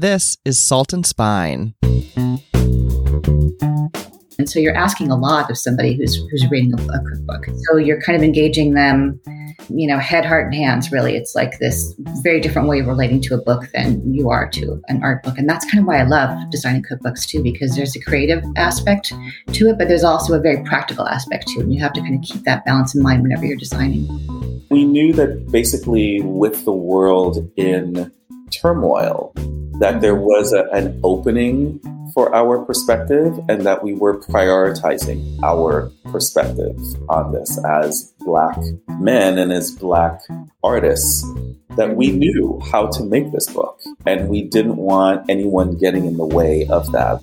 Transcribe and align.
This 0.00 0.38
is 0.46 0.58
Salt 0.58 0.94
and 0.94 1.04
Spine. 1.04 1.74
And 1.82 2.40
so 4.46 4.58
you're 4.58 4.74
asking 4.74 5.10
a 5.10 5.16
lot 5.16 5.50
of 5.50 5.58
somebody 5.58 5.94
who's 5.94 6.16
who's 6.30 6.50
reading 6.50 6.72
a, 6.72 6.82
a 6.82 7.04
cookbook. 7.04 7.44
So 7.66 7.76
you're 7.76 8.00
kind 8.00 8.16
of 8.16 8.22
engaging 8.22 8.72
them, 8.72 9.20
you 9.68 9.86
know, 9.86 9.98
head, 9.98 10.24
heart, 10.24 10.46
and 10.46 10.54
hands. 10.54 10.90
Really, 10.90 11.16
it's 11.16 11.34
like 11.34 11.58
this 11.58 11.94
very 12.22 12.40
different 12.40 12.66
way 12.66 12.78
of 12.78 12.86
relating 12.86 13.20
to 13.20 13.34
a 13.34 13.42
book 13.42 13.68
than 13.74 14.14
you 14.14 14.30
are 14.30 14.48
to 14.52 14.80
an 14.88 15.02
art 15.02 15.22
book. 15.22 15.36
And 15.36 15.46
that's 15.46 15.70
kind 15.70 15.80
of 15.80 15.84
why 15.86 15.98
I 15.98 16.04
love 16.04 16.50
designing 16.50 16.82
cookbooks 16.82 17.26
too, 17.26 17.42
because 17.42 17.76
there's 17.76 17.94
a 17.94 18.00
creative 18.00 18.42
aspect 18.56 19.12
to 19.52 19.68
it, 19.68 19.76
but 19.76 19.88
there's 19.88 20.02
also 20.02 20.32
a 20.32 20.40
very 20.40 20.64
practical 20.64 21.06
aspect 21.06 21.46
to 21.48 21.60
it. 21.60 21.64
And 21.64 21.74
you 21.74 21.80
have 21.82 21.92
to 21.92 22.00
kind 22.00 22.14
of 22.14 22.22
keep 22.22 22.44
that 22.44 22.64
balance 22.64 22.94
in 22.94 23.02
mind 23.02 23.22
whenever 23.22 23.44
you're 23.44 23.58
designing. 23.58 24.08
We 24.70 24.86
knew 24.86 25.12
that 25.12 25.52
basically 25.52 26.22
with 26.22 26.64
the 26.64 26.72
world 26.72 27.52
in 27.56 28.10
turmoil, 28.50 29.32
that 29.80 30.00
there 30.00 30.14
was 30.14 30.52
a, 30.52 30.64
an 30.72 31.00
opening 31.02 31.80
for 32.12 32.34
our 32.34 32.64
perspective 32.64 33.38
and 33.48 33.64
that 33.64 33.82
we 33.82 33.94
were 33.94 34.20
prioritizing 34.20 35.38
our 35.42 35.90
perspective 36.10 36.76
on 37.08 37.32
this 37.32 37.58
as 37.64 38.12
Black 38.20 38.58
men 38.98 39.38
and 39.38 39.52
as 39.52 39.70
Black 39.70 40.20
artists. 40.62 41.24
That 41.76 41.96
we 41.96 42.10
knew 42.10 42.60
how 42.70 42.88
to 42.88 43.04
make 43.04 43.30
this 43.30 43.48
book 43.48 43.80
and 44.04 44.28
we 44.28 44.42
didn't 44.42 44.76
want 44.76 45.30
anyone 45.30 45.78
getting 45.78 46.04
in 46.04 46.16
the 46.16 46.26
way 46.26 46.66
of 46.66 46.90
that. 46.92 47.20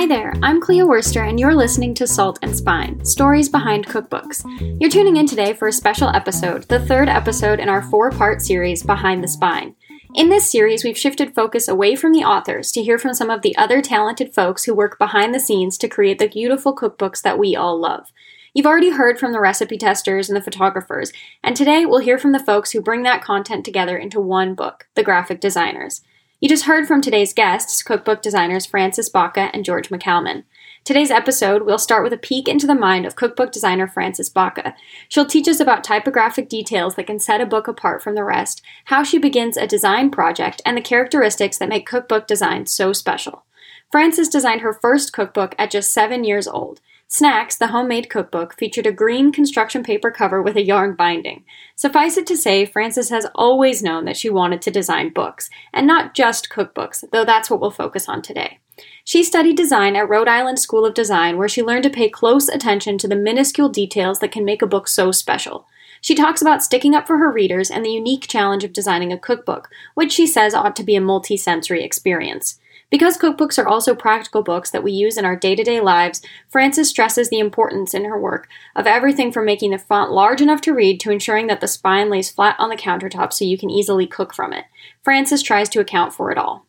Hi 0.00 0.06
there, 0.06 0.32
I'm 0.42 0.62
Clea 0.62 0.84
Worster, 0.84 1.24
and 1.24 1.38
you're 1.38 1.54
listening 1.54 1.92
to 1.96 2.06
Salt 2.06 2.38
and 2.40 2.56
Spine 2.56 3.04
Stories 3.04 3.50
Behind 3.50 3.86
Cookbooks. 3.86 4.42
You're 4.80 4.88
tuning 4.88 5.18
in 5.18 5.26
today 5.26 5.52
for 5.52 5.68
a 5.68 5.72
special 5.72 6.08
episode, 6.08 6.62
the 6.68 6.80
third 6.80 7.10
episode 7.10 7.60
in 7.60 7.68
our 7.68 7.82
four 7.82 8.10
part 8.10 8.40
series, 8.40 8.82
Behind 8.82 9.22
the 9.22 9.28
Spine. 9.28 9.74
In 10.14 10.30
this 10.30 10.50
series, 10.50 10.84
we've 10.84 10.96
shifted 10.96 11.34
focus 11.34 11.68
away 11.68 11.96
from 11.96 12.14
the 12.14 12.24
authors 12.24 12.72
to 12.72 12.82
hear 12.82 12.98
from 12.98 13.12
some 13.12 13.28
of 13.28 13.42
the 13.42 13.54
other 13.58 13.82
talented 13.82 14.32
folks 14.32 14.64
who 14.64 14.74
work 14.74 14.98
behind 14.98 15.34
the 15.34 15.38
scenes 15.38 15.76
to 15.76 15.86
create 15.86 16.18
the 16.18 16.28
beautiful 16.28 16.74
cookbooks 16.74 17.20
that 17.20 17.38
we 17.38 17.54
all 17.54 17.78
love. 17.78 18.10
You've 18.54 18.64
already 18.64 18.92
heard 18.92 19.18
from 19.18 19.32
the 19.32 19.38
recipe 19.38 19.76
testers 19.76 20.30
and 20.30 20.36
the 20.36 20.42
photographers, 20.42 21.12
and 21.44 21.54
today 21.54 21.84
we'll 21.84 21.98
hear 21.98 22.16
from 22.16 22.32
the 22.32 22.38
folks 22.42 22.70
who 22.70 22.80
bring 22.80 23.02
that 23.02 23.22
content 23.22 23.66
together 23.66 23.98
into 23.98 24.18
one 24.18 24.54
book, 24.54 24.86
the 24.94 25.02
graphic 25.02 25.42
designers. 25.42 26.00
You 26.40 26.48
just 26.48 26.64
heard 26.64 26.88
from 26.88 27.02
today's 27.02 27.34
guests, 27.34 27.82
cookbook 27.82 28.22
designers 28.22 28.64
Frances 28.64 29.10
Baca 29.10 29.50
and 29.52 29.62
George 29.62 29.90
McCalman. 29.90 30.44
Today's 30.84 31.10
episode, 31.10 31.64
we'll 31.64 31.76
start 31.76 32.02
with 32.02 32.14
a 32.14 32.16
peek 32.16 32.48
into 32.48 32.66
the 32.66 32.74
mind 32.74 33.04
of 33.04 33.14
cookbook 33.14 33.52
designer 33.52 33.86
Frances 33.86 34.30
Baca. 34.30 34.74
She'll 35.10 35.26
teach 35.26 35.46
us 35.48 35.60
about 35.60 35.84
typographic 35.84 36.48
details 36.48 36.94
that 36.94 37.06
can 37.06 37.18
set 37.18 37.42
a 37.42 37.46
book 37.46 37.68
apart 37.68 38.02
from 38.02 38.14
the 38.14 38.24
rest, 38.24 38.62
how 38.86 39.02
she 39.04 39.18
begins 39.18 39.58
a 39.58 39.66
design 39.66 40.10
project, 40.10 40.62
and 40.64 40.78
the 40.78 40.80
characteristics 40.80 41.58
that 41.58 41.68
make 41.68 41.86
cookbook 41.86 42.26
design 42.26 42.64
so 42.64 42.94
special. 42.94 43.44
Frances 43.92 44.30
designed 44.30 44.62
her 44.62 44.72
first 44.72 45.12
cookbook 45.12 45.54
at 45.58 45.70
just 45.70 45.92
seven 45.92 46.24
years 46.24 46.48
old. 46.48 46.80
Snacks, 47.12 47.56
the 47.56 47.66
homemade 47.66 48.08
cookbook, 48.08 48.56
featured 48.56 48.86
a 48.86 48.92
green 48.92 49.32
construction 49.32 49.82
paper 49.82 50.12
cover 50.12 50.40
with 50.40 50.56
a 50.56 50.64
yarn 50.64 50.94
binding. 50.94 51.42
Suffice 51.74 52.16
it 52.16 52.24
to 52.28 52.36
say, 52.36 52.64
Frances 52.64 53.10
has 53.10 53.26
always 53.34 53.82
known 53.82 54.04
that 54.04 54.16
she 54.16 54.30
wanted 54.30 54.62
to 54.62 54.70
design 54.70 55.12
books, 55.12 55.50
and 55.72 55.88
not 55.88 56.14
just 56.14 56.50
cookbooks, 56.50 57.02
though 57.10 57.24
that's 57.24 57.50
what 57.50 57.60
we'll 57.60 57.72
focus 57.72 58.08
on 58.08 58.22
today. 58.22 58.60
She 59.02 59.24
studied 59.24 59.56
design 59.56 59.96
at 59.96 60.08
Rhode 60.08 60.28
Island 60.28 60.60
School 60.60 60.86
of 60.86 60.94
Design, 60.94 61.36
where 61.36 61.48
she 61.48 61.64
learned 61.64 61.82
to 61.82 61.90
pay 61.90 62.08
close 62.08 62.48
attention 62.48 62.96
to 62.98 63.08
the 63.08 63.16
minuscule 63.16 63.70
details 63.70 64.20
that 64.20 64.30
can 64.30 64.44
make 64.44 64.62
a 64.62 64.68
book 64.68 64.86
so 64.86 65.10
special. 65.10 65.66
She 66.00 66.14
talks 66.14 66.40
about 66.40 66.62
sticking 66.62 66.94
up 66.94 67.08
for 67.08 67.18
her 67.18 67.32
readers 67.32 67.72
and 67.72 67.84
the 67.84 67.90
unique 67.90 68.28
challenge 68.28 68.62
of 68.62 68.72
designing 68.72 69.12
a 69.12 69.18
cookbook, 69.18 69.68
which 69.94 70.12
she 70.12 70.28
says 70.28 70.54
ought 70.54 70.76
to 70.76 70.84
be 70.84 70.94
a 70.94 71.00
multi-sensory 71.00 71.82
experience. 71.82 72.59
Because 72.90 73.16
cookbooks 73.16 73.56
are 73.56 73.68
also 73.68 73.94
practical 73.94 74.42
books 74.42 74.70
that 74.70 74.82
we 74.82 74.90
use 74.90 75.16
in 75.16 75.24
our 75.24 75.36
day 75.36 75.54
to 75.54 75.62
day 75.62 75.80
lives, 75.80 76.20
Frances 76.48 76.88
stresses 76.88 77.30
the 77.30 77.38
importance 77.38 77.94
in 77.94 78.04
her 78.04 78.20
work 78.20 78.48
of 78.74 78.86
everything 78.86 79.30
from 79.30 79.44
making 79.44 79.70
the 79.70 79.78
font 79.78 80.10
large 80.10 80.40
enough 80.40 80.60
to 80.62 80.74
read 80.74 80.98
to 81.00 81.10
ensuring 81.10 81.46
that 81.46 81.60
the 81.60 81.68
spine 81.68 82.10
lays 82.10 82.30
flat 82.30 82.56
on 82.58 82.68
the 82.68 82.76
countertop 82.76 83.32
so 83.32 83.44
you 83.44 83.56
can 83.56 83.70
easily 83.70 84.06
cook 84.06 84.34
from 84.34 84.52
it. 84.52 84.64
Frances 85.04 85.42
tries 85.42 85.68
to 85.68 85.80
account 85.80 86.12
for 86.12 86.32
it 86.32 86.38
all. 86.38 86.66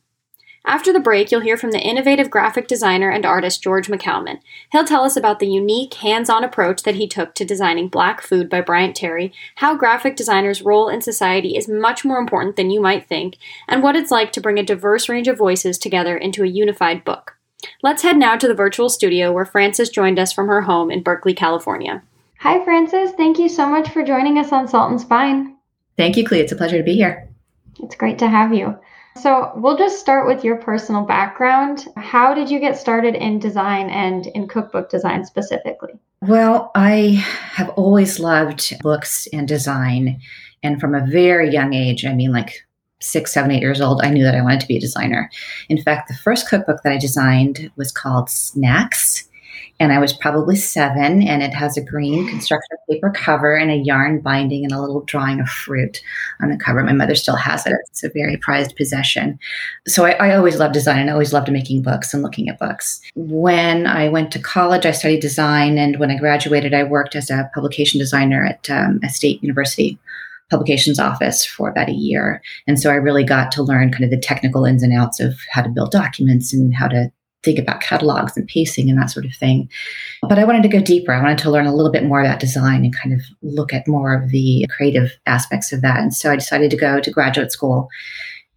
After 0.64 0.94
the 0.94 1.00
break, 1.00 1.32
you'll 1.32 1.42
hear 1.42 1.58
from 1.58 1.72
the 1.72 1.82
innovative 1.82 2.30
graphic 2.30 2.68
designer 2.68 3.10
and 3.10 3.26
artist 3.26 3.64
George 3.64 3.88
McCalman. 3.88 4.40
He'll 4.72 4.86
tell 4.86 5.04
us 5.04 5.16
about 5.16 5.40
the 5.40 5.48
unique, 5.48 5.96
hands 5.96 6.30
on 6.30 6.44
approach 6.44 6.84
that 6.84 6.96
he 6.96 7.08
took 7.08 7.34
to 7.36 7.46
designing 7.46 7.88
Black 7.88 8.22
Food 8.22 8.48
by 8.48 8.62
Bryant 8.62 8.96
Terry, 8.96 9.34
how 9.56 9.76
graphic 9.76 10.16
designers' 10.16 10.62
role 10.62 10.88
in 10.88 11.02
society 11.02 11.58
is 11.58 11.68
much 11.68 12.06
more 12.06 12.20
important 12.20 12.58
than 12.58 12.70
you 12.70 12.80
might 12.80 13.08
think, 13.08 13.38
and 13.68 13.82
what 13.82 13.96
it's 13.96 14.12
like 14.12 14.32
to 14.34 14.42
bring 14.42 14.60
a 14.60 14.64
diverse 14.64 15.10
range 15.10 15.28
of 15.28 15.38
voices 15.38 15.80
together 15.80 16.16
into 16.16 16.44
a 16.44 16.48
unified 16.48 17.04
book. 17.04 17.38
Let's 17.82 18.04
head 18.04 18.18
now 18.18 18.36
to 18.38 18.48
the 18.48 18.54
virtual 18.54 18.90
studio 18.90 19.32
where 19.32 19.46
Frances 19.46 19.90
joined 19.90 20.20
us 20.20 20.32
from 20.32 20.48
her 20.48 20.62
home 20.62 20.92
in 20.92 21.02
Berkeley, 21.02 21.34
California. 21.34 22.04
Hi, 22.40 22.64
Frances. 22.64 23.12
Thank 23.12 23.40
you 23.40 23.50
so 23.50 23.68
much 23.68 23.90
for 23.90 24.04
joining 24.04 24.38
us 24.38 24.52
on 24.52 24.68
Salt 24.68 24.92
and 24.92 25.02
Spine. 25.02 25.58
Thank 25.98 26.18
you, 26.18 26.26
Clea. 26.26 26.40
It's 26.40 26.52
a 26.52 26.56
pleasure 26.56 26.78
to 26.78 26.84
be 26.84 26.96
here. 26.96 27.30
It's 27.80 27.96
great 27.96 28.20
to 28.20 28.28
have 28.28 28.54
you. 28.54 28.78
So, 29.18 29.52
we'll 29.56 29.78
just 29.78 30.00
start 30.00 30.26
with 30.28 30.44
your 30.44 30.56
personal 30.56 31.04
background. 31.04 31.88
How 31.98 32.34
did 32.34 32.50
you 32.50 32.60
get 32.60 32.78
started 32.78 33.16
in 33.16 33.40
design 33.40 33.90
and 33.90 34.28
in 34.28 34.48
cookbook 34.48 34.90
design 34.90 35.26
specifically? 35.26 35.94
Well, 36.22 36.72
I 36.76 37.24
have 37.54 37.70
always 37.70 38.20
loved 38.20 38.80
books 38.82 39.28
and 39.34 39.48
design. 39.48 40.22
And 40.64 40.80
from 40.80 40.96
a 40.96 41.06
very 41.06 41.52
young 41.52 41.74
age, 41.74 42.06
I 42.06 42.14
mean, 42.14 42.32
like 42.32 42.66
six, 43.02 43.34
seven, 43.34 43.52
eight 43.52 43.62
years 43.62 43.82
old, 43.82 44.02
I 44.04 44.12
knew 44.12 44.24
that 44.24 44.36
I 44.36 44.42
wanted 44.42 44.62
to 44.62 44.68
be 44.68 44.78
a 44.78 44.82
designer. 44.82 45.30
In 45.70 45.82
fact, 45.82 46.08
the 46.08 46.14
first 46.14 46.48
cookbook 46.48 46.84
that 46.84 46.94
I 46.94 46.98
designed 46.98 47.72
was 47.76 47.92
called 47.92 48.30
Snacks 48.30 49.28
and 49.81 49.92
I 49.92 49.97
was 49.97 50.14
probably 50.14 50.56
seven, 50.56 51.24
and 51.24 51.42
it 51.42 51.56
has 51.56 51.75
a 51.75 51.84
green 51.84 52.28
construction 52.28 52.78
paper 52.88 53.09
cover 53.09 53.56
and 53.56 53.72
a 53.72 53.75
yarn 53.75 54.22
binding 54.22 54.64
and 54.64 54.72
a 54.72 54.80
little 54.80 55.02
drawing 55.02 55.40
of 55.40 55.50
fruit 55.50 56.03
on 56.40 56.50
the 56.50 56.58
cover. 56.58 56.84
My 56.84 56.94
mother 56.94 57.16
still 57.16 57.36
has 57.36 57.66
it. 57.66 57.74
It's 57.90 58.03
a 58.03 58.09
very 58.09 58.38
prized 58.38 58.75
possession. 58.75 59.40
So 59.88 60.06
I, 60.06 60.12
I 60.12 60.36
always 60.36 60.59
loved 60.59 60.75
design 60.75 61.00
and 61.00 61.09
I 61.09 61.14
always 61.14 61.34
loved 61.34 61.52
making 61.52 61.81
books 61.81 62.14
and 62.14 62.22
looking 62.22 62.47
at 62.47 62.59
books. 62.59 63.02
When 63.16 63.88
I 63.88 64.08
went 64.08 64.31
to 64.34 64.40
college, 64.40 64.86
I 64.86 64.92
studied 64.92 65.22
design, 65.22 65.80
and 65.80 65.98
when 65.98 66.12
I 66.12 66.18
graduated, 66.18 66.75
I 66.75 66.84
worked 66.84 67.16
as 67.16 67.31
a 67.31 67.50
publication 67.52 68.00
designer 68.00 68.46
at 68.46 68.69
um, 68.69 69.00
a 69.03 69.09
state 69.09 69.42
university 69.42 69.98
publications 70.52 71.00
office 71.00 71.44
for 71.44 71.69
about 71.69 71.90
a 71.90 71.94
year. 71.94 72.40
And 72.68 72.80
so 72.80 72.92
I 72.92 72.96
really 72.96 73.24
got 73.24 73.52
to 73.53 73.63
learn 73.63 73.92
kind 73.92 74.03
of 74.03 74.12
the 74.12 74.19
technical 74.19 74.63
ins 74.63 74.84
and 74.84 74.94
outs 74.94 75.19
of 75.19 75.40
how 75.50 75.63
to 75.63 75.69
build 75.69 75.92
documents 75.92 76.53
and 76.53 76.75
how 76.75 76.88
to 76.90 77.12
think 77.44 77.57
about 77.57 77.81
catalogs 77.81 78.38
and 78.38 78.47
pacing 78.47 78.90
and 78.90 79.00
that 79.00 79.09
sort 79.09 79.25
of 79.25 79.34
thing. 79.34 79.69
But 80.28 80.40
I 80.40 80.46
wanted 80.46 80.63
to 80.63 80.69
go 80.69 80.79
deeper. 80.79 81.12
I 81.12 81.22
wanted 81.22 81.40
to 81.40 81.52
learn 81.52 81.66
a 81.66 81.75
little 81.75 81.91
bit 81.91 82.06
more 82.06 82.22
about 82.22 82.40
design 82.40 82.84
and 82.85 82.96
kind 82.96 83.13
of 83.13 83.22
look 83.41 83.74
at 83.74 83.88
more 83.88 84.13
of 84.13 84.29
the 84.29 84.66
creative 84.75 85.18
aspects 85.25 85.72
of 85.72 85.81
that. 85.81 86.00
And 86.00 86.13
so 86.13 86.31
I 86.31 86.35
decided 86.35 86.72
to 86.72 86.78
go 86.78 87.00
to 87.00 87.12
graduate 87.12 87.51
school 87.51 87.90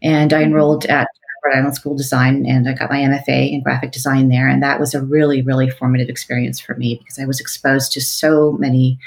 and 0.03 0.33
I 0.33 0.43
enrolled 0.43 0.85
at 0.87 1.09
Rhode 1.45 1.57
Island 1.57 1.75
School 1.75 1.93
of 1.93 1.99
Design 1.99 2.47
and 2.47 2.69
I 2.69 2.73
got 2.73 2.91
my 2.91 2.99
MFA 2.99 3.53
in 3.53 3.63
graphic 3.63 3.93
design 3.93 4.29
there. 4.29 4.49
And 4.49 4.63
that 4.63 4.81
was 4.81 4.95
a 4.95 5.03
really, 5.03 5.43
really 5.43 5.71
formative 5.71 6.09
experience 6.09 6.61
for 6.61 6.75
me 6.77 6.97
because 6.97 7.19
I 7.19 7.27
was 7.27 7.41
exposed 7.41 7.93
to 7.93 8.01
so 8.01 8.53
many 8.53 8.99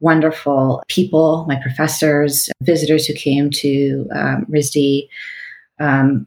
wonderful 0.00 0.82
people, 0.88 1.44
my 1.46 1.56
professors, 1.62 2.50
visitors 2.62 3.06
who 3.06 3.14
came 3.14 3.50
to 3.50 4.08
um, 4.12 4.46
RISD. 4.46 5.08
Um, 5.78 6.26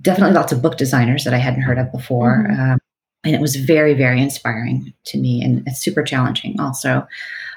definitely 0.00 0.34
lots 0.34 0.52
of 0.52 0.62
book 0.62 0.76
designers 0.76 1.24
that 1.24 1.34
I 1.34 1.38
hadn't 1.38 1.62
heard 1.62 1.78
of 1.78 1.92
before. 1.92 2.46
Mm-hmm. 2.48 2.72
Um, 2.72 2.78
and 3.24 3.34
it 3.34 3.40
was 3.40 3.56
very, 3.56 3.92
very 3.92 4.22
inspiring 4.22 4.92
to 5.06 5.18
me 5.18 5.42
and 5.42 5.66
it's 5.66 5.80
super 5.80 6.02
challenging 6.02 6.60
also. 6.60 7.06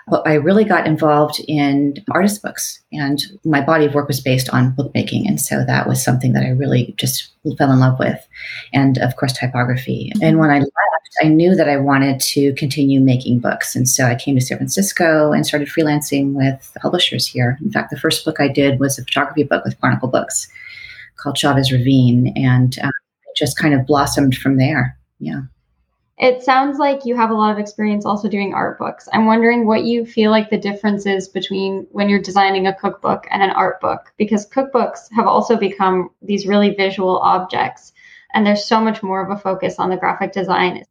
But 0.09 0.27
I 0.27 0.33
really 0.33 0.63
got 0.63 0.87
involved 0.87 1.39
in 1.47 1.93
artist 2.09 2.41
books, 2.41 2.81
and 2.91 3.21
my 3.43 3.61
body 3.61 3.85
of 3.85 3.93
work 3.93 4.07
was 4.07 4.19
based 4.19 4.49
on 4.49 4.71
bookmaking. 4.71 5.27
And 5.27 5.39
so 5.39 5.63
that 5.63 5.87
was 5.87 6.03
something 6.03 6.33
that 6.33 6.43
I 6.43 6.49
really 6.49 6.95
just 6.97 7.29
fell 7.59 7.71
in 7.71 7.79
love 7.79 7.99
with. 7.99 8.27
And 8.73 8.97
of 8.97 9.15
course, 9.17 9.33
typography. 9.33 10.11
Mm-hmm. 10.15 10.23
And 10.23 10.39
when 10.39 10.49
I 10.49 10.59
left, 10.59 10.73
I 11.23 11.27
knew 11.27 11.53
that 11.53 11.69
I 11.69 11.77
wanted 11.77 12.19
to 12.21 12.53
continue 12.55 13.01
making 13.01 13.39
books. 13.39 13.75
And 13.75 13.87
so 13.87 14.05
I 14.05 14.15
came 14.15 14.33
to 14.35 14.41
San 14.41 14.57
Francisco 14.57 15.31
and 15.31 15.45
started 15.45 15.67
freelancing 15.67 16.33
with 16.33 16.75
publishers 16.81 17.27
here. 17.27 17.59
In 17.61 17.71
fact, 17.71 17.91
the 17.91 17.99
first 17.99 18.25
book 18.25 18.39
I 18.39 18.47
did 18.47 18.79
was 18.79 18.97
a 18.97 19.03
photography 19.03 19.43
book 19.43 19.63
with 19.63 19.79
Chronicle 19.79 20.09
Books 20.09 20.47
called 21.21 21.37
Chavez 21.37 21.71
Ravine, 21.71 22.33
and 22.35 22.77
um, 22.81 22.91
just 23.35 23.57
kind 23.57 23.73
of 23.73 23.85
blossomed 23.85 24.35
from 24.35 24.57
there. 24.57 24.97
Yeah. 25.19 25.41
It 26.17 26.43
sounds 26.43 26.79
like 26.79 27.05
you 27.05 27.15
have 27.15 27.29
a 27.29 27.33
lot 27.33 27.53
of 27.53 27.59
experience 27.59 28.05
also 28.05 28.27
doing 28.27 28.53
art 28.53 28.77
books. 28.77 29.07
I'm 29.13 29.25
wondering 29.25 29.65
what 29.65 29.85
you 29.85 30.05
feel 30.05 30.31
like 30.31 30.49
the 30.49 30.57
difference 30.57 31.05
is 31.05 31.29
between 31.29 31.87
when 31.91 32.09
you're 32.09 32.21
designing 32.21 32.67
a 32.67 32.75
cookbook 32.75 33.25
and 33.31 33.41
an 33.41 33.51
art 33.51 33.79
book, 33.79 34.11
because 34.17 34.49
cookbooks 34.49 35.07
have 35.15 35.27
also 35.27 35.55
become 35.55 36.09
these 36.21 36.45
really 36.45 36.75
visual 36.75 37.19
objects, 37.19 37.93
and 38.33 38.45
there's 38.45 38.65
so 38.65 38.81
much 38.81 39.01
more 39.01 39.23
of 39.23 39.31
a 39.31 39.41
focus 39.41 39.79
on 39.79 39.89
the 39.89 39.97
graphic 39.97 40.33
design. 40.33 40.83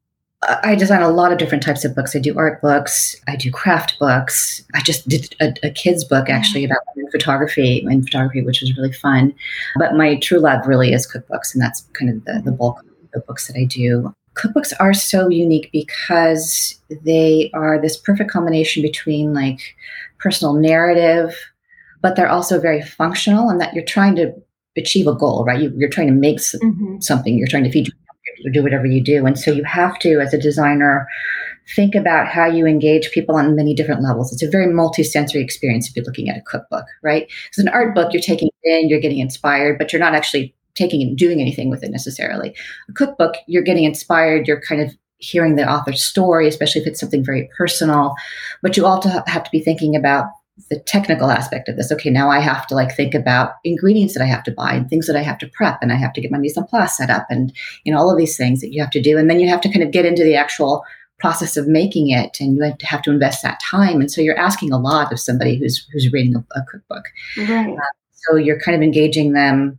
I 0.43 0.77
design 0.77 1.03
a 1.03 1.11
lot 1.11 1.33
of 1.33 1.39
different 1.39 1.65
types 1.65 1.85
of 1.85 1.97
books. 1.97 2.15
I 2.15 2.21
do 2.21 2.37
art 2.39 2.63
books, 2.63 3.17
I 3.27 3.35
do 3.35 3.51
craft 3.51 3.99
books. 3.99 4.65
I 4.73 4.81
just 4.83 5.09
did 5.09 5.35
a, 5.41 5.53
a 5.65 5.71
kids 5.71 6.05
book 6.05 6.29
actually 6.29 6.65
about 6.65 6.79
photography 7.11 7.85
and 7.85 8.05
photography, 8.05 8.43
which 8.43 8.61
was 8.61 8.77
really 8.77 8.93
fun. 8.93 9.35
But 9.77 9.95
my 9.95 10.17
true 10.17 10.39
love 10.39 10.67
really 10.67 10.93
is 10.93 11.11
cookbooks, 11.11 11.55
and 11.55 11.63
that's 11.63 11.83
kind 11.99 12.11
of 12.11 12.25
the, 12.25 12.43
the 12.45 12.53
bulk 12.53 12.81
of 12.81 12.87
the 13.13 13.21
books 13.21 13.49
that 13.49 13.57
I 13.57 13.65
do. 13.65 14.15
Cookbooks 14.35 14.73
are 14.79 14.95
so 14.95 15.29
unique 15.29 15.71
because 15.73 16.81
they 17.05 17.51
are 17.55 17.81
this 17.81 17.97
perfect 17.97 18.31
combination 18.31 18.83
between 18.83 19.35
like 19.35 19.75
personal 20.21 20.55
narrative, 20.55 21.37
but 22.01 22.15
they're 22.15 22.29
also 22.29 22.61
very 22.61 22.83
functional, 22.83 23.49
and 23.49 23.61
that 23.61 23.75
you're 23.75 23.85
trying 23.85 24.15
to 24.17 24.33
achieve 24.77 25.09
a 25.09 25.15
goal, 25.15 25.45
right? 25.45 25.61
You, 25.61 25.87
are 25.87 25.91
trying 25.91 26.07
to 26.07 26.13
make 26.13 26.39
mm-hmm. 26.39 27.01
something. 27.01 27.37
You're 27.37 27.49
trying 27.49 27.65
to 27.65 27.73
feed 27.73 27.89
or 27.89 28.08
do 28.53 28.63
whatever 28.63 28.87
you 28.87 29.03
do. 29.03 29.27
And 29.27 29.39
so 29.39 29.51
you 29.51 29.65
have 29.65 29.99
to, 30.01 30.21
as 30.21 30.33
a 30.35 30.39
designer, 30.39 31.07
think 31.75 31.95
about 31.95 32.29
how 32.29 32.47
you 32.47 32.67
engage 32.67 33.11
people 33.11 33.37
on 33.37 33.55
many 33.55 33.75
different 33.75 34.03
levels. 34.03 34.33
It's 34.33 34.43
a 34.43 34.51
very 34.51 34.73
multi-sensory 34.73 35.43
experience 35.43 35.89
if 35.89 35.97
you're 35.97 36.05
looking 36.05 36.29
at 36.29 36.39
a 36.39 36.43
cookbook, 36.43 36.87
right? 37.03 37.31
Because 37.45 37.65
an 37.65 37.69
art 37.69 37.95
book, 37.95 38.13
you're 38.13 38.23
taking 38.23 38.49
it 38.63 38.69
in, 38.69 38.89
you're 38.89 39.01
getting 39.01 39.19
inspired, 39.19 39.79
but 39.79 39.93
you're 39.93 40.01
not 40.01 40.15
actually 40.15 40.55
taking 40.75 41.03
and 41.03 41.19
doing 41.19 41.41
anything 41.41 41.69
with 41.69 41.83
it 41.83 41.91
necessarily. 41.91 42.55
A 42.89 42.93
cookbook, 42.93 43.35
you're 43.47 43.63
getting 43.63 43.85
inspired, 43.85 44.47
you're 44.47 44.63
kind 44.63 44.81
of 44.81 44.97
hearing 45.19 45.57
the 45.57 45.69
author's 45.69 46.03
story, 46.03 46.47
especially 46.47 46.81
if 46.81 46.87
it's 46.87 47.01
something 47.01 47.25
very 47.25 47.51
personal. 47.57 48.15
But 48.63 48.77
you 48.77 48.87
also 48.87 49.09
have 49.27 49.45
to 49.45 49.51
be 49.51 49.61
thinking 49.61 49.97
about 49.97 50.27
the 50.71 50.81
technical 50.81 51.31
aspect 51.31 51.69
of 51.69 51.77
this. 51.77 51.91
Okay, 51.93 52.11
now 52.11 52.31
I 52.31 52.41
have 52.41 52.67
to 52.69 52.75
like 52.75 52.95
think 52.95 53.15
about 53.15 53.53
ingredients 53.65 54.15
that 54.15 54.23
I 54.23 54.27
have 54.27 54.43
to 54.45 54.51
buy 54.51 54.73
and 54.73 54.89
things 54.89 55.07
that 55.07 55.17
I 55.17 55.23
have 55.23 55.39
to 55.39 55.49
prep, 55.49 55.79
and 55.83 55.93
I 55.93 55.97
have 55.97 56.13
to 56.15 56.21
get 56.21 56.31
my 56.31 56.39
mise 56.39 56.57
en 56.57 56.65
place 56.65 56.97
set 56.97 57.11
up, 57.11 57.27
and 57.31 57.53
you 57.85 57.93
know 57.93 57.99
all 57.99 58.11
of 58.11 58.19
these 58.19 58.37
things 58.37 58.61
that 58.61 58.73
you 58.73 58.81
have 58.81 58.91
to 58.91 59.03
do, 59.03 59.19
and 59.19 59.31
then 59.31 59.41
you 59.41 59.49
have 59.49 59.61
to 59.63 59.69
kind 59.73 59.83
of 59.83 59.91
get 59.91 60.07
into 60.07 60.25
the 60.25 60.37
actual 60.37 60.85
process 61.19 61.57
of 61.57 61.67
making 61.67 62.11
it, 62.11 62.39
and 62.41 62.57
you 62.57 62.63
have 62.63 62.79
to 62.79 62.87
have 62.87 63.03
to 63.03 63.11
invest 63.11 63.43
that 63.43 63.61
time, 63.61 64.01
and 64.01 64.11
so 64.11 64.21
you're 64.21 64.39
asking 64.39 64.73
a 64.73 64.79
lot 64.79 65.13
of 65.13 65.21
somebody 65.21 65.59
who's 65.59 65.87
who's 65.93 66.13
reading 66.13 66.37
a, 66.37 66.45
a 66.59 66.65
cookbook. 66.71 67.05
Right. 67.37 67.75
Uh, 67.75 67.91
so 68.13 68.37
you're 68.37 68.61
kind 68.61 68.77
of 68.77 68.83
engaging 68.83 69.33
them 69.33 69.79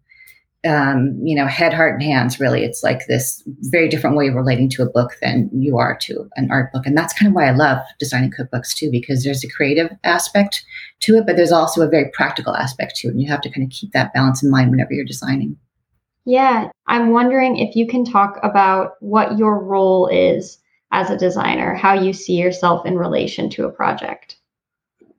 um, 0.65 1.19
you 1.23 1.35
know, 1.35 1.47
head, 1.47 1.73
heart, 1.73 1.93
and 1.93 2.03
hands. 2.03 2.39
Really, 2.39 2.63
it's 2.63 2.83
like 2.83 3.07
this 3.07 3.43
very 3.61 3.87
different 3.87 4.15
way 4.15 4.27
of 4.27 4.35
relating 4.35 4.69
to 4.71 4.83
a 4.83 4.89
book 4.89 5.11
than 5.21 5.49
you 5.53 5.77
are 5.77 5.97
to 6.01 6.29
an 6.35 6.49
art 6.51 6.71
book, 6.73 6.85
and 6.85 6.97
that's 6.97 7.13
kind 7.13 7.27
of 7.27 7.33
why 7.33 7.47
I 7.47 7.51
love 7.51 7.79
designing 7.99 8.31
cookbooks 8.31 8.73
too, 8.73 8.89
because 8.91 9.23
there's 9.23 9.43
a 9.43 9.49
creative 9.49 9.89
aspect 10.03 10.63
to 11.01 11.17
it, 11.17 11.25
but 11.25 11.35
there's 11.35 11.51
also 11.51 11.81
a 11.81 11.89
very 11.89 12.09
practical 12.13 12.55
aspect 12.55 12.95
to 12.97 13.07
it, 13.07 13.11
and 13.11 13.21
you 13.21 13.29
have 13.29 13.41
to 13.41 13.49
kind 13.49 13.65
of 13.65 13.71
keep 13.71 13.91
that 13.93 14.13
balance 14.13 14.43
in 14.43 14.51
mind 14.51 14.71
whenever 14.71 14.93
you're 14.93 15.05
designing. 15.05 15.57
Yeah, 16.25 16.69
I'm 16.87 17.11
wondering 17.11 17.57
if 17.57 17.75
you 17.75 17.87
can 17.87 18.05
talk 18.05 18.39
about 18.43 18.93
what 18.99 19.37
your 19.37 19.63
role 19.63 20.07
is 20.07 20.59
as 20.91 21.09
a 21.09 21.17
designer, 21.17 21.73
how 21.75 21.93
you 21.93 22.13
see 22.13 22.33
yourself 22.33 22.85
in 22.85 22.97
relation 22.97 23.49
to 23.51 23.65
a 23.65 23.71
project 23.71 24.38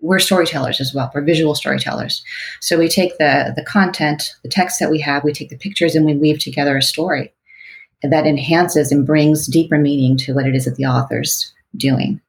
we're 0.01 0.19
storytellers 0.19 0.81
as 0.81 0.95
well. 0.95 1.11
We're 1.15 1.23
visual 1.23 1.55
storytellers. 1.55 2.25
So 2.61 2.79
we 2.79 2.89
take 2.89 3.19
the 3.19 3.53
the 3.55 3.65
content, 3.65 4.35
the 4.43 4.49
text 4.49 4.81
that 4.81 4.91
we 4.91 4.99
have, 5.01 5.25
we 5.25 5.33
take 5.33 5.51
the 5.51 5.59
pictures, 5.59 5.95
and 5.95 6.07
we 6.07 6.15
weave 6.15 6.39
together 6.39 6.77
a 6.77 6.83
story 6.83 7.33
that 8.03 8.27
enhances 8.27 8.91
and 8.91 9.07
brings 9.07 9.47
deeper 9.47 9.79
meaning 9.79 10.17
to 10.17 10.35
what 10.35 10.47
it 10.47 10.55
is 10.55 10.65
that 10.65 10.77
the 10.77 10.87
author's 10.87 11.53
doing. 11.77 12.21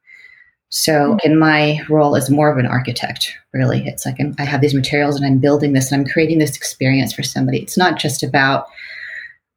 So 0.68 0.92
mm-hmm. 0.92 1.30
in 1.30 1.38
my 1.38 1.80
role 1.88 2.16
as 2.16 2.30
more 2.30 2.50
of 2.50 2.58
an 2.58 2.66
architect, 2.66 3.32
really, 3.52 3.86
it's 3.86 4.06
like 4.06 4.16
I'm, 4.20 4.34
I 4.38 4.44
have 4.44 4.60
these 4.60 4.74
materials 4.74 5.16
and 5.16 5.26
I'm 5.26 5.38
building 5.38 5.72
this 5.72 5.90
and 5.90 6.00
I'm 6.00 6.10
creating 6.10 6.38
this 6.38 6.56
experience 6.56 7.12
for 7.12 7.22
somebody. 7.22 7.58
It's 7.58 7.78
not 7.78 7.98
just 7.98 8.22
about 8.22 8.66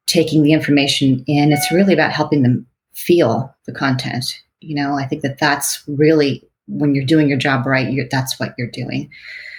taking 0.06 0.42
the 0.42 0.52
information 0.52 1.24
in; 1.26 1.52
it's 1.52 1.72
really 1.72 1.94
about 1.94 2.12
helping 2.12 2.42
them 2.42 2.66
feel 2.94 3.54
the 3.66 3.72
content. 3.72 4.40
You 4.60 4.74
know, 4.74 4.98
I 4.98 5.06
think 5.06 5.22
that 5.22 5.38
that's 5.38 5.82
really 5.86 6.42
when 6.66 6.94
you're 6.94 7.04
doing 7.04 7.28
your 7.28 7.38
job 7.38 7.66
right, 7.66 7.94
that's 8.10 8.38
what 8.38 8.54
you're 8.58 8.70
doing. 8.70 9.10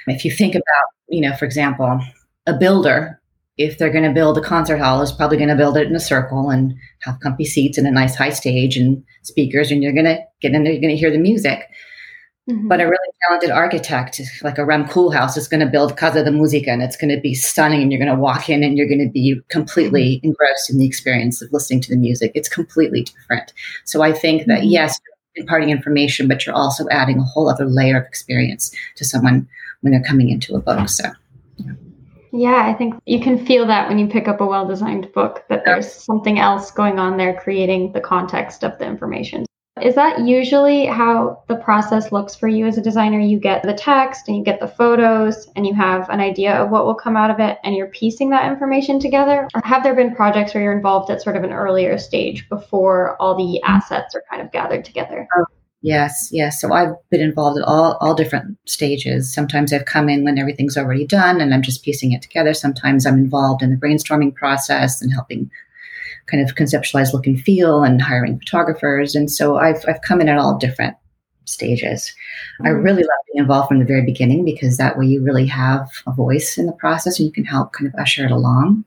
If 0.08 0.24
you 0.24 0.32
think 0.32 0.56
about, 0.56 0.88
you 1.10 1.22
know, 1.22 1.36
for 1.36 1.46
example, 1.46 2.00
a 2.46 2.54
builder, 2.54 3.22
if 3.58 3.78
they're 3.78 3.92
going 3.92 4.04
to 4.04 4.14
build 4.14 4.38
a 4.38 4.42
concert 4.42 4.78
hall, 4.78 5.02
is 5.02 5.12
probably 5.12 5.38
going 5.38 5.50
to 5.50 5.56
build 5.56 5.78
it 5.78 5.88
in 5.88 5.96
a 5.96 6.00
circle 6.00 6.50
and 6.50 6.74
have 7.02 7.20
comfy 7.20 7.46
seats 7.46 7.78
and 7.78 7.88
a 7.88 7.92
nice 7.92 8.16
high 8.16 8.30
stage 8.30 8.78
and 8.78 9.04
speakers, 9.24 9.72
and 9.72 9.84
you're 9.84 9.94
going 9.94 10.06
to 10.06 10.20
get 10.42 10.54
in 10.54 10.64
there, 10.64 10.74
you're 10.74 10.82
going 10.82 10.94
to 10.94 11.00
hear 11.00 11.12
the 11.12 11.18
music. 11.18 11.68
Mm-hmm. 12.50 12.70
But 12.70 12.80
a 12.80 12.86
really 12.86 12.98
talented 13.28 13.50
architect, 13.50 14.22
like 14.42 14.58
a 14.58 14.64
Rem 14.64 14.86
Koolhaas, 14.86 15.36
is 15.36 15.50
going 15.50 15.60
to 15.60 15.66
build 15.66 15.98
Casa 15.98 16.24
de 16.24 16.32
Musica, 16.32 16.72
and 16.72 16.82
it's 16.82 16.96
going 16.96 17.14
to 17.14 17.20
be 17.20 17.34
stunning. 17.34 17.82
And 17.82 17.92
you're 17.92 18.00
going 18.00 18.16
to 18.16 18.22
walk 18.22 18.50
in, 18.50 18.64
and 18.64 18.78
you're 18.78 18.88
going 18.88 19.06
to 19.06 19.12
be 19.12 19.38
completely 19.50 20.18
mm-hmm. 20.18 20.28
engrossed 20.28 20.70
in 20.70 20.78
the 20.78 20.86
experience 20.86 21.42
of 21.42 21.52
listening 21.52 21.82
to 21.82 21.90
the 21.90 21.98
music. 21.98 22.32
It's 22.36 22.48
completely 22.48 23.04
different. 23.04 23.52
So 23.84 24.02
I 24.02 24.14
think 24.14 24.46
that 24.46 24.60
mm-hmm. 24.60 24.70
yes, 24.70 24.98
imparting 25.38 25.70
information, 25.70 26.28
but 26.28 26.46
you're 26.46 26.56
also 26.56 26.88
adding 26.90 27.20
a 27.20 27.24
whole 27.24 27.50
other 27.50 27.66
layer 27.66 27.98
of 27.98 28.06
experience 28.06 28.72
to 28.96 29.06
someone 29.06 29.48
when 29.82 29.92
they're 29.92 30.04
coming 30.04 30.30
into 30.30 30.56
a 30.56 30.60
book. 30.60 30.90
So, 30.90 31.10
yeah. 31.58 31.72
Yeah, 32.34 32.68
I 32.68 32.74
think 32.74 32.94
you 33.06 33.20
can 33.20 33.44
feel 33.46 33.66
that 33.66 33.90
when 33.90 33.98
you 33.98 34.06
pick 34.06 34.28
up 34.28 34.42
a 34.42 34.46
well 34.46 34.68
designed 34.68 35.12
book, 35.14 35.44
that 35.50 35.64
there's 35.66 35.92
something 35.92 36.38
else 36.38 36.70
going 36.70 37.00
on 37.00 37.18
there 37.18 37.40
creating 37.40 37.94
the 37.94 38.02
context 38.02 38.64
of 38.64 38.78
the 38.78 38.86
information. 38.86 39.47
Is 39.82 39.96
that 39.96 40.20
usually 40.26 40.86
how 40.86 41.44
the 41.48 41.56
process 41.56 42.12
looks 42.12 42.36
for 42.36 42.48
you 42.48 42.66
as 42.66 42.78
a 42.78 42.82
designer? 42.82 43.20
You 43.20 43.40
get 43.40 43.64
the 43.64 43.74
text 43.74 44.28
and 44.28 44.38
you 44.38 44.44
get 44.44 44.60
the 44.60 44.68
photos 44.68 45.48
and 45.56 45.66
you 45.66 45.74
have 45.74 46.10
an 46.10 46.20
idea 46.20 46.56
of 46.56 46.70
what 46.70 46.86
will 46.86 46.96
come 46.96 47.18
out 47.18 47.30
of 47.30 47.40
it 47.40 47.58
and 47.64 47.76
you're 47.76 47.88
piecing 47.88 48.30
that 48.32 48.52
information 48.52 49.00
together? 49.00 49.48
Or 49.54 49.62
have 49.64 49.84
there 49.84 49.96
been 49.96 50.16
projects 50.16 50.54
where 50.54 50.64
you're 50.64 50.76
involved 50.76 51.10
at 51.12 51.22
sort 51.22 51.36
of 51.36 51.44
an 51.44 51.52
earlier 51.52 51.98
stage 51.98 52.48
before 52.50 53.16
all 53.22 53.36
the 53.36 53.62
assets 53.64 54.16
are 54.16 54.24
kind 54.30 54.42
of 54.42 54.52
gathered 54.52 54.86
together? 54.86 55.28
Oh, 55.38 55.46
yes, 55.82 56.30
yes. 56.32 56.60
So 56.60 56.74
I've 56.74 56.96
been 57.10 57.22
involved 57.22 57.60
at 57.60 57.66
all, 57.66 57.98
all 58.02 58.16
different 58.16 58.58
stages. 58.66 59.34
Sometimes 59.34 59.74
I've 59.74 59.86
come 59.86 60.10
in 60.10 60.24
when 60.24 60.38
everything's 60.38 60.78
already 60.78 61.06
done 61.06 61.42
and 61.42 61.54
I'm 61.54 61.62
just 61.62 61.84
piecing 61.84 62.12
it 62.12 62.22
together. 62.22 62.54
Sometimes 62.54 63.06
I'm 63.06 63.18
involved 63.18 63.62
in 63.62 63.72
the 63.72 63.78
brainstorming 63.78 64.36
process 64.36 65.02
and 65.02 65.12
helping 65.12 65.50
kind 66.28 66.48
of 66.48 66.56
conceptualize 66.56 67.14
look 67.14 67.26
and 67.26 67.42
feel 67.42 67.84
and 67.84 68.02
hiring 68.02 68.40
photographers. 68.40 69.16
And 69.16 69.32
so 69.32 69.58
I've, 69.58 69.84
I've 69.88 70.02
come 70.02 70.22
in 70.22 70.30
at 70.30 70.38
all 70.38 70.58
different 70.58 70.96
stages. 71.46 72.14
Mm-hmm. 72.60 72.68
I 72.68 72.70
really 72.70 73.04
love 73.04 73.20
being 73.32 73.42
involved 73.42 73.70
from 73.70 73.80
the 73.80 73.86
very 73.86 74.04
beginning 74.04 74.46
because 74.46 74.78
that 74.78 74.98
way 74.98 75.06
you 75.06 75.24
really 75.24 75.48
have 75.48 75.90
a 76.06 76.12
voice 76.12 76.58
in 76.58 76.66
the 76.66 76.74
process 76.74 77.20
and 77.20 77.28
you 77.28 77.32
can 77.32 77.46
help 77.46 77.74
kind 77.74 77.88
of 77.88 78.00
usher 78.00 78.26
it 78.26 78.32
along. 78.32 78.86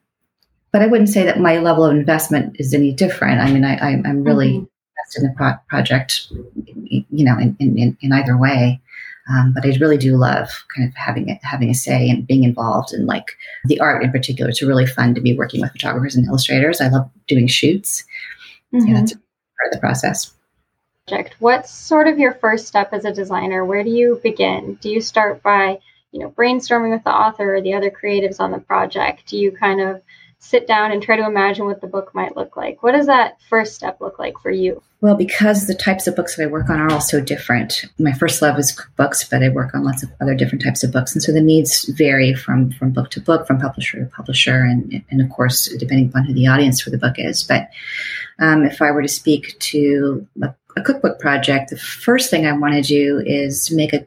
But 0.73 0.83
I 0.83 0.87
wouldn't 0.87 1.09
say 1.09 1.25
that 1.25 1.41
my 1.41 1.59
level 1.59 1.85
of 1.85 1.97
investment 1.97 2.57
is 2.61 2.73
any 2.73 2.93
different. 2.93 3.41
I 3.41 3.51
mean, 3.51 3.65
I, 3.65 3.77
I, 3.77 3.91
am 3.91 4.23
really 4.23 4.51
mm-hmm. 4.53 4.65
invested 4.99 5.23
in 5.23 5.25
the 5.25 5.35
pro- 5.37 5.59
project, 5.69 6.29
you 6.85 7.25
know, 7.25 7.37
in, 7.39 7.57
in, 7.59 7.97
in 8.01 8.13
either 8.13 8.37
way. 8.37 8.81
Um, 9.31 9.53
but 9.55 9.65
I 9.65 9.77
really 9.81 9.97
do 9.97 10.17
love 10.17 10.49
kind 10.75 10.89
of 10.89 10.95
having 10.97 11.29
it, 11.29 11.39
having 11.43 11.71
a 11.71 11.75
say 11.75 12.09
and 12.09 12.27
being 12.27 12.43
involved 12.43 12.93
in 12.93 13.07
like 13.07 13.27
the 13.67 13.79
art 13.79 14.03
in 14.03 14.11
particular. 14.11 14.51
It's 14.51 14.63
really 14.63 14.87
fun 14.87 15.15
to 15.15 15.21
be 15.21 15.37
working 15.37 15.61
with 15.61 15.73
photographers 15.73 16.17
and 16.17 16.27
illustrators. 16.27 16.81
I 16.81 16.89
love 16.89 17.09
doing 17.29 17.47
shoots. 17.47 18.05
Mm-hmm. 18.75 18.89
Yeah, 18.89 18.95
that's 18.95 19.13
part 19.13 19.67
of 19.67 19.73
the 19.73 19.81
process. 19.81 20.33
What's 21.39 21.73
sort 21.73 22.07
of 22.07 22.19
your 22.19 22.35
first 22.35 22.67
step 22.67 22.93
as 22.93 23.05
a 23.05 23.13
designer? 23.13 23.65
Where 23.65 23.85
do 23.85 23.91
you 23.91 24.21
begin? 24.23 24.79
Do 24.81 24.91
you 24.91 25.01
start 25.01 25.43
by, 25.43 25.79
you 26.13 26.21
know, 26.21 26.31
brainstorming 26.31 26.93
with 26.93 27.05
the 27.05 27.11
author 27.11 27.57
or 27.57 27.61
the 27.61 27.75
other 27.75 27.91
creatives 27.91 28.41
on 28.41 28.53
the 28.53 28.61
project? 28.61 29.27
Do 29.27 29.37
you 29.37 29.53
kind 29.53 29.81
of 29.81 30.03
sit 30.41 30.67
down 30.67 30.91
and 30.91 31.03
try 31.03 31.17
to 31.17 31.27
imagine 31.27 31.67
what 31.67 31.81
the 31.81 31.87
book 31.87 32.15
might 32.15 32.35
look 32.35 32.57
like? 32.57 32.83
What 32.83 32.93
does 32.93 33.07
that 33.07 33.41
first 33.49 33.75
step 33.75 34.01
look 34.01 34.19
like 34.19 34.39
for 34.39 34.51
you? 34.51 34.83
Well, 35.03 35.15
because 35.15 35.67
the 35.67 35.75
types 35.75 36.07
of 36.07 36.17
books 36.17 36.37
that 36.37 36.43
I 36.43 36.47
work 36.47 36.69
on 36.69 36.81
are 36.81 36.91
all 36.91 37.01
so 37.01 37.21
different. 37.21 37.85
My 37.99 38.13
first 38.13 38.43
love 38.43 38.59
is 38.59 38.79
books, 38.97 39.23
but 39.23 39.43
I 39.43 39.51
work 39.51 39.75
on 39.75 39.85
lots 39.85 40.03
of 40.03 40.11
other 40.21 40.35
different 40.35 40.65
types 40.65 40.83
of 40.83 40.93
books, 40.93 41.15
and 41.15 41.23
so 41.23 41.31
the 41.33 41.41
needs 41.41 41.85
vary 41.85 42.35
from 42.35 42.73
from 42.73 42.91
book 42.91 43.11
to 43.11 43.21
book, 43.21 43.47
from 43.47 43.61
publisher 43.61 44.01
to 44.01 44.11
publisher, 44.11 44.63
and 44.63 45.03
and 45.11 45.21
of 45.21 45.31
course 45.31 45.69
depending 45.79 46.09
upon 46.09 46.25
who 46.25 46.35
the 46.35 46.47
audience 46.47 46.81
for 46.81 46.91
the 46.91 46.99
book 46.99 47.15
is. 47.19 47.43
But 47.43 47.69
um, 48.39 48.65
if 48.65 48.83
I 48.83 48.91
were 48.91 49.03
to 49.03 49.09
speak 49.09 49.59
to 49.59 50.27
a, 50.43 50.55
a 50.77 50.83
cookbook 50.83 51.19
project, 51.19 51.71
the 51.71 51.79
first 51.79 52.31
thing 52.31 52.47
I 52.47 52.53
want 52.53 52.75
to 52.75 52.83
do 52.83 53.23
is 53.25 53.71
make 53.71 53.93
a 53.93 54.07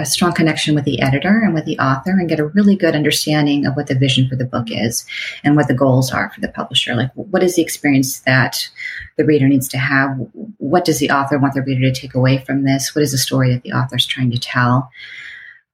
a 0.00 0.06
strong 0.06 0.32
connection 0.32 0.74
with 0.74 0.84
the 0.84 1.00
editor 1.00 1.40
and 1.44 1.54
with 1.54 1.64
the 1.64 1.78
author 1.78 2.10
and 2.10 2.28
get 2.28 2.40
a 2.40 2.46
really 2.46 2.74
good 2.74 2.96
understanding 2.96 3.66
of 3.66 3.76
what 3.76 3.86
the 3.86 3.94
vision 3.94 4.28
for 4.28 4.36
the 4.36 4.44
book 4.44 4.66
mm-hmm. 4.66 4.84
is 4.84 5.04
and 5.44 5.56
what 5.56 5.68
the 5.68 5.74
goals 5.74 6.12
are 6.12 6.30
for 6.30 6.40
the 6.40 6.48
publisher. 6.48 6.94
Like, 6.94 7.10
what 7.14 7.42
is 7.42 7.56
the 7.56 7.62
experience 7.62 8.20
that 8.20 8.68
the 9.16 9.24
reader 9.24 9.46
needs 9.46 9.68
to 9.68 9.78
have? 9.78 10.16
What 10.58 10.84
does 10.84 10.98
the 10.98 11.10
author 11.10 11.38
want 11.38 11.54
the 11.54 11.62
reader 11.62 11.90
to 11.90 12.00
take 12.00 12.14
away 12.14 12.38
from 12.38 12.64
this? 12.64 12.94
What 12.94 13.02
is 13.02 13.12
the 13.12 13.18
story 13.18 13.52
that 13.52 13.62
the 13.62 13.72
author 13.72 13.96
is 13.96 14.06
trying 14.06 14.30
to 14.30 14.38
tell? 14.38 14.90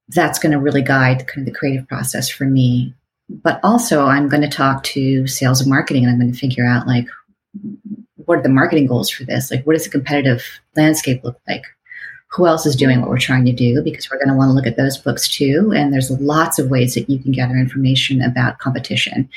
That's 0.09 0.39
going 0.39 0.51
to 0.51 0.59
really 0.59 0.81
guide 0.81 1.27
kind 1.27 1.47
of 1.47 1.53
the 1.53 1.57
creative 1.57 1.87
process 1.87 2.29
for 2.29 2.45
me. 2.45 2.93
But 3.29 3.59
also, 3.63 4.05
I'm 4.05 4.29
going 4.29 4.43
to 4.43 4.49
talk 4.49 4.83
to 4.83 5.27
sales 5.27 5.59
and 5.59 5.69
marketing 5.69 6.03
and 6.03 6.11
I'm 6.11 6.19
going 6.19 6.31
to 6.31 6.39
figure 6.39 6.65
out, 6.65 6.87
like, 6.87 7.07
what 8.15 8.39
are 8.39 8.43
the 8.43 8.49
marketing 8.49 8.87
goals 8.87 9.09
for 9.09 9.23
this? 9.25 9.51
Like, 9.51 9.65
what 9.65 9.73
does 9.73 9.83
the 9.83 9.89
competitive 9.89 10.45
landscape 10.75 11.23
look 11.23 11.39
like? 11.47 11.63
Who 12.29 12.45
else 12.45 12.65
is 12.65 12.75
doing 12.75 12.99
what 12.99 13.09
we're 13.09 13.17
trying 13.17 13.45
to 13.45 13.53
do 13.53 13.81
because 13.81 14.09
we're 14.09 14.17
going 14.17 14.29
to 14.29 14.35
want 14.35 14.49
to 14.49 14.53
look 14.53 14.67
at 14.67 14.77
those 14.77 14.97
books 14.97 15.29
too 15.29 15.71
and 15.75 15.93
there's 15.93 16.11
lots 16.11 16.59
of 16.59 16.69
ways 16.69 16.93
that 16.93 17.09
you 17.09 17.19
can 17.19 17.31
gather 17.31 17.55
information 17.55 18.21
about 18.21 18.59
competition 18.59 19.29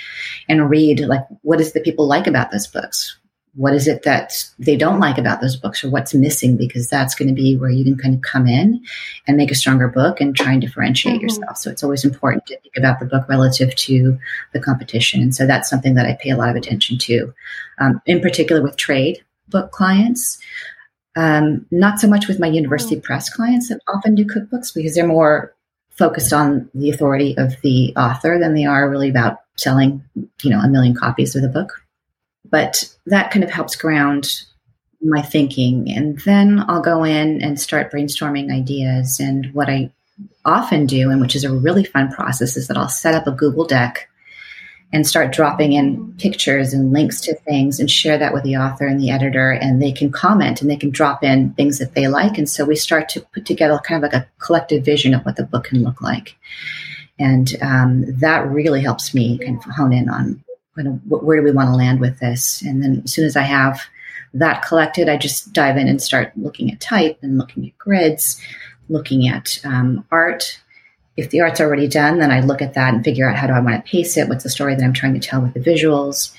and 0.49 0.69
read 0.69 1.01
like 1.01 1.25
what 1.43 1.59
does 1.59 1.73
the 1.73 1.81
people 1.81 2.07
like 2.07 2.27
about 2.27 2.51
those 2.51 2.67
books? 2.67 3.17
What 3.57 3.75
is 3.75 3.89
it 3.89 4.05
that 4.05 4.33
they 4.61 4.77
don't 4.77 5.01
like 5.01 5.19
about 5.19 5.41
those 5.41 5.57
books 5.57 5.83
or 5.83 5.91
what's 5.91 6.15
missing? 6.15 6.57
Because 6.57 6.89
that's 6.89 7.17
going 7.17 7.27
to 7.27 7.35
be 7.35 7.57
where 7.57 7.71
you 7.71 7.83
can 7.83 7.99
kind 7.99 8.15
of 8.15 8.23
come 8.23 8.47
in 8.47 8.81
and 9.27 9.37
make 9.37 9.51
a 9.51 9.57
stronger 9.57 9.89
book 9.89 10.21
and 10.21 10.37
try 10.37 10.53
and 10.53 10.61
differentiate 10.61 11.17
mm-hmm. 11.17 11.23
yourself. 11.25 11.57
So 11.57 11.69
it's 11.69 11.83
always 11.83 12.05
important 12.05 12.47
to 12.47 12.61
think 12.61 12.77
about 12.77 13.01
the 13.01 13.07
book 13.07 13.29
relative 13.29 13.75
to 13.75 14.17
the 14.53 14.61
competition 14.61 15.21
and 15.21 15.35
so 15.35 15.47
that's 15.47 15.69
something 15.69 15.95
that 15.95 16.07
i 16.07 16.17
pay 16.21 16.31
a 16.31 16.37
lot 16.37 16.49
of 16.49 16.57
attention 16.57 16.99
to 16.99 17.33
um, 17.79 18.01
in 18.07 18.21
particular 18.21 18.63
with 18.63 18.77
trade 18.77 19.23
book 19.49 19.73
clients 19.73 20.39
um, 21.17 21.67
not 21.71 21.99
so 21.99 22.09
much 22.09 22.29
with 22.29 22.39
my 22.39 22.47
university 22.47 22.97
mm-hmm. 22.97 23.05
press 23.05 23.29
clients 23.31 23.69
that 23.69 23.81
often 23.89 24.15
do 24.15 24.25
cookbooks 24.25 24.73
because 24.75 24.95
they're 24.95 25.07
more 25.07 25.55
focused 25.91 26.33
on 26.33 26.71
the 26.75 26.91
authority 26.91 27.37
of 27.37 27.61
the 27.63 27.95
author 27.97 28.39
than 28.39 28.55
they 28.55 28.65
are 28.65 28.89
really 28.89 29.11
about 29.11 29.41
selling 29.57 30.03
you 30.43 30.51
know 30.51 30.61
a 30.61 30.69
million 30.69 30.95
copies 30.95 31.37
of 31.37 31.43
the 31.43 31.49
book 31.49 31.83
but 32.51 32.89
that 33.07 33.31
kind 33.31 33.45
of 33.45 33.51
helps 33.51 33.77
ground 33.77 34.45
my 35.03 35.23
thinking. 35.23 35.91
And 35.91 36.19
then 36.21 36.65
I'll 36.69 36.83
go 36.83 37.05
in 37.05 37.43
and 37.43 37.61
start 37.61 37.93
brainstorming 37.93 38.53
ideas. 38.53 39.19
And 39.21 39.53
what 39.55 39.69
I 39.69 39.91
often 40.45 40.87
do, 40.87 41.11
and 41.11 41.21
which 41.21 41.37
is 41.37 41.45
a 41.45 41.53
really 41.55 41.85
fun 41.85 42.13
process, 42.13 42.57
is 42.57 42.69
that 42.69 42.77
I'll 42.77 42.89
set 42.89 43.15
up 43.15 43.27
a 43.27 43.33
Google 43.33 43.65
Deck 43.65 44.09
and 44.93 45.07
start 45.07 45.33
dropping 45.33 45.73
in 45.73 46.13
pictures 46.19 46.73
and 46.73 46.93
links 46.93 47.21
to 47.21 47.35
things 47.41 47.79
and 47.79 47.91
share 47.91 48.19
that 48.19 48.35
with 48.35 48.43
the 48.43 48.57
author 48.57 48.87
and 48.87 49.01
the 49.01 49.11
editor 49.11 49.53
and 49.53 49.81
they 49.81 49.93
can 49.93 50.11
comment 50.11 50.61
and 50.61 50.71
they 50.71 50.77
can 50.77 50.91
drop 50.91 51.23
in 51.23 51.53
things 51.55 51.79
that 51.79 51.95
they 51.95 52.09
like 52.09 52.37
and 52.39 52.49
so 52.49 52.65
we 52.65 52.75
start 52.75 53.09
to 53.09 53.21
put 53.33 53.47
together 53.47 53.79
kind 53.85 54.03
of 54.03 54.11
like 54.11 54.21
a 54.21 54.27
collective 54.39 54.85
vision 54.85 55.15
of 55.15 55.23
what 55.25 55.37
the 55.37 55.45
book 55.45 55.65
can 55.65 55.83
look 55.83 56.01
like 56.01 56.37
and 57.21 57.55
um, 57.61 58.05
that 58.19 58.49
really 58.49 58.81
helps 58.81 59.15
me 59.15 59.39
kind 59.39 59.59
of 59.59 59.65
hone 59.77 59.93
in 59.93 60.09
on 60.09 60.43
where 61.09 61.37
do 61.37 61.43
we 61.43 61.53
want 61.53 61.69
to 61.69 61.77
land 61.77 62.01
with 62.01 62.19
this? 62.19 62.63
And 62.63 62.83
then 62.83 63.03
as 63.05 63.13
soon 63.13 63.27
as 63.27 63.37
I 63.37 63.43
have 63.43 63.81
that 64.35 64.63
collected, 64.63 65.09
I 65.09 65.17
just 65.17 65.53
dive 65.53 65.77
in 65.77 65.89
and 65.89 66.01
start 66.01 66.33
looking 66.37 66.71
at 66.71 66.81
type 66.81 67.19
and 67.23 67.39
looking 67.39 67.67
at 67.67 67.79
grids, 67.79 68.41
looking 68.89 69.29
at 69.29 69.59
um, 69.65 70.05
art. 70.11 70.61
If 71.17 71.31
the 71.31 71.41
art's 71.41 71.61
already 71.61 71.89
done, 71.89 72.19
then 72.19 72.31
I 72.31 72.41
look 72.41 72.63
at 72.63 72.75
that 72.75 72.95
and 72.95 73.05
figure 73.05 73.29
out 73.29 73.37
how 73.37 73.47
do 73.47 73.53
I 73.53 73.61
want 73.61 73.85
to 73.85 73.91
pace 73.91 74.17
it? 74.17 74.29
What's 74.29 74.45
the 74.45 74.51
story 74.51 74.75
that 74.75 74.85
I'm 74.85 74.93
trying 74.93 75.15
to 75.15 75.21
tell 75.21 75.41
with 75.41 75.55
the 75.55 75.61
visuals? 75.61 76.35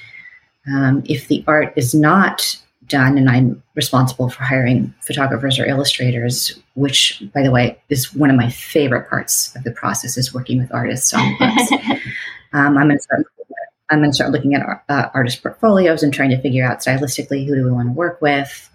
Um, 0.67 1.03
if 1.05 1.27
the 1.27 1.43
art 1.47 1.73
is 1.75 1.93
not 1.93 2.57
done 2.87 3.17
and 3.17 3.29
I'm 3.29 3.63
responsible 3.75 4.29
for 4.29 4.43
hiring 4.43 4.93
photographers 5.01 5.59
or 5.59 5.65
illustrators, 5.65 6.59
which, 6.75 7.23
by 7.33 7.41
the 7.41 7.51
way, 7.51 7.79
is 7.89 8.13
one 8.13 8.29
of 8.29 8.35
my 8.35 8.49
favorite 8.49 9.09
parts 9.09 9.55
of 9.55 9.63
the 9.63 9.71
process 9.71 10.17
is 10.17 10.33
working 10.33 10.59
with 10.59 10.73
artists 10.73 11.13
on 11.13 11.35
books. 11.39 11.71
um, 12.53 12.77
I'm 12.77 12.87
going 12.87 12.97
to 12.97 13.03
start 13.03 13.25
I'm 13.91 13.99
going 13.99 14.11
to 14.11 14.15
start 14.15 14.31
looking 14.31 14.55
at 14.55 14.83
uh, 14.87 15.09
artist 15.13 15.41
portfolios 15.41 16.01
and 16.01 16.13
trying 16.13 16.29
to 16.29 16.41
figure 16.41 16.65
out 16.65 16.79
stylistically 16.79 17.45
who 17.45 17.55
do 17.55 17.65
we 17.65 17.71
want 17.71 17.89
to 17.89 17.93
work 17.93 18.21
with, 18.21 18.70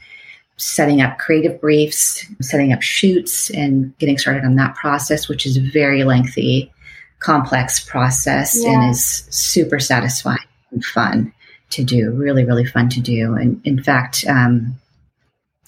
setting 0.57 1.01
up 1.01 1.19
creative 1.19 1.61
briefs, 1.61 2.25
setting 2.41 2.73
up 2.73 2.83
shoots, 2.83 3.51
and 3.51 3.97
getting 3.99 4.19
started 4.19 4.45
on 4.45 4.57
that 4.57 4.75
process, 4.75 5.29
which 5.29 5.45
is 5.45 5.57
a 5.57 5.71
very 5.73 6.05
lengthy, 6.05 6.73
complex 7.19 7.81
process 7.81 8.57
yeah. 8.63 8.71
and 8.71 8.91
is 8.91 9.27
super 9.31 9.79
satisfying 9.79 10.39
and 10.71 10.85
fun 10.85 11.33
to 11.71 11.85
do. 11.85 12.11
Really, 12.13 12.45
really 12.45 12.65
fun 12.65 12.89
to 12.91 13.01
do. 13.01 13.35
And 13.35 13.61
in 13.65 13.83
fact, 13.83 14.25
um, 14.29 14.75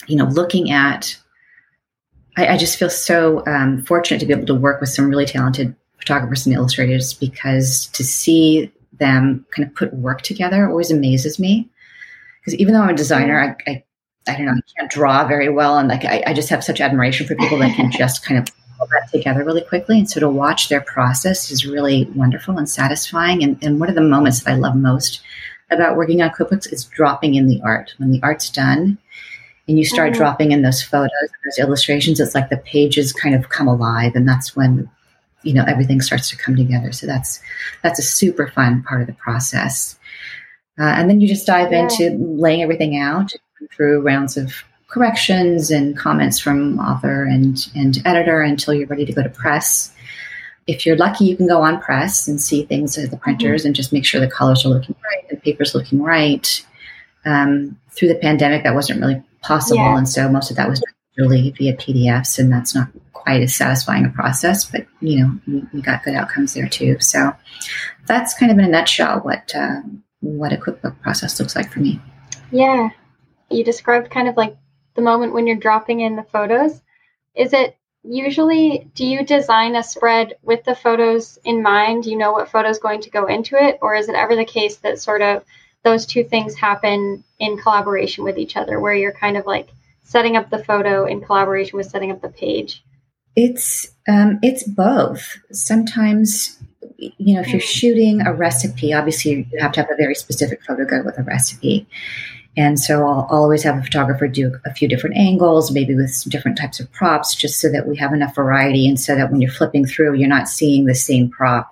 you 0.07 0.16
know, 0.16 0.26
looking 0.26 0.71
at, 0.71 1.16
I, 2.37 2.49
I 2.49 2.57
just 2.57 2.78
feel 2.78 2.90
so 2.90 3.45
um, 3.47 3.85
fortunate 3.85 4.21
to 4.21 4.26
be 4.26 4.33
able 4.33 4.47
to 4.47 4.54
work 4.54 4.80
with 4.80 4.90
some 4.90 5.09
really 5.09 5.26
talented 5.26 5.75
photographers 5.99 6.47
and 6.47 6.54
illustrators 6.54 7.12
because 7.12 7.87
to 7.88 8.04
see 8.04 8.73
them 8.99 9.45
kind 9.54 9.68
of 9.68 9.75
put 9.75 9.92
work 9.95 10.23
together 10.23 10.68
always 10.68 10.90
amazes 10.90 11.38
me. 11.38 11.68
Because 12.40 12.54
even 12.54 12.73
though 12.73 12.80
I'm 12.80 12.90
a 12.90 12.97
designer, 12.97 13.57
I, 13.66 13.71
I, 13.71 13.85
I 14.28 14.37
don't 14.37 14.47
know, 14.47 14.52
I 14.52 14.78
can't 14.78 14.90
draw 14.90 15.26
very 15.26 15.49
well, 15.49 15.78
and 15.78 15.88
like 15.88 16.04
I, 16.04 16.23
I 16.26 16.32
just 16.32 16.49
have 16.50 16.64
such 16.64 16.80
admiration 16.80 17.26
for 17.26 17.35
people 17.35 17.58
that 17.58 17.75
can 17.75 17.90
just 17.99 18.25
kind 18.25 18.38
of 18.38 18.54
pull 18.76 18.88
that 18.88 19.11
together 19.11 19.44
really 19.44 19.62
quickly. 19.62 19.99
And 19.99 20.08
so 20.08 20.20
to 20.20 20.28
watch 20.28 20.68
their 20.68 20.80
process 20.80 21.50
is 21.50 21.66
really 21.66 22.04
wonderful 22.14 22.58
and 22.58 22.68
satisfying. 22.68 23.42
And, 23.42 23.58
and 23.62 23.80
one 23.80 23.88
of 23.88 23.94
the 23.94 24.00
moments 24.00 24.42
that 24.42 24.52
I 24.52 24.54
love 24.54 24.76
most 24.76 25.20
about 25.70 25.97
working 25.97 26.23
on 26.23 26.30
cookbooks 26.30 26.73
is 26.73 26.85
dropping 26.85 27.35
in 27.35 27.49
the 27.49 27.61
art. 27.64 27.94
When 27.99 28.11
the 28.11 28.23
art's 28.23 28.50
done, 28.50 28.99
and 29.66 29.78
you 29.78 29.85
start 29.85 30.12
mm-hmm. 30.12 30.18
dropping 30.18 30.52
in 30.52 30.62
those 30.62 30.82
photos, 30.82 31.11
those 31.44 31.58
illustrations, 31.58 32.20
it's 32.20 32.35
like 32.35 32.49
the 32.49 32.56
pages 32.56 33.12
kind 33.12 33.35
of 33.35 33.50
come 33.50 33.68
alive, 33.68 34.12
and 34.14 34.26
that's 34.26 34.56
when 34.56 34.88
you 35.42 35.54
know 35.54 35.64
everything 35.66 36.00
starts 36.00 36.28
to 36.30 36.37
come 36.37 36.56
together 36.56 36.92
so 36.92 37.06
that's 37.06 37.40
that's 37.82 37.99
a 37.99 38.02
super 38.02 38.49
fun 38.49 38.82
part 38.82 39.00
of 39.00 39.06
the 39.06 39.12
process 39.14 39.99
uh, 40.78 40.94
and 40.97 41.08
then 41.08 41.20
you 41.20 41.28
just 41.28 41.47
dive 41.47 41.73
yeah. 41.73 41.82
into 41.82 42.11
laying 42.18 42.62
everything 42.62 42.99
out 42.99 43.32
through 43.73 44.00
rounds 44.00 44.37
of 44.37 44.53
corrections 44.88 45.71
and 45.71 45.97
comments 45.97 46.38
from 46.38 46.79
author 46.79 47.25
and 47.25 47.69
and 47.75 48.00
editor 48.07 48.41
until 48.41 48.73
you're 48.73 48.87
ready 48.87 49.05
to 49.05 49.12
go 49.12 49.23
to 49.23 49.29
press 49.29 49.93
if 50.67 50.87
you're 50.87 50.97
lucky 50.97 51.27
you 51.27 51.37
can 51.37 51.47
go 51.47 51.61
on 51.61 51.81
press 51.81 52.27
and 52.27 52.41
see 52.41 52.65
things 52.65 52.97
at 52.97 53.11
the 53.11 53.17
printers 53.17 53.62
mm-hmm. 53.62 53.69
and 53.69 53.77
just 53.77 53.93
make 53.93 54.05
sure 54.05 54.21
the 54.21 54.31
colors 54.31 54.65
are 54.65 54.71
looking 54.71 54.95
right 55.05 55.29
the 55.29 55.37
paper's 55.37 55.75
looking 55.75 56.03
right 56.03 56.65
um, 57.27 57.79
through 57.91 58.09
the 58.09 58.15
pandemic 58.15 58.62
that 58.62 58.75
wasn't 58.75 58.99
really 58.99 59.23
possible 59.43 59.77
yeah. 59.77 59.99
and 59.99 60.09
so 60.09 60.29
most 60.29 60.50
of 60.50 60.57
that 60.57 60.69
was 60.69 60.83
really 61.19 61.50
via 61.50 61.77
pdfs 61.77 62.38
and 62.38 62.50
that's 62.50 62.75
not 62.75 62.88
quite 63.29 63.43
as 63.43 63.55
satisfying 63.55 64.07
a 64.07 64.11
process, 64.11 64.65
but 64.65 64.87
you 65.00 65.21
know, 65.21 65.38
we, 65.47 65.62
we 65.75 65.83
got 65.83 66.03
good 66.03 66.15
outcomes 66.15 66.55
there 66.55 66.69
too. 66.69 66.99
So 66.99 67.31
that's 68.07 68.33
kind 68.33 68.50
of 68.50 68.59
in 68.59 68.65
a 68.65 68.69
nutshell 68.69 69.21
what 69.21 69.55
uh, 69.55 69.83
what 70.21 70.53
a 70.53 70.57
cookbook 70.57 70.99
process 71.03 71.38
looks 71.38 71.55
like 71.55 71.71
for 71.71 71.81
me. 71.81 72.00
Yeah, 72.50 72.88
you 73.50 73.64
described 73.64 74.11
kind 74.11 74.28
of 74.28 74.37
like 74.37 74.57
the 74.95 75.02
moment 75.02 75.33
when 75.33 75.47
you're 75.47 75.57
dropping 75.57 76.00
in 76.00 76.17
the 76.17 76.23
photos. 76.23 76.83
Is 77.35 77.52
it 77.52 77.76
usually 78.02 78.90
do 78.95 79.07
you 79.07 79.25
design 79.25 79.76
a 79.76 79.83
spread 79.83 80.37
with 80.43 80.64
the 80.64 80.75
photos 80.75 81.38
in 81.45 81.62
mind? 81.62 82.07
You 82.07 82.17
know 82.17 82.33
what 82.33 82.50
photo 82.50 82.69
is 82.69 82.78
going 82.78 83.00
to 83.02 83.11
go 83.11 83.26
into 83.26 83.57
it, 83.57 83.78
or 83.81 83.95
is 83.95 84.09
it 84.09 84.14
ever 84.14 84.37
the 84.37 84.45
case 84.45 84.76
that 84.78 85.00
sort 85.00 85.23
of 85.23 85.45
those 85.85 86.07
two 86.07 86.25
things 86.25 86.55
happen 86.55 87.23
in 87.38 87.59
collaboration 87.59 88.25
with 88.25 88.38
each 88.38 88.57
other, 88.57 88.81
where 88.81 88.95
you're 88.95 89.12
kind 89.12 89.37
of 89.37 89.47
like 89.47 89.69
setting 90.02 90.37
up 90.37 90.50
the 90.50 90.64
photo 90.64 91.05
in 91.05 91.21
collaboration 91.21 91.76
with 91.76 91.87
setting 91.87 92.11
up 92.11 92.21
the 92.21 92.28
page? 92.28 92.83
It's 93.37 93.87
um, 94.09 94.40
it's 94.43 94.64
both. 94.64 95.38
Sometimes, 95.52 96.59
you 96.97 97.35
know, 97.35 97.40
if 97.40 97.49
you're 97.49 97.61
shooting 97.61 98.26
a 98.26 98.35
recipe, 98.35 98.93
obviously 98.93 99.49
you 99.52 99.61
have 99.61 99.73
to 99.73 99.81
have 99.81 99.90
a 99.90 99.97
very 99.97 100.17
specific 100.17 100.64
photo 100.64 100.85
go 100.85 101.02
with 101.05 101.19
a 101.19 101.23
recipe. 101.23 101.87
And 102.59 102.81
so 102.81 103.07
I'll, 103.07 103.29
I'll, 103.31 103.43
always 103.43 103.62
have 103.62 103.79
a 103.79 103.83
photographer 103.83 104.27
do 104.27 104.53
a 104.67 104.75
few 104.75 104.88
different 104.88 105.17
angles, 105.17 105.71
maybe 105.71 105.95
with 105.95 106.11
some 106.11 106.29
different 106.29 106.59
types 106.59 106.81
of 106.81 106.91
props, 106.91 107.37
just 107.37 107.61
so 107.61 107.71
that 107.71 107.87
we 107.87 107.97
have 107.99 108.12
enough 108.12 108.35
variety 108.35 108.88
and 108.88 108.99
so 108.99 109.15
that 109.15 109.31
when 109.31 109.41
you're 109.41 109.49
flipping 109.50 109.87
through, 109.87 110.15
you're 110.15 110.29
not 110.29 110.49
seeing 110.49 110.85
the 110.85 110.95
same 110.95 111.31
prop 111.31 111.71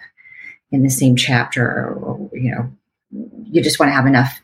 in 0.71 0.85
the 0.85 0.88
same 0.88 1.16
chapter 1.16 1.66
or, 1.66 1.95
or 1.95 2.31
you 2.33 2.52
know, 2.52 2.71
you 3.50 3.64
just 3.64 3.81
want 3.81 3.90
to 3.90 3.95
have 3.95 4.07
enough 4.07 4.40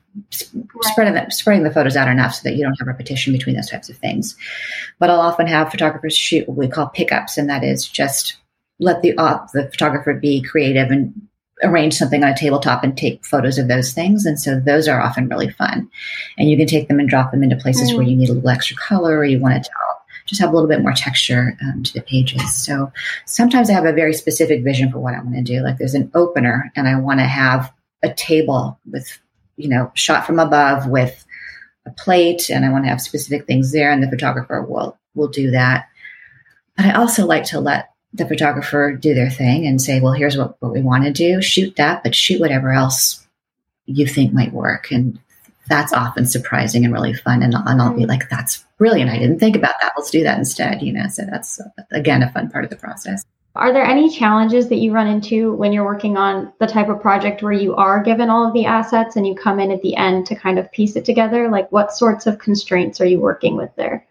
spreading 0.82 1.14
the, 1.14 1.30
spreading 1.30 1.62
the 1.62 1.70
photos 1.70 1.94
out 1.94 2.08
enough 2.08 2.34
so 2.34 2.40
that 2.42 2.56
you 2.56 2.64
don't 2.64 2.74
have 2.80 2.88
repetition 2.88 3.32
between 3.32 3.54
those 3.54 3.70
types 3.70 3.88
of 3.88 3.96
things. 3.98 4.36
But 4.98 5.10
I'll 5.10 5.20
often 5.20 5.46
have 5.46 5.70
photographers 5.70 6.16
shoot 6.16 6.48
what 6.48 6.58
we 6.58 6.66
call 6.66 6.88
pickups, 6.88 7.38
and 7.38 7.48
that 7.50 7.62
is 7.62 7.86
just 7.86 8.38
let 8.80 9.00
the 9.02 9.16
uh, 9.16 9.46
the 9.54 9.68
photographer 9.68 10.12
be 10.12 10.42
creative 10.42 10.90
and 10.90 11.28
arrange 11.62 11.94
something 11.94 12.22
on 12.22 12.30
a 12.30 12.36
tabletop 12.36 12.82
and 12.82 12.96
take 12.96 13.24
photos 13.24 13.58
of 13.58 13.68
those 13.68 13.92
things. 13.92 14.26
And 14.26 14.38
so 14.38 14.58
those 14.58 14.88
are 14.88 15.00
often 15.00 15.28
really 15.28 15.50
fun. 15.50 15.90
And 16.38 16.50
you 16.50 16.56
can 16.56 16.66
take 16.66 16.88
them 16.88 17.00
and 17.00 17.08
drop 17.08 17.30
them 17.30 17.42
into 17.42 17.56
places 17.56 17.92
mm. 17.92 17.96
where 17.96 18.06
you 18.06 18.16
need 18.16 18.28
a 18.28 18.32
little 18.32 18.50
extra 18.50 18.76
color 18.76 19.18
or 19.18 19.24
you 19.24 19.40
want 19.40 19.62
to 19.62 19.70
tell 19.70 19.78
just 20.24 20.40
have 20.40 20.50
a 20.50 20.54
little 20.54 20.68
bit 20.68 20.82
more 20.82 20.92
texture 20.92 21.58
um, 21.62 21.82
to 21.82 21.92
the 21.94 22.00
pages. 22.00 22.54
So 22.54 22.92
sometimes 23.26 23.68
I 23.68 23.72
have 23.72 23.84
a 23.84 23.92
very 23.92 24.14
specific 24.14 24.62
vision 24.62 24.90
for 24.90 25.00
what 25.00 25.14
I 25.14 25.20
want 25.20 25.34
to 25.34 25.42
do. 25.42 25.62
Like 25.62 25.78
there's 25.78 25.96
an 25.96 26.12
opener 26.14 26.70
and 26.76 26.86
I 26.86 26.94
want 26.94 27.18
to 27.18 27.26
have 27.26 27.72
a 28.04 28.14
table 28.14 28.78
with 28.88 29.18
you 29.56 29.68
know, 29.68 29.90
shot 29.94 30.26
from 30.26 30.38
above 30.38 30.88
with 30.88 31.24
a 31.86 31.90
plate 31.90 32.50
and 32.50 32.64
I 32.64 32.70
want 32.70 32.84
to 32.84 32.90
have 32.90 33.00
specific 33.00 33.46
things 33.46 33.72
there 33.72 33.90
and 33.90 34.02
the 34.02 34.10
photographer 34.10 34.62
will 34.62 34.98
will 35.14 35.28
do 35.28 35.50
that. 35.50 35.88
But 36.76 36.86
I 36.86 36.92
also 36.92 37.26
like 37.26 37.44
to 37.46 37.60
let 37.60 37.91
the 38.14 38.26
photographer 38.26 38.92
do 38.92 39.14
their 39.14 39.30
thing 39.30 39.66
and 39.66 39.80
say, 39.80 40.00
well, 40.00 40.12
here's 40.12 40.36
what, 40.36 40.56
what 40.60 40.72
we 40.72 40.82
want 40.82 41.04
to 41.04 41.12
do. 41.12 41.40
Shoot 41.40 41.76
that, 41.76 42.02
but 42.02 42.14
shoot 42.14 42.40
whatever 42.40 42.70
else 42.70 43.26
you 43.86 44.06
think 44.06 44.32
might 44.32 44.52
work. 44.52 44.90
And 44.90 45.18
that's 45.68 45.92
often 45.92 46.26
surprising 46.26 46.84
and 46.84 46.92
really 46.92 47.14
fun. 47.14 47.42
And, 47.42 47.54
and 47.54 47.80
I'll 47.80 47.94
be 47.94 48.02
mm-hmm. 48.02 48.10
like, 48.10 48.28
that's 48.28 48.64
brilliant. 48.78 49.10
I 49.10 49.18
didn't 49.18 49.38
think 49.38 49.56
about 49.56 49.74
that. 49.80 49.92
Let's 49.96 50.10
do 50.10 50.22
that 50.24 50.38
instead. 50.38 50.82
You 50.82 50.92
know, 50.92 51.08
so 51.08 51.24
that's 51.24 51.60
again 51.90 52.22
a 52.22 52.30
fun 52.30 52.50
part 52.50 52.64
of 52.64 52.70
the 52.70 52.76
process. 52.76 53.24
Are 53.54 53.72
there 53.72 53.84
any 53.84 54.08
challenges 54.08 54.68
that 54.70 54.78
you 54.78 54.92
run 54.92 55.06
into 55.06 55.52
when 55.52 55.74
you're 55.74 55.84
working 55.84 56.16
on 56.16 56.52
the 56.58 56.66
type 56.66 56.88
of 56.88 57.02
project 57.02 57.42
where 57.42 57.52
you 57.52 57.74
are 57.74 58.02
given 58.02 58.30
all 58.30 58.46
of 58.46 58.54
the 58.54 58.64
assets 58.64 59.16
and 59.16 59.26
you 59.26 59.34
come 59.34 59.60
in 59.60 59.70
at 59.70 59.82
the 59.82 59.94
end 59.94 60.26
to 60.26 60.34
kind 60.34 60.58
of 60.58 60.72
piece 60.72 60.96
it 60.96 61.04
together? 61.04 61.50
Like, 61.50 61.70
what 61.70 61.92
sorts 61.92 62.26
of 62.26 62.38
constraints 62.38 63.00
are 63.00 63.06
you 63.06 63.20
working 63.20 63.56
with 63.56 63.70
there? 63.76 64.06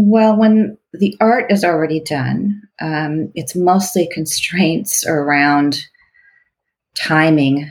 Well, 0.00 0.36
when 0.36 0.78
the 0.92 1.16
art 1.20 1.50
is 1.50 1.64
already 1.64 1.98
done, 1.98 2.62
um, 2.80 3.32
it's 3.34 3.56
mostly 3.56 4.08
constraints 4.12 5.04
around 5.04 5.80
timing, 6.94 7.68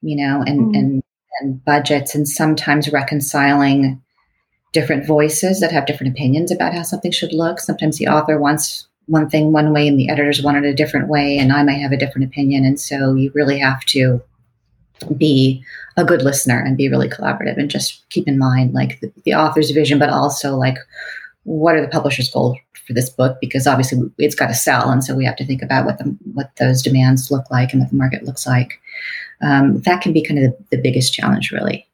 you 0.00 0.16
know, 0.16 0.42
and, 0.46 0.74
mm. 0.74 0.78
and 0.78 1.02
and 1.42 1.62
budgets 1.66 2.14
and 2.14 2.26
sometimes 2.26 2.90
reconciling 2.90 4.02
different 4.72 5.06
voices 5.06 5.60
that 5.60 5.70
have 5.70 5.84
different 5.84 6.14
opinions 6.14 6.50
about 6.50 6.72
how 6.72 6.82
something 6.82 7.12
should 7.12 7.34
look. 7.34 7.60
Sometimes 7.60 7.98
the 7.98 8.08
author 8.08 8.38
wants 8.38 8.88
one 9.04 9.28
thing 9.28 9.52
one 9.52 9.74
way 9.74 9.86
and 9.86 9.98
the 9.98 10.08
editors 10.08 10.42
want 10.42 10.56
it 10.56 10.64
a 10.64 10.72
different 10.72 11.08
way, 11.08 11.36
and 11.36 11.52
I 11.52 11.62
might 11.62 11.82
have 11.82 11.92
a 11.92 11.98
different 11.98 12.26
opinion. 12.26 12.64
And 12.64 12.80
so 12.80 13.12
you 13.12 13.30
really 13.34 13.58
have 13.58 13.84
to 13.88 14.22
be 15.18 15.62
a 15.98 16.06
good 16.06 16.22
listener 16.22 16.58
and 16.58 16.74
be 16.74 16.88
really 16.88 17.10
collaborative 17.10 17.58
and 17.58 17.70
just 17.70 18.08
keep 18.08 18.26
in 18.26 18.38
mind 18.38 18.72
like 18.72 18.98
the, 19.00 19.12
the 19.26 19.34
author's 19.34 19.72
vision, 19.72 19.98
but 19.98 20.08
also 20.08 20.56
like 20.56 20.78
what 21.46 21.76
are 21.76 21.80
the 21.80 21.88
publisher's 21.88 22.30
goals 22.30 22.58
for 22.86 22.92
this 22.92 23.08
book? 23.08 23.38
Because 23.40 23.66
obviously 23.66 23.98
it's 24.18 24.34
got 24.34 24.48
to 24.48 24.54
sell 24.54 24.90
and 24.90 25.02
so 25.02 25.14
we 25.14 25.24
have 25.24 25.36
to 25.36 25.46
think 25.46 25.62
about 25.62 25.86
what 25.86 25.98
the 25.98 26.04
what 26.34 26.50
those 26.56 26.82
demands 26.82 27.30
look 27.30 27.50
like 27.50 27.72
and 27.72 27.80
what 27.80 27.90
the 27.90 27.96
market 27.96 28.24
looks 28.24 28.46
like. 28.46 28.80
Um, 29.42 29.80
that 29.82 30.02
can 30.02 30.12
be 30.12 30.22
kind 30.22 30.42
of 30.42 30.52
the, 30.52 30.76
the 30.76 30.82
biggest 30.82 31.12
challenge 31.12 31.52
really. 31.52 31.86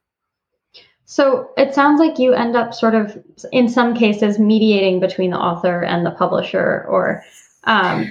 So 1.04 1.50
it 1.59 1.75
sounds 1.75 2.00
like 2.00 2.18
you 2.18 2.32
end 2.32 2.56
up 2.56 2.73
sort 2.73 2.94
of 2.94 3.23
in 3.52 3.68
some 3.68 3.94
cases 3.94 4.38
mediating 4.38 4.99
between 4.99 5.30
the 5.30 5.38
author 5.38 5.82
and 5.82 6.06
the 6.06 6.11
publisher 6.12 6.87
or 6.88 7.23
um, 7.64 8.11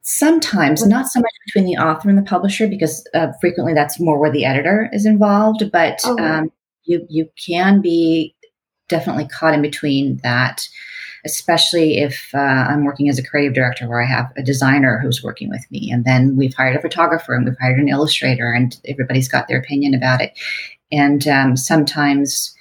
sometimes 0.00 0.86
not 0.86 1.08
so 1.08 1.20
much 1.20 1.32
between 1.44 1.66
the 1.66 1.78
author 1.78 2.08
and 2.08 2.16
the 2.16 2.22
publisher 2.22 2.68
because 2.68 3.06
uh, 3.12 3.32
frequently 3.40 3.74
that's 3.74 4.00
more 4.00 4.18
where 4.18 4.32
the 4.32 4.46
editor 4.46 4.88
is 4.92 5.04
involved 5.04 5.70
but 5.70 6.00
okay. 6.06 6.22
um, 6.22 6.50
you 6.84 7.04
you 7.10 7.28
can 7.44 7.82
be 7.82 8.34
definitely 8.88 9.26
caught 9.28 9.54
in 9.54 9.62
between 9.62 10.18
that 10.18 10.68
especially 11.26 11.98
if 11.98 12.30
uh, 12.34 12.38
I'm 12.38 12.84
working 12.84 13.08
as 13.08 13.18
a 13.18 13.26
creative 13.26 13.52
director 13.52 13.88
where 13.88 14.00
I 14.00 14.06
have 14.06 14.32
a 14.36 14.44
designer 14.44 15.00
who's 15.02 15.24
working 15.24 15.50
with 15.50 15.66
me. 15.72 15.90
And 15.90 16.04
then 16.04 16.36
we've 16.36 16.54
hired 16.54 16.76
a 16.76 16.80
photographer 16.80 17.34
and 17.34 17.44
we've 17.44 17.58
hired 17.60 17.80
an 17.80 17.88
illustrator, 17.88 18.52
and 18.52 18.78
everybody's 18.86 19.28
got 19.28 19.48
their 19.48 19.58
opinion 19.58 19.92
about 19.92 20.22
it. 20.22 20.32
And 20.92 21.26
um, 21.26 21.56
sometimes 21.56 22.54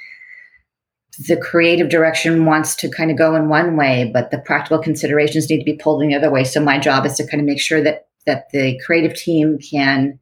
the 1.27 1.37
creative 1.37 1.89
direction 1.89 2.45
wants 2.45 2.75
to 2.77 2.89
kind 2.89 3.11
of 3.11 3.17
go 3.17 3.35
in 3.35 3.49
one 3.49 3.77
way, 3.77 4.09
but 4.11 4.31
the 4.31 4.39
practical 4.39 4.79
considerations 4.79 5.47
need 5.47 5.59
to 5.59 5.63
be 5.63 5.77
pulled 5.77 6.01
in 6.01 6.09
the 6.09 6.15
other 6.15 6.31
way. 6.31 6.43
So 6.43 6.59
my 6.59 6.79
job 6.79 7.05
is 7.05 7.13
to 7.17 7.27
kind 7.27 7.39
of 7.39 7.45
make 7.45 7.61
sure 7.61 7.81
that 7.83 8.07
that 8.25 8.49
the 8.51 8.79
creative 8.83 9.15
team 9.15 9.59
can 9.59 10.19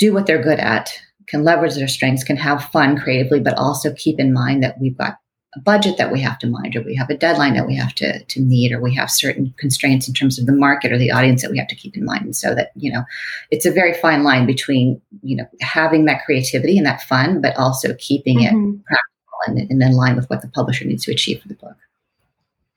do 0.00 0.12
what 0.12 0.26
they're 0.26 0.42
good 0.42 0.58
at, 0.58 0.90
can 1.26 1.44
leverage 1.44 1.74
their 1.74 1.88
strengths, 1.88 2.24
can 2.24 2.36
have 2.36 2.64
fun 2.70 2.98
creatively, 2.98 3.40
but 3.40 3.56
also 3.58 3.92
keep 3.94 4.18
in 4.18 4.32
mind 4.32 4.62
that 4.62 4.80
we've 4.80 4.96
got 4.96 5.18
a 5.54 5.60
budget 5.60 5.96
that 5.96 6.12
we 6.12 6.20
have 6.20 6.38
to 6.38 6.46
mind, 6.46 6.76
or 6.76 6.82
we 6.82 6.94
have 6.94 7.08
a 7.08 7.16
deadline 7.16 7.54
that 7.54 7.66
we 7.66 7.74
have 7.74 7.94
to, 7.94 8.22
to 8.24 8.40
meet, 8.40 8.72
or 8.72 8.80
we 8.80 8.94
have 8.94 9.10
certain 9.10 9.54
constraints 9.56 10.06
in 10.06 10.12
terms 10.12 10.38
of 10.38 10.46
the 10.46 10.52
market 10.52 10.92
or 10.92 10.98
the 10.98 11.10
audience 11.10 11.42
that 11.42 11.50
we 11.50 11.58
have 11.58 11.68
to 11.68 11.74
keep 11.74 11.96
in 11.96 12.04
mind. 12.04 12.24
And 12.24 12.36
so 12.36 12.54
that, 12.54 12.72
you 12.74 12.92
know, 12.92 13.04
it's 13.50 13.64
a 13.64 13.70
very 13.70 13.94
fine 13.94 14.22
line 14.22 14.46
between, 14.46 15.00
you 15.22 15.36
know, 15.36 15.46
having 15.62 16.04
that 16.04 16.24
creativity 16.24 16.76
and 16.76 16.86
that 16.86 17.02
fun, 17.02 17.40
but 17.40 17.56
also 17.56 17.94
keeping 17.94 18.40
mm-hmm. 18.40 18.74
it 18.74 18.84
practical 18.84 19.38
and, 19.46 19.58
and 19.70 19.82
in 19.82 19.92
line 19.92 20.14
with 20.14 20.28
what 20.28 20.42
the 20.42 20.48
publisher 20.48 20.84
needs 20.84 21.04
to 21.04 21.12
achieve 21.12 21.40
for 21.40 21.48
the 21.48 21.54
book. 21.54 21.76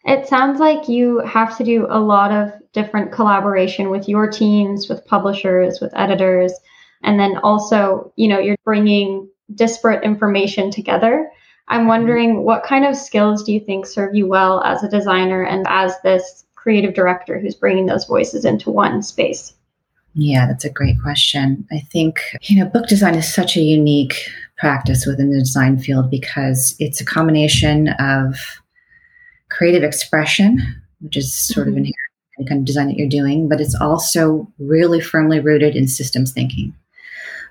It 0.06 0.28
sounds 0.28 0.60
like 0.60 0.88
you 0.88 1.20
have 1.20 1.58
to 1.58 1.64
do 1.66 1.86
a 1.90 2.00
lot 2.00 2.32
of 2.32 2.54
different 2.72 3.12
collaboration 3.12 3.90
with 3.90 4.08
your 4.08 4.32
teams, 4.32 4.88
with 4.88 5.06
publishers, 5.06 5.82
with 5.82 5.92
editors, 5.96 6.54
and 7.04 7.20
then 7.20 7.38
also, 7.38 8.12
you 8.16 8.28
know, 8.28 8.40
you're 8.40 8.58
bringing 8.64 9.30
disparate 9.56 10.04
information 10.04 10.72
together. 10.72 11.30
I'm 11.68 11.82
mm-hmm. 11.82 11.88
wondering 11.88 12.44
what 12.44 12.64
kind 12.64 12.86
of 12.86 12.96
skills 12.96 13.44
do 13.44 13.54
you 13.54 13.60
think 13.60 13.86
serve 13.86 14.16
you 14.16 14.28
well 14.28 14.62
as 14.64 14.84
a 14.84 14.90
designer 14.90 15.44
and 15.44 15.66
as 15.70 16.00
this 16.02 16.46
creative 16.56 16.94
director 16.94 17.40
who's 17.40 17.56
bringing 17.56 17.86
those 17.86 18.06
voices 18.06 18.46
into 18.46 18.70
one 18.70 19.02
space? 19.02 19.54
Yeah, 20.14 20.48
that's 20.48 20.66
a 20.66 20.70
great 20.70 21.02
question. 21.02 21.66
I 21.72 21.80
think, 21.80 22.20
you 22.42 22.60
know, 22.60 22.70
book 22.70 22.88
design 22.88 23.16
is 23.16 23.32
such 23.32 23.56
a 23.56 23.62
unique 23.62 24.16
practice 24.58 25.06
within 25.06 25.32
the 25.32 25.40
design 25.40 25.80
field 25.80 26.10
because 26.10 26.76
it's 26.80 27.00
a 27.00 27.06
combination 27.06 27.90
of 28.00 28.36
creative 29.50 29.84
expression, 29.84 30.60
which 31.00 31.16
is 31.16 31.34
sort 31.34 31.68
mm-hmm. 31.68 31.74
of 31.74 31.78
inherent 31.78 31.96
in 32.38 32.46
the 32.46 32.50
kind 32.50 32.60
of 32.60 32.66
design 32.66 32.88
that 32.88 32.98
you're 32.98 33.08
doing, 33.08 33.48
but 33.48 33.62
it's 33.62 33.76
also 33.76 34.52
really 34.58 35.00
firmly 35.00 35.40
rooted 35.40 35.76
in 35.76 35.88
systems 35.88 36.32
thinking. 36.32 36.74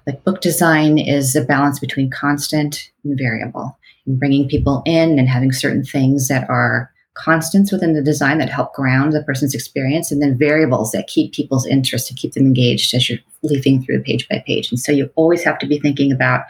Like 0.09 0.25
book 0.25 0.41
design 0.41 0.99
is 0.99 1.37
a 1.37 1.45
balance 1.45 1.79
between 1.79 2.11
constant 2.11 2.91
and 3.05 3.17
variable 3.17 3.79
bringing 4.17 4.49
people 4.49 4.83
in 4.87 5.19
and 5.19 5.29
having 5.29 5.53
certain 5.53 5.85
things 5.85 6.29
that 6.29 6.49
are 6.49 6.91
constants 7.15 7.73
within 7.73 7.95
the 7.95 8.03
design 8.03 8.39
that 8.39 8.49
help 8.49 8.73
ground 8.75 9.13
the 9.13 9.23
person's 9.25 9.55
experience 9.55 10.11
and 10.11 10.23
then 10.23 10.39
variables 10.39 10.93
that 10.93 11.09
keep 11.09 11.33
people's 11.33 11.67
interest 11.67 12.07
to 12.07 12.15
keep 12.15 12.33
them 12.33 12.47
engaged 12.47 12.95
as 12.95 13.11
you're 13.11 13.19
leafing 13.43 13.83
through 13.83 14.03
page 14.03 14.27
by 14.29 14.43
page. 14.47 14.71
And 14.71 14.79
so 14.81 14.93
you 14.93 15.11
always 15.17 15.43
have 15.43 15.59
to 15.59 15.67
be 15.67 15.81
thinking 15.81 16.13
about 16.13 16.45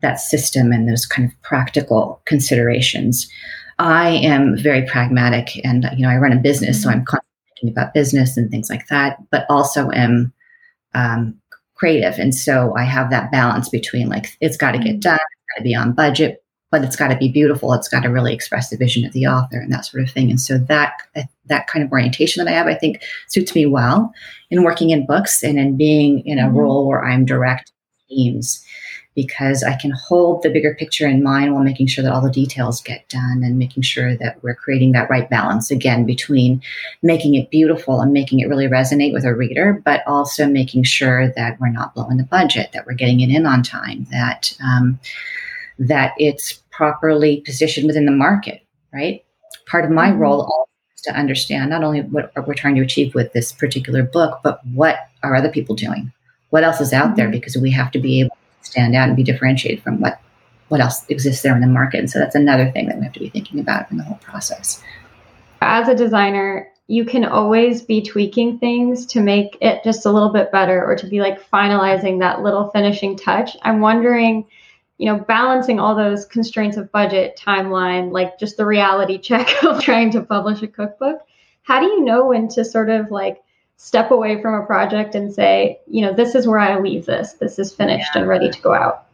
that 0.00 0.18
system 0.18 0.72
and 0.72 0.88
those 0.88 1.06
kind 1.06 1.28
of 1.28 1.42
practical 1.42 2.20
considerations. 2.24 3.30
I 3.78 4.08
am 4.10 4.56
very 4.56 4.86
pragmatic 4.86 5.64
and 5.64 5.86
you 5.96 6.02
know 6.02 6.10
i 6.10 6.16
run 6.16 6.32
a 6.32 6.36
business 6.36 6.82
so 6.82 6.90
i'm 6.90 7.04
constantly 7.04 7.48
thinking 7.48 7.70
about 7.70 7.94
business 7.94 8.36
and 8.36 8.50
things 8.50 8.68
like 8.68 8.86
that 8.88 9.16
but 9.30 9.46
also 9.48 9.90
am 9.90 10.32
um, 10.94 11.40
creative 11.82 12.16
and 12.16 12.32
so 12.32 12.72
i 12.76 12.84
have 12.84 13.10
that 13.10 13.32
balance 13.32 13.68
between 13.68 14.08
like 14.08 14.36
it's 14.40 14.56
got 14.56 14.70
to 14.70 14.78
get 14.78 15.00
done 15.00 15.18
it's 15.18 15.52
got 15.52 15.58
to 15.58 15.64
be 15.64 15.74
on 15.74 15.92
budget 15.92 16.42
but 16.72 16.82
it's 16.82 16.96
got 16.96 17.08
to 17.08 17.16
be 17.16 17.28
beautiful. 17.28 17.74
It's 17.74 17.86
got 17.86 18.00
to 18.00 18.08
really 18.08 18.32
express 18.32 18.70
the 18.70 18.78
vision 18.78 19.04
of 19.04 19.12
the 19.12 19.26
author 19.26 19.60
and 19.60 19.70
that 19.70 19.84
sort 19.84 20.02
of 20.02 20.10
thing. 20.10 20.30
And 20.30 20.40
so 20.40 20.56
that 20.56 21.02
that 21.44 21.66
kind 21.66 21.84
of 21.84 21.92
orientation 21.92 22.42
that 22.42 22.50
I 22.50 22.56
have, 22.56 22.66
I 22.66 22.74
think, 22.74 23.02
suits 23.28 23.54
me 23.54 23.66
well 23.66 24.12
in 24.50 24.64
working 24.64 24.88
in 24.88 25.06
books 25.06 25.42
and 25.42 25.58
in 25.58 25.76
being 25.76 26.26
in 26.26 26.38
a 26.38 26.44
mm-hmm. 26.44 26.56
role 26.56 26.88
where 26.88 27.04
I'm 27.04 27.26
direct 27.26 27.70
teams 28.08 28.64
because 29.14 29.62
I 29.62 29.76
can 29.76 29.90
hold 29.90 30.42
the 30.42 30.50
bigger 30.50 30.74
picture 30.74 31.06
in 31.06 31.22
mind 31.22 31.52
while 31.52 31.62
making 31.62 31.86
sure 31.86 32.02
that 32.02 32.12
all 32.12 32.22
the 32.22 32.30
details 32.30 32.80
get 32.80 33.08
done 33.08 33.42
and 33.44 33.58
making 33.58 33.82
sure 33.82 34.16
that 34.16 34.42
we're 34.42 34.54
creating 34.54 34.92
that 34.92 35.10
right 35.10 35.28
balance 35.28 35.70
again 35.70 36.06
between 36.06 36.62
making 37.02 37.34
it 37.34 37.50
beautiful 37.50 38.00
and 38.00 38.12
making 38.12 38.40
it 38.40 38.48
really 38.48 38.66
resonate 38.66 39.12
with 39.12 39.24
a 39.24 39.34
reader, 39.34 39.82
but 39.84 40.02
also 40.06 40.46
making 40.46 40.84
sure 40.84 41.28
that 41.34 41.60
we're 41.60 41.68
not 41.68 41.94
blowing 41.94 42.16
the 42.16 42.24
budget, 42.24 42.70
that 42.72 42.86
we're 42.86 42.94
getting 42.94 43.20
it 43.20 43.30
in 43.30 43.44
on 43.44 43.62
time, 43.62 44.06
that 44.10 44.56
um, 44.64 44.98
that 45.78 46.14
it's 46.16 46.54
properly 46.70 47.42
positioned 47.42 47.86
within 47.86 48.06
the 48.06 48.12
market, 48.12 48.62
right? 48.92 49.24
Part 49.66 49.84
of 49.84 49.90
my 49.90 50.08
mm-hmm. 50.08 50.20
role 50.20 50.68
is 50.94 51.02
to 51.02 51.12
understand 51.12 51.70
not 51.70 51.84
only 51.84 52.00
what 52.02 52.32
we're 52.46 52.54
trying 52.54 52.76
to 52.76 52.82
achieve 52.82 53.14
with 53.14 53.32
this 53.32 53.52
particular 53.52 54.02
book, 54.02 54.40
but 54.42 54.64
what 54.72 55.08
are 55.22 55.34
other 55.34 55.50
people 55.50 55.74
doing? 55.74 56.12
What 56.50 56.64
else 56.64 56.80
is 56.80 56.92
out 56.92 57.08
mm-hmm. 57.08 57.16
there? 57.16 57.28
Because 57.28 57.56
we 57.56 57.70
have 57.72 57.90
to 57.92 57.98
be 57.98 58.20
able 58.20 58.36
stand 58.62 58.94
out 58.94 59.08
and 59.08 59.16
be 59.16 59.22
differentiated 59.22 59.82
from 59.82 60.00
what 60.00 60.20
what 60.68 60.80
else 60.80 61.04
exists 61.10 61.42
there 61.42 61.54
in 61.54 61.60
the 61.60 61.66
market. 61.66 61.98
And 61.98 62.10
so 62.10 62.18
that's 62.18 62.34
another 62.34 62.70
thing 62.70 62.86
that 62.86 62.96
we 62.96 63.04
have 63.04 63.12
to 63.12 63.20
be 63.20 63.28
thinking 63.28 63.60
about 63.60 63.90
in 63.90 63.98
the 63.98 64.04
whole 64.04 64.16
process. 64.18 64.82
As 65.60 65.86
a 65.86 65.94
designer, 65.94 66.66
you 66.86 67.04
can 67.04 67.26
always 67.26 67.82
be 67.82 68.00
tweaking 68.00 68.58
things 68.58 69.04
to 69.06 69.20
make 69.20 69.58
it 69.60 69.84
just 69.84 70.06
a 70.06 70.10
little 70.10 70.30
bit 70.30 70.50
better 70.50 70.82
or 70.82 70.96
to 70.96 71.06
be 71.06 71.20
like 71.20 71.46
finalizing 71.50 72.20
that 72.20 72.40
little 72.40 72.70
finishing 72.70 73.18
touch. 73.18 73.54
I'm 73.62 73.80
wondering 73.80 74.46
you 75.02 75.06
know, 75.06 75.18
balancing 75.18 75.80
all 75.80 75.96
those 75.96 76.24
constraints 76.24 76.76
of 76.76 76.92
budget, 76.92 77.36
timeline, 77.36 78.12
like 78.12 78.38
just 78.38 78.56
the 78.56 78.64
reality 78.64 79.18
check 79.28 79.64
of 79.64 79.82
trying 79.82 80.12
to 80.12 80.22
publish 80.22 80.62
a 80.62 80.68
cookbook. 80.68 81.18
How 81.62 81.80
do 81.80 81.86
you 81.86 82.04
know 82.04 82.26
when 82.26 82.46
to 82.50 82.64
sort 82.64 82.88
of 82.88 83.10
like 83.10 83.42
step 83.82 84.12
away 84.12 84.40
from 84.40 84.54
a 84.54 84.64
project 84.64 85.16
and 85.16 85.34
say, 85.34 85.76
you 85.88 86.02
know, 86.02 86.12
this 86.12 86.36
is 86.36 86.46
where 86.46 86.60
I 86.60 86.78
leave 86.78 87.04
this. 87.04 87.32
This 87.32 87.58
is 87.58 87.74
finished 87.74 88.12
yeah. 88.14 88.20
and 88.20 88.30
ready 88.30 88.48
to 88.48 88.60
go 88.60 88.72
out. 88.72 89.06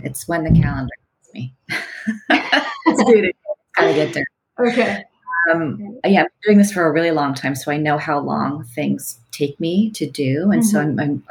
It's 0.00 0.26
when 0.26 0.44
the 0.44 0.60
calendar 0.62 0.94
hits 1.18 1.34
me. 1.34 1.54
Let's 2.30 3.04
do. 3.04 3.30
Gotta 3.76 3.92
get 3.92 4.14
there. 4.14 4.24
Okay. 4.58 5.04
Um, 5.52 5.98
yeah, 6.06 6.22
I'm 6.22 6.28
doing 6.42 6.56
this 6.56 6.72
for 6.72 6.86
a 6.86 6.90
really 6.90 7.10
long 7.10 7.34
time, 7.34 7.54
so 7.54 7.70
I 7.70 7.76
know 7.76 7.98
how 7.98 8.18
long 8.18 8.64
things 8.64 9.18
take 9.30 9.60
me 9.60 9.90
to 9.90 10.08
do, 10.08 10.50
and 10.50 10.62
mm-hmm. 10.62 10.70
so 10.70 10.80
I'm, 10.80 10.98
I'm, 10.98 11.22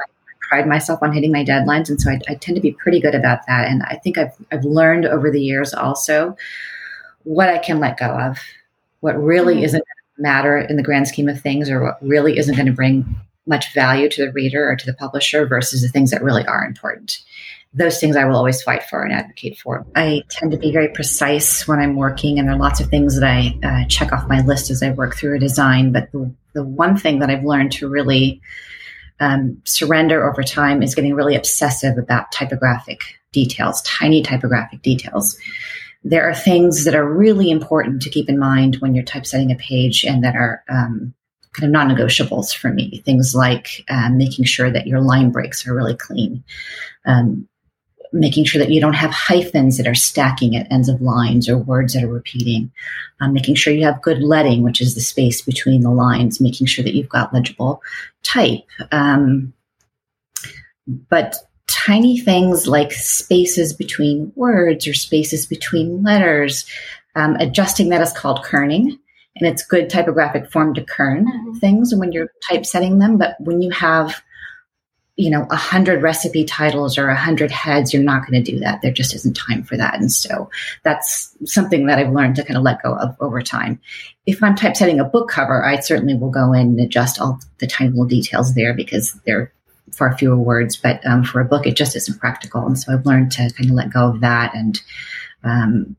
pride 0.48 0.68
myself 0.68 1.02
on 1.02 1.12
hitting 1.12 1.32
my 1.32 1.44
deadlines, 1.44 1.88
and 1.88 2.00
so 2.00 2.12
I, 2.12 2.20
I, 2.28 2.36
tend 2.36 2.54
to 2.54 2.60
be 2.60 2.72
pretty 2.72 3.00
good 3.00 3.16
about 3.16 3.44
that. 3.48 3.68
And 3.68 3.82
I 3.84 3.96
think 3.96 4.18
I've 4.18 4.36
I've 4.52 4.64
learned 4.64 5.04
over 5.04 5.32
the 5.32 5.42
years 5.42 5.74
also 5.74 6.36
what 7.24 7.48
I 7.48 7.58
can 7.58 7.80
let 7.80 7.98
go 7.98 8.06
of, 8.06 8.38
what 9.00 9.20
really 9.20 9.56
mm-hmm. 9.56 9.64
isn't 9.64 9.84
matter 10.18 10.58
in 10.58 10.76
the 10.76 10.82
grand 10.82 11.08
scheme 11.08 11.28
of 11.28 11.40
things, 11.40 11.70
or 11.70 11.82
what 11.82 11.98
really 12.02 12.38
isn't 12.38 12.54
going 12.54 12.66
to 12.66 12.72
bring 12.72 13.16
much 13.46 13.74
value 13.74 14.08
to 14.08 14.24
the 14.24 14.32
reader 14.32 14.70
or 14.70 14.76
to 14.76 14.86
the 14.86 14.94
publisher 14.94 15.46
versus 15.46 15.82
the 15.82 15.88
things 15.88 16.10
that 16.10 16.22
really 16.22 16.46
are 16.46 16.64
important. 16.64 17.18
Those 17.74 17.98
things 17.98 18.16
I 18.16 18.24
will 18.24 18.36
always 18.36 18.62
fight 18.62 18.84
for 18.84 19.02
and 19.02 19.12
advocate 19.12 19.58
for. 19.58 19.84
I 19.96 20.22
tend 20.28 20.52
to 20.52 20.58
be 20.58 20.72
very 20.72 20.88
precise 20.88 21.66
when 21.66 21.80
I'm 21.80 21.96
working, 21.96 22.38
and 22.38 22.48
there 22.48 22.54
are 22.54 22.58
lots 22.58 22.80
of 22.80 22.88
things 22.88 23.18
that 23.18 23.28
I 23.28 23.58
uh, 23.62 23.86
check 23.88 24.12
off 24.12 24.28
my 24.28 24.40
list 24.42 24.70
as 24.70 24.82
I 24.82 24.90
work 24.92 25.16
through 25.16 25.36
a 25.36 25.40
design. 25.40 25.92
But 25.92 26.10
the, 26.12 26.32
the 26.52 26.64
one 26.64 26.96
thing 26.96 27.18
that 27.18 27.30
I've 27.30 27.44
learned 27.44 27.72
to 27.72 27.88
really 27.88 28.40
um, 29.20 29.60
surrender 29.64 30.28
over 30.28 30.42
time 30.42 30.82
is 30.82 30.94
getting 30.94 31.14
really 31.14 31.34
obsessive 31.34 31.98
about 31.98 32.30
typographic 32.32 33.00
details, 33.32 33.82
tiny 33.82 34.22
typographic 34.22 34.80
details. 34.82 35.36
There 36.04 36.28
are 36.28 36.34
things 36.34 36.84
that 36.84 36.94
are 36.94 37.08
really 37.08 37.50
important 37.50 38.02
to 38.02 38.10
keep 38.10 38.28
in 38.28 38.38
mind 38.38 38.76
when 38.76 38.94
you're 38.94 39.04
typesetting 39.04 39.50
a 39.50 39.56
page 39.56 40.04
and 40.04 40.22
that 40.22 40.36
are 40.36 40.62
um, 40.68 41.14
kind 41.52 41.64
of 41.64 41.70
non 41.70 41.88
negotiables 41.88 42.54
for 42.54 42.70
me. 42.70 43.02
Things 43.04 43.34
like 43.34 43.84
um, 43.88 44.18
making 44.18 44.44
sure 44.44 44.70
that 44.70 44.86
your 44.86 45.00
line 45.00 45.30
breaks 45.30 45.66
are 45.66 45.74
really 45.74 45.96
clean. 45.96 46.44
Um, 47.06 47.48
making 48.14 48.44
sure 48.44 48.60
that 48.60 48.70
you 48.70 48.80
don't 48.80 48.94
have 48.94 49.10
hyphens 49.10 49.76
that 49.76 49.88
are 49.88 49.94
stacking 49.94 50.54
at 50.54 50.70
ends 50.70 50.88
of 50.88 51.02
lines 51.02 51.48
or 51.48 51.58
words 51.58 51.94
that 51.94 52.04
are 52.04 52.08
repeating, 52.08 52.70
um, 53.20 53.32
making 53.32 53.56
sure 53.56 53.72
you 53.72 53.84
have 53.84 54.00
good 54.02 54.22
leading, 54.22 54.62
which 54.62 54.80
is 54.80 54.94
the 54.94 55.00
space 55.00 55.42
between 55.42 55.82
the 55.82 55.90
lines, 55.90 56.40
making 56.40 56.68
sure 56.68 56.84
that 56.84 56.94
you've 56.94 57.08
got 57.08 57.34
legible 57.34 57.82
type. 58.22 58.64
Um, 58.92 59.52
but 60.86 61.34
tiny 61.84 62.18
things 62.18 62.66
like 62.66 62.92
spaces 62.92 63.72
between 63.72 64.32
words 64.36 64.86
or 64.86 64.94
spaces 64.94 65.46
between 65.46 66.02
letters, 66.02 66.64
um, 67.14 67.36
adjusting 67.36 67.88
that 67.88 68.00
is 68.00 68.12
called 68.12 68.44
kerning. 68.44 68.98
And 69.36 69.48
it's 69.48 69.66
good 69.66 69.90
typographic 69.90 70.50
form 70.50 70.74
to 70.74 70.84
kern 70.84 71.26
mm-hmm. 71.26 71.58
things 71.58 71.92
when 71.94 72.12
you're 72.12 72.30
typesetting 72.48 73.00
them. 73.00 73.18
But 73.18 73.36
when 73.40 73.62
you 73.62 73.70
have 73.70 74.22
you 75.16 75.30
know, 75.30 75.46
a 75.50 75.56
hundred 75.56 76.02
recipe 76.02 76.44
titles 76.44 76.98
or 76.98 77.08
a 77.08 77.16
hundred 77.16 77.50
heads, 77.50 77.94
you're 77.94 78.02
not 78.02 78.28
going 78.28 78.42
to 78.42 78.52
do 78.52 78.58
that. 78.58 78.82
There 78.82 78.90
just 78.90 79.14
isn't 79.14 79.36
time 79.36 79.62
for 79.62 79.76
that. 79.76 79.94
And 79.94 80.10
so 80.10 80.50
that's 80.82 81.36
something 81.44 81.86
that 81.86 82.00
I've 82.00 82.12
learned 82.12 82.34
to 82.36 82.44
kind 82.44 82.56
of 82.56 82.64
let 82.64 82.82
go 82.82 82.96
of 82.96 83.14
over 83.20 83.40
time. 83.40 83.80
If 84.26 84.42
I'm 84.42 84.56
typesetting 84.56 84.98
a 84.98 85.04
book 85.04 85.28
cover, 85.28 85.64
I 85.64 85.78
certainly 85.78 86.16
will 86.16 86.30
go 86.30 86.52
in 86.52 86.60
and 86.60 86.80
adjust 86.80 87.20
all 87.20 87.38
the 87.58 87.68
tiny 87.68 87.90
little 87.90 88.06
details 88.06 88.54
there 88.54 88.74
because 88.74 89.12
they're 89.24 89.52
far 89.96 90.16
fewer 90.16 90.36
words. 90.36 90.76
But 90.76 91.04
um, 91.06 91.24
for 91.24 91.40
a 91.40 91.44
book, 91.44 91.66
it 91.66 91.76
just 91.76 91.96
isn't 91.96 92.20
practical. 92.20 92.66
And 92.66 92.78
so 92.78 92.92
I've 92.92 93.06
learned 93.06 93.32
to 93.32 93.50
kind 93.56 93.70
of 93.70 93.76
let 93.76 93.92
go 93.92 94.08
of 94.08 94.20
that. 94.20 94.54
And 94.54 94.80
um, 95.42 95.96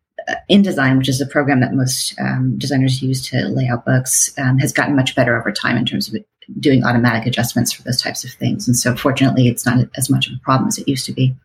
InDesign, 0.50 0.98
which 0.98 1.10
is 1.10 1.22
a 1.22 1.26
program 1.26 1.60
that 1.62 1.74
most 1.74 2.20
um, 2.20 2.58
designers 2.58 3.02
use 3.02 3.28
to 3.30 3.48
lay 3.48 3.68
out 3.68 3.86
books, 3.86 4.34
um, 4.38 4.58
has 4.60 4.74
gotten 4.74 4.96
much 4.96 5.16
better 5.16 5.38
over 5.38 5.52
time 5.52 5.78
in 5.78 5.86
terms 5.86 6.14
of 6.14 6.24
doing 6.60 6.84
automatic 6.84 7.26
adjustments 7.26 7.72
for 7.72 7.84
those 7.84 8.02
types 8.02 8.24
of 8.24 8.32
things. 8.32 8.68
And 8.68 8.76
so, 8.78 8.96
fortunately, 8.96 9.48
it's 9.48 9.66
not 9.66 9.88
as 9.98 10.10
much 10.10 10.28
of 10.28 10.34
a 10.34 10.40
problem 10.40 10.68
as 10.68 10.78
it 10.78 10.88
used 10.88 11.06
to 11.06 11.14
be. 11.14 11.36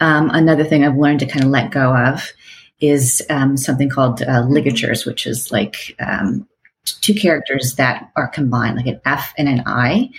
Um, 0.00 0.30
another 0.30 0.64
thing 0.64 0.84
I've 0.84 0.96
learned 0.96 1.20
to 1.20 1.26
kind 1.26 1.44
of 1.44 1.50
let 1.50 1.70
go 1.70 1.96
of 1.96 2.32
is 2.80 3.22
um, 3.30 3.56
something 3.56 3.88
called 3.88 4.22
uh, 4.22 4.44
ligatures, 4.48 5.06
which 5.06 5.26
is 5.26 5.52
like 5.52 5.96
two 6.84 7.14
characters 7.14 7.76
that 7.76 8.10
are 8.16 8.28
combined, 8.28 8.76
like 8.76 8.86
an 8.86 9.00
F 9.04 9.32
and 9.38 9.48
an 9.48 9.62
I. 9.66 10.10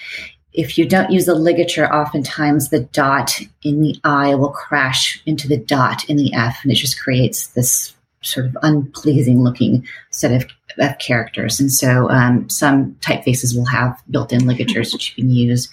If 0.54 0.78
you 0.78 0.88
don't 0.88 1.12
use 1.12 1.26
the 1.26 1.36
ligature, 1.36 1.92
oftentimes 1.92 2.70
the 2.70 2.82
dot 2.82 3.40
in 3.64 3.82
the 3.82 4.00
I 4.04 4.36
will 4.36 4.52
crash 4.52 5.22
into 5.26 5.48
the 5.48 5.58
dot 5.58 6.08
in 6.10 6.18
the 6.18 6.34
F, 6.34 6.60
and 6.64 6.72
it 6.72 6.76
just 6.76 7.00
creates 7.00 7.48
this 7.48 7.96
sort 8.22 8.46
of 8.46 8.58
unpleasing 8.62 9.44
looking 9.44 9.86
set 10.12 10.32
of, 10.32 10.50
of 10.80 10.98
characters. 11.00 11.60
And 11.60 11.72
so 11.72 12.10
um, 12.10 12.48
some 12.50 12.94
typefaces 13.02 13.56
will 13.56 13.66
have 13.66 14.02
built-in 14.10 14.48
ligatures 14.48 14.92
that 14.92 15.10
you 15.10 15.16
can 15.16 15.30
use. 15.30 15.70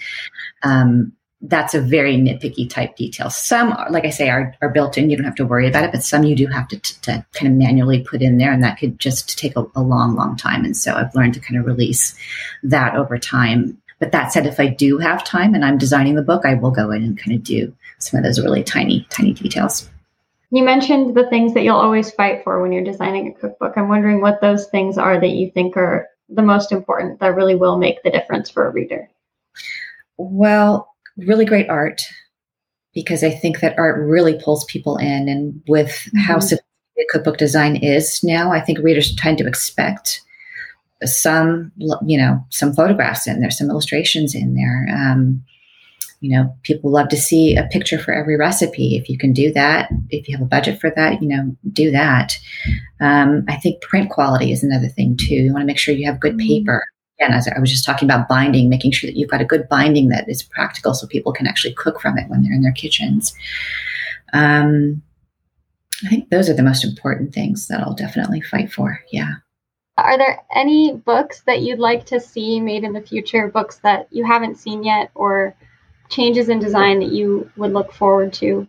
Um, 0.62 1.12
that's 1.42 1.72
a 1.74 1.80
very 1.80 2.16
nitpicky 2.16 2.68
type 2.68 2.96
detail. 2.96 3.30
Some, 3.30 3.74
like 3.88 4.04
I 4.04 4.10
say, 4.10 4.28
are, 4.28 4.54
are 4.60 4.68
built 4.68 4.98
in. 4.98 5.08
You 5.08 5.16
don't 5.16 5.24
have 5.24 5.36
to 5.36 5.46
worry 5.46 5.66
about 5.66 5.84
it, 5.84 5.92
but 5.92 6.04
some 6.04 6.24
you 6.24 6.36
do 6.36 6.46
have 6.48 6.68
to, 6.68 6.78
to 6.78 7.24
kind 7.32 7.50
of 7.50 7.58
manually 7.58 8.02
put 8.02 8.20
in 8.20 8.36
there, 8.36 8.52
and 8.52 8.62
that 8.62 8.78
could 8.78 8.98
just 8.98 9.38
take 9.38 9.56
a, 9.56 9.64
a 9.74 9.80
long, 9.80 10.16
long 10.16 10.36
time. 10.36 10.66
And 10.66 10.76
so 10.76 10.94
I've 10.94 11.14
learned 11.14 11.34
to 11.34 11.40
kind 11.40 11.58
of 11.58 11.64
release 11.64 12.14
that 12.62 12.94
over 12.94 13.16
time. 13.16 13.79
But 14.00 14.12
that 14.12 14.32
said, 14.32 14.46
if 14.46 14.58
I 14.58 14.66
do 14.66 14.98
have 14.98 15.22
time 15.24 15.54
and 15.54 15.64
I'm 15.64 15.78
designing 15.78 16.16
the 16.16 16.22
book, 16.22 16.44
I 16.44 16.54
will 16.54 16.70
go 16.70 16.90
in 16.90 17.02
and 17.04 17.18
kind 17.18 17.36
of 17.36 17.44
do 17.44 17.72
some 17.98 18.18
of 18.18 18.24
those 18.24 18.40
really 18.40 18.64
tiny, 18.64 19.06
tiny 19.10 19.34
details. 19.34 19.88
You 20.50 20.64
mentioned 20.64 21.14
the 21.14 21.28
things 21.28 21.54
that 21.54 21.62
you'll 21.62 21.76
always 21.76 22.10
fight 22.10 22.42
for 22.42 22.60
when 22.60 22.72
you're 22.72 22.82
designing 22.82 23.28
a 23.28 23.34
cookbook. 23.34 23.74
I'm 23.76 23.88
wondering 23.88 24.20
what 24.20 24.40
those 24.40 24.66
things 24.68 24.98
are 24.98 25.20
that 25.20 25.28
you 25.28 25.50
think 25.52 25.76
are 25.76 26.08
the 26.28 26.42
most 26.42 26.72
important 26.72 27.20
that 27.20 27.36
really 27.36 27.54
will 27.54 27.76
make 27.76 28.02
the 28.02 28.10
difference 28.10 28.50
for 28.50 28.66
a 28.66 28.72
reader. 28.72 29.08
Well, 30.16 30.88
really 31.16 31.44
great 31.44 31.68
art 31.68 32.02
because 32.94 33.22
I 33.22 33.30
think 33.30 33.60
that 33.60 33.78
art 33.78 34.00
really 34.00 34.40
pulls 34.42 34.64
people 34.64 34.96
in. 34.96 35.28
And 35.28 35.62
with 35.68 35.90
mm-hmm. 35.90 36.18
how 36.18 36.40
sophisticated 36.40 36.66
cookbook 37.10 37.36
design 37.36 37.76
is 37.76 38.22
now, 38.24 38.52
I 38.52 38.60
think 38.60 38.78
readers 38.78 39.14
tend 39.16 39.38
to 39.38 39.46
expect 39.46 40.22
some, 41.04 41.72
you 41.76 42.18
know, 42.18 42.44
some 42.50 42.74
photographs 42.74 43.26
in 43.26 43.40
there, 43.40 43.50
some 43.50 43.70
illustrations 43.70 44.34
in 44.34 44.54
there. 44.54 44.86
Um, 44.94 45.42
you 46.20 46.36
know, 46.36 46.54
people 46.64 46.90
love 46.90 47.08
to 47.08 47.16
see 47.16 47.56
a 47.56 47.64
picture 47.64 47.98
for 47.98 48.12
every 48.12 48.36
recipe. 48.36 48.94
If 48.94 49.08
you 49.08 49.16
can 49.16 49.32
do 49.32 49.50
that, 49.54 49.90
if 50.10 50.28
you 50.28 50.36
have 50.36 50.44
a 50.44 50.48
budget 50.48 50.78
for 50.78 50.90
that, 50.90 51.22
you 51.22 51.28
know, 51.28 51.56
do 51.72 51.90
that. 51.90 52.36
Um, 53.00 53.44
I 53.48 53.56
think 53.56 53.80
print 53.80 54.10
quality 54.10 54.52
is 54.52 54.62
another 54.62 54.88
thing 54.88 55.16
too. 55.16 55.36
You 55.36 55.52
want 55.52 55.62
to 55.62 55.66
make 55.66 55.78
sure 55.78 55.94
you 55.94 56.06
have 56.06 56.20
good 56.20 56.36
mm-hmm. 56.36 56.46
paper. 56.46 56.84
And 57.20 57.34
as 57.34 57.48
I 57.48 57.58
was 57.58 57.70
just 57.70 57.86
talking 57.86 58.06
about 58.06 58.28
binding, 58.28 58.68
making 58.68 58.92
sure 58.92 59.08
that 59.08 59.16
you've 59.16 59.30
got 59.30 59.40
a 59.40 59.46
good 59.46 59.68
binding 59.68 60.08
that 60.08 60.28
is 60.28 60.42
practical 60.42 60.94
so 60.94 61.06
people 61.06 61.32
can 61.32 61.46
actually 61.46 61.74
cook 61.74 62.00
from 62.00 62.18
it 62.18 62.28
when 62.28 62.42
they're 62.42 62.52
in 62.52 62.62
their 62.62 62.72
kitchens. 62.72 63.34
Um, 64.32 65.02
I 66.04 66.08
think 66.08 66.30
those 66.30 66.48
are 66.48 66.54
the 66.54 66.62
most 66.62 66.84
important 66.84 67.34
things 67.34 67.68
that 67.68 67.80
I'll 67.80 67.94
definitely 67.94 68.40
fight 68.40 68.72
for. 68.72 69.00
Yeah. 69.12 69.34
Are 70.00 70.18
there 70.18 70.40
any 70.54 70.92
books 70.92 71.42
that 71.42 71.60
you'd 71.60 71.78
like 71.78 72.06
to 72.06 72.20
see 72.20 72.60
made 72.60 72.84
in 72.84 72.92
the 72.92 73.00
future, 73.00 73.48
books 73.48 73.76
that 73.78 74.08
you 74.10 74.24
haven't 74.24 74.58
seen 74.58 74.82
yet, 74.82 75.10
or 75.14 75.54
changes 76.08 76.48
in 76.48 76.58
design 76.58 77.00
that 77.00 77.12
you 77.12 77.50
would 77.56 77.72
look 77.72 77.92
forward 77.92 78.32
to? 78.34 78.66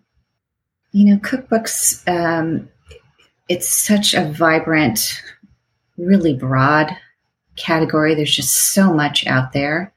You 0.91 1.05
know, 1.05 1.17
cookbooks, 1.17 2.07
um, 2.07 2.69
it's 3.49 3.67
such 3.67 4.13
a 4.13 4.25
vibrant, 4.31 5.21
really 5.97 6.35
broad 6.35 6.95
category. 7.55 8.15
There's 8.15 8.35
just 8.35 8.73
so 8.73 8.93
much 8.93 9.25
out 9.27 9.53
there. 9.53 9.93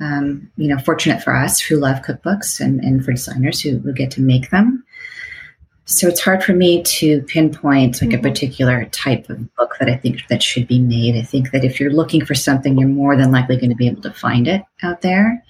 Um, 0.00 0.50
you 0.56 0.68
know, 0.68 0.78
fortunate 0.78 1.22
for 1.22 1.36
us 1.36 1.60
who 1.60 1.76
love 1.76 2.02
cookbooks 2.02 2.60
and, 2.60 2.80
and 2.80 3.04
for 3.04 3.12
designers 3.12 3.60
who, 3.60 3.78
who 3.78 3.92
get 3.92 4.10
to 4.12 4.20
make 4.20 4.50
them. 4.50 4.84
So 5.84 6.06
it's 6.08 6.20
hard 6.20 6.44
for 6.44 6.52
me 6.52 6.82
to 6.84 7.22
pinpoint 7.22 8.00
like 8.00 8.10
mm-hmm. 8.10 8.18
a 8.24 8.30
particular 8.30 8.84
type 8.86 9.28
of 9.28 9.54
book 9.56 9.76
that 9.80 9.88
I 9.88 9.96
think 9.96 10.26
that 10.28 10.42
should 10.42 10.68
be 10.68 10.78
made. 10.78 11.16
I 11.16 11.22
think 11.22 11.50
that 11.50 11.64
if 11.64 11.80
you're 11.80 11.92
looking 11.92 12.24
for 12.24 12.34
something, 12.34 12.78
you're 12.78 12.88
more 12.88 13.16
than 13.16 13.32
likely 13.32 13.56
going 13.56 13.70
to 13.70 13.76
be 13.76 13.88
able 13.88 14.02
to 14.02 14.12
find 14.12 14.46
it 14.46 14.62
out 14.82 15.02
there. 15.02 15.44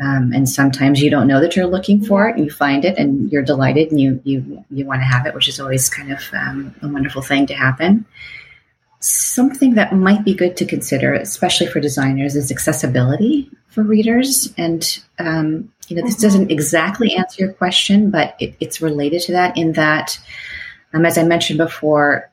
Um, 0.00 0.32
and 0.32 0.48
sometimes 0.48 1.00
you 1.02 1.10
don't 1.10 1.26
know 1.26 1.40
that 1.40 1.56
you're 1.56 1.66
looking 1.66 2.04
for 2.04 2.28
it 2.28 2.36
and 2.36 2.44
you 2.44 2.50
find 2.50 2.84
it 2.84 2.98
and 2.98 3.32
you're 3.32 3.42
delighted 3.42 3.90
and 3.90 4.00
you 4.00 4.20
you 4.22 4.64
you 4.70 4.84
want 4.84 5.00
to 5.00 5.04
have 5.04 5.26
it 5.26 5.34
which 5.34 5.48
is 5.48 5.58
always 5.58 5.90
kind 5.90 6.12
of 6.12 6.20
um, 6.34 6.72
a 6.82 6.88
wonderful 6.88 7.20
thing 7.20 7.46
to 7.46 7.54
happen 7.54 8.06
something 9.00 9.74
that 9.74 9.92
might 9.92 10.24
be 10.24 10.34
good 10.34 10.56
to 10.56 10.64
consider 10.64 11.14
especially 11.14 11.66
for 11.66 11.80
designers 11.80 12.36
is 12.36 12.52
accessibility 12.52 13.50
for 13.66 13.82
readers 13.82 14.54
and 14.56 15.02
um, 15.18 15.68
you 15.90 15.96
know 15.96 16.02
this 16.02 16.14
mm-hmm. 16.14 16.22
doesn't 16.22 16.50
exactly 16.50 17.14
answer 17.14 17.44
your 17.44 17.52
question 17.52 18.10
but 18.10 18.34
it, 18.40 18.54
it's 18.60 18.80
related 18.80 19.20
to 19.20 19.32
that 19.32 19.56
in 19.56 19.72
that 19.72 20.18
um, 20.92 21.04
as 21.04 21.18
i 21.18 21.22
mentioned 21.22 21.58
before 21.58 22.30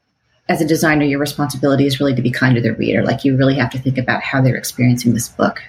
as 0.47 0.61
a 0.61 0.67
designer 0.67 1.05
your 1.05 1.19
responsibility 1.19 1.85
is 1.85 1.99
really 1.99 2.15
to 2.15 2.21
be 2.21 2.31
kind 2.31 2.55
to 2.55 2.61
the 2.61 2.73
reader 2.73 3.03
like 3.03 3.25
you 3.25 3.35
really 3.37 3.55
have 3.55 3.69
to 3.69 3.79
think 3.79 3.97
about 3.97 4.21
how 4.21 4.41
they're 4.41 4.55
experiencing 4.55 5.13
this 5.13 5.29
book 5.29 5.61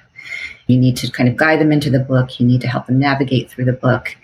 you 0.67 0.79
need 0.79 0.97
to 0.99 1.11
kind 1.11 1.29
of 1.29 1.37
guide 1.37 1.61
them 1.61 1.73
into 1.73 1.91
the 1.91 2.01
book. 2.01 2.41
You 2.41 2.47
need 2.47 2.61
to 2.63 2.69
help 2.69 2.87
them 2.87 2.99
navigate 2.99 3.51
through 3.51 3.67
the 3.67 3.73
book. 3.73 4.17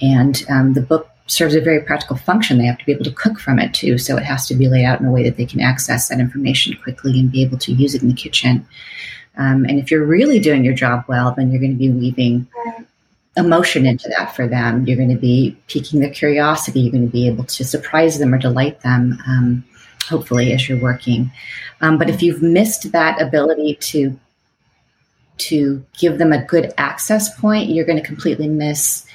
And 0.00 0.42
um, 0.50 0.74
the 0.74 0.82
book 0.82 1.08
serves 1.26 1.54
a 1.54 1.60
very 1.60 1.80
practical 1.80 2.16
function. 2.16 2.58
They 2.58 2.66
have 2.66 2.78
to 2.78 2.84
be 2.84 2.92
able 2.92 3.04
to 3.04 3.12
cook 3.12 3.38
from 3.38 3.58
it 3.58 3.72
too. 3.72 3.96
So 3.96 4.16
it 4.16 4.24
has 4.24 4.46
to 4.48 4.54
be 4.54 4.68
laid 4.68 4.84
out 4.84 5.00
in 5.00 5.06
a 5.06 5.12
way 5.12 5.22
that 5.22 5.36
they 5.36 5.46
can 5.46 5.60
access 5.60 6.08
that 6.08 6.20
information 6.20 6.76
quickly 6.82 7.18
and 7.18 7.32
be 7.32 7.42
able 7.42 7.58
to 7.58 7.72
use 7.72 7.94
it 7.94 8.02
in 8.02 8.08
the 8.08 8.14
kitchen. 8.14 8.66
Um, 9.36 9.64
and 9.64 9.78
if 9.78 9.90
you're 9.90 10.04
really 10.04 10.38
doing 10.38 10.64
your 10.64 10.74
job 10.74 11.04
well, 11.08 11.34
then 11.36 11.50
you're 11.50 11.60
going 11.60 11.72
to 11.72 11.78
be 11.78 11.90
weaving 11.90 12.46
emotion 13.36 13.86
into 13.86 14.08
that 14.10 14.36
for 14.36 14.46
them. 14.46 14.86
You're 14.86 14.96
going 14.96 15.08
to 15.08 15.16
be 15.16 15.56
piquing 15.68 16.00
their 16.00 16.10
curiosity. 16.10 16.80
You're 16.80 16.92
going 16.92 17.06
to 17.06 17.12
be 17.12 17.26
able 17.26 17.44
to 17.44 17.64
surprise 17.64 18.18
them 18.18 18.34
or 18.34 18.38
delight 18.38 18.80
them, 18.82 19.18
um, 19.26 19.64
hopefully, 20.06 20.52
as 20.52 20.68
you're 20.68 20.80
working. 20.80 21.30
Um, 21.80 21.98
but 21.98 22.10
if 22.10 22.22
you've 22.22 22.42
missed 22.42 22.92
that 22.92 23.20
ability 23.20 23.76
to 23.76 24.18
to 25.38 25.84
give 25.98 26.18
them 26.18 26.32
a 26.32 26.44
good 26.44 26.72
access 26.76 27.34
point, 27.40 27.70
you're 27.70 27.86
going 27.86 28.00
to 28.00 28.06
completely 28.06 28.48
miss 28.48 29.06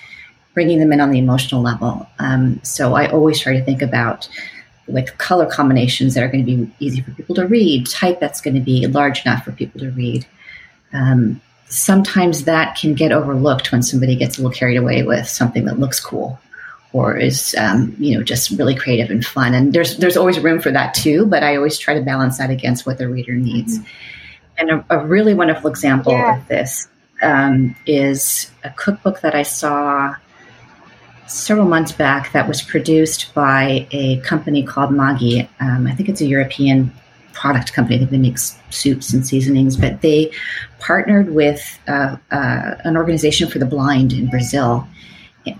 bringing 0.53 0.79
them 0.79 0.91
in 0.91 0.99
on 0.99 1.11
the 1.11 1.19
emotional 1.19 1.61
level. 1.61 2.07
Um, 2.17 2.59
so 2.63 2.95
I 2.95 3.07
always 3.11 3.39
try 3.39 3.53
to 3.53 3.63
think 3.63 3.83
about 3.83 4.27
like 4.87 5.17
color 5.17 5.45
combinations 5.45 6.13
that 6.13 6.23
are 6.23 6.27
going 6.27 6.45
to 6.45 6.55
be 6.55 6.71
easy 6.79 7.01
for 7.01 7.11
people 7.11 7.35
to 7.35 7.47
read, 7.47 7.87
type 7.87 8.19
that's 8.19 8.41
going 8.41 8.55
to 8.55 8.61
be 8.61 8.87
large 8.87 9.25
enough 9.25 9.43
for 9.43 9.51
people 9.51 9.79
to 9.81 9.91
read. 9.91 10.25
Um, 10.93 11.41
sometimes 11.69 12.45
that 12.45 12.77
can 12.77 12.93
get 12.93 13.11
overlooked 13.11 13.71
when 13.71 13.83
somebody 13.83 14.15
gets 14.15 14.37
a 14.37 14.41
little 14.41 14.55
carried 14.55 14.77
away 14.77 15.03
with 15.03 15.27
something 15.27 15.65
that 15.65 15.79
looks 15.79 15.99
cool 15.99 16.39
or 16.93 17.17
is 17.17 17.55
um, 17.59 17.95
you 17.99 18.15
know 18.15 18.23
just 18.23 18.49
really 18.51 18.75
creative 18.75 19.09
and 19.09 19.25
fun. 19.25 19.53
And 19.53 19.73
there's 19.73 19.97
there's 19.97 20.17
always 20.17 20.39
room 20.39 20.59
for 20.59 20.71
that 20.71 20.93
too, 20.93 21.25
but 21.25 21.43
I 21.43 21.55
always 21.55 21.77
try 21.77 21.93
to 21.93 22.01
balance 22.01 22.37
that 22.37 22.49
against 22.49 22.85
what 22.85 22.97
the 22.97 23.07
reader 23.07 23.33
needs. 23.33 23.79
Mm-hmm. 23.79 23.87
And 24.59 24.71
a, 24.71 24.85
a 24.89 25.05
really 25.05 25.33
wonderful 25.33 25.69
example 25.69 26.13
yeah. 26.13 26.37
of 26.37 26.47
this 26.47 26.87
um, 27.21 27.75
is 27.85 28.51
a 28.63 28.71
cookbook 28.71 29.21
that 29.21 29.35
I 29.35 29.43
saw 29.43 30.15
several 31.27 31.67
months 31.67 31.91
back 31.91 32.31
that 32.31 32.47
was 32.47 32.61
produced 32.61 33.33
by 33.33 33.87
a 33.91 34.17
company 34.21 34.63
called 34.63 34.91
Maggi. 34.91 35.47
Um, 35.59 35.87
I 35.87 35.93
think 35.93 36.09
it's 36.09 36.21
a 36.21 36.25
European 36.25 36.91
product 37.33 37.73
company. 37.73 37.95
I 37.95 37.99
think 37.99 38.11
they 38.11 38.17
make 38.17 38.37
soups 38.37 39.13
and 39.13 39.25
seasonings, 39.25 39.77
but 39.77 40.01
they 40.01 40.31
partnered 40.79 41.33
with 41.33 41.79
uh, 41.87 42.17
uh, 42.31 42.75
an 42.83 42.97
organization 42.97 43.49
for 43.49 43.59
the 43.59 43.65
blind 43.65 44.13
in 44.13 44.29
Brazil. 44.29 44.87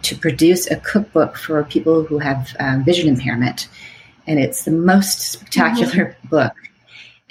to 0.01 0.17
produce 0.17 0.69
a 0.69 0.75
cookbook 0.75 1.37
for 1.37 1.63
people 1.63 2.03
who 2.03 2.19
have 2.19 2.53
um, 2.59 2.83
vision 2.83 3.07
impairment. 3.07 3.69
And 4.25 4.37
it's 4.37 4.65
the 4.65 4.71
most 4.71 5.19
spectacular 5.21 6.05
mm-hmm. 6.05 6.27
book. 6.35 6.53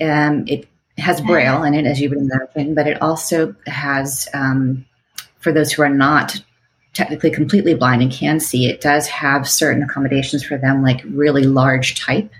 Um, 0.01 0.44
it 0.46 0.66
has 0.96 1.20
Braille 1.20 1.62
in 1.64 1.75
it, 1.75 1.85
as 1.85 2.01
you 2.01 2.09
would 2.09 2.18
imagine, 2.18 2.75
but 2.75 2.87
it 2.87 3.03
also 3.03 3.55
has, 3.66 4.29
um, 4.33 4.87
for 5.40 5.53
those 5.53 5.70
who 5.72 5.83
are 5.83 5.90
not 5.90 6.40
technically 6.97 7.31
completely 7.31 7.75
blind 7.75 8.03
and 8.03 8.11
can 8.11 8.41
see, 8.41 8.67
it 8.67 8.81
does 8.81 9.07
have 9.07 9.49
certain 9.49 9.83
accommodations 9.83 10.43
for 10.43 10.57
them, 10.57 10.83
like 10.83 11.03
really 11.05 11.43
large 11.43 12.01
type. 12.01 12.31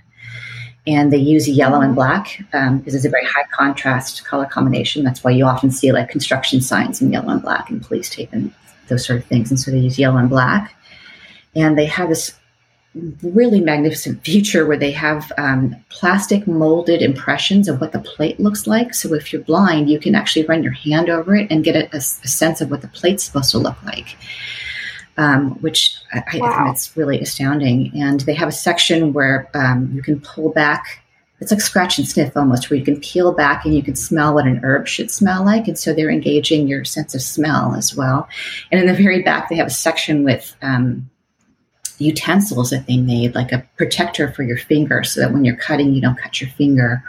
And 0.87 1.12
they 1.12 1.19
use 1.19 1.49
yellow 1.49 1.81
and 1.81 1.95
black 1.95 2.42
um, 2.53 2.79
because 2.79 2.95
it's 2.95 3.05
a 3.05 3.11
very 3.11 3.25
high 3.25 3.45
contrast 3.53 4.25
color 4.25 4.47
combination. 4.47 5.05
That's 5.05 5.23
why 5.23 5.33
you 5.33 5.45
often 5.45 5.71
see 5.71 5.92
like 5.92 6.09
construction 6.09 6.61
signs 6.61 7.03
in 7.03 7.12
yellow 7.12 7.31
and 7.31 7.42
black 7.42 7.69
and 7.71 7.83
police 7.83 8.09
tape 8.09 8.31
and 8.33 8.53
those 8.88 9.05
sort 9.05 9.19
of 9.19 9.27
things. 9.27 9.51
And 9.51 9.59
so 9.59 9.71
they 9.71 9.79
use 9.79 9.99
yellow 9.99 10.16
and 10.16 10.31
black. 10.31 10.75
And 11.57 11.77
they 11.77 11.87
have 11.87 12.09
this 12.09 12.36
really 13.22 13.61
magnificent 13.61 14.24
feature 14.24 14.66
where 14.66 14.78
they 14.78 14.90
have 14.90 15.30
um, 15.37 15.76
plastic 15.88 16.46
molded 16.46 17.02
impressions 17.02 17.68
of 17.68 17.80
what 17.80 17.92
the 17.92 17.98
plate 17.98 18.40
looks 18.40 18.66
like. 18.66 18.94
So 18.94 19.12
if 19.14 19.32
you're 19.32 19.42
blind, 19.42 19.90
you 19.90 19.98
can 19.98 20.14
actually 20.14 20.46
run 20.46 20.62
your 20.62 20.72
hand 20.72 21.11
over 21.11 21.37
it 21.37 21.50
and 21.50 21.64
get 21.64 21.76
a, 21.76 21.85
a, 21.94 21.98
a 21.98 22.00
sense 22.00 22.61
of 22.61 22.70
what 22.70 22.82
the 22.82 22.88
plate's 22.88 23.24
supposed 23.24 23.50
to 23.50 23.59
look 23.59 23.82
like. 23.85 24.16
Um, 25.18 25.52
which 25.62 25.96
I, 26.12 26.18
wow. 26.38 26.50
I, 26.50 26.56
think 26.56 26.74
it's 26.74 26.94
really 26.94 27.20
astounding. 27.20 27.90
And 27.94 28.20
they 28.20 28.35
have 28.35 28.48
a 28.48 28.52
section 28.52 29.14
where 29.14 29.48
um, 29.54 29.90
you 29.94 30.02
can 30.02 30.20
pull 30.20 30.50
back. 30.50 31.02
It's 31.40 31.50
like 31.50 31.61
scratch 31.61 31.98
and 31.98 32.06
sniff 32.06 32.37
almost, 32.37 32.68
where 32.68 32.78
you 32.78 32.85
can 32.85 33.00
peel 33.00 33.32
back 33.32 33.64
and 33.64 33.74
you 33.74 33.82
can 33.82 33.96
smell 33.96 34.35
what 34.35 34.46
an 34.46 34.61
herb 34.62 34.87
should 34.87 35.11
smell 35.11 35.44
like. 35.44 35.68
And 35.68 35.78
so 35.78 35.92
they're 35.94 36.11
engaging 36.11 36.68
your 36.68 36.85
sense 36.85 37.14
of 37.14 37.22
smell 37.22 37.74
as 37.74 37.94
well. 37.94 38.28
And 38.70 38.80
in 38.80 38.87
the 38.87 38.94
very 38.94 39.22
back, 39.22 39.48
they 39.48 39.56
have 39.56 39.66
a 39.66 39.70
section 39.70 40.22
with 40.22 40.54
um, 40.61 41.09
utensils 41.98 42.70
that 42.70 42.87
they 42.87 42.96
made, 42.96 43.35
like 43.35 43.52
a 43.52 43.66
protector 43.76 44.30
for 44.32 44.42
your 44.42 44.59
finger, 44.59 45.04
so 45.04 45.20
that 45.20 45.32
when 45.32 45.44
you're 45.44 45.56
cutting, 45.56 45.92
you 45.92 46.00
don't 46.00 46.18
cut 46.18 46.40
your 46.40 46.50
finger, 46.50 47.02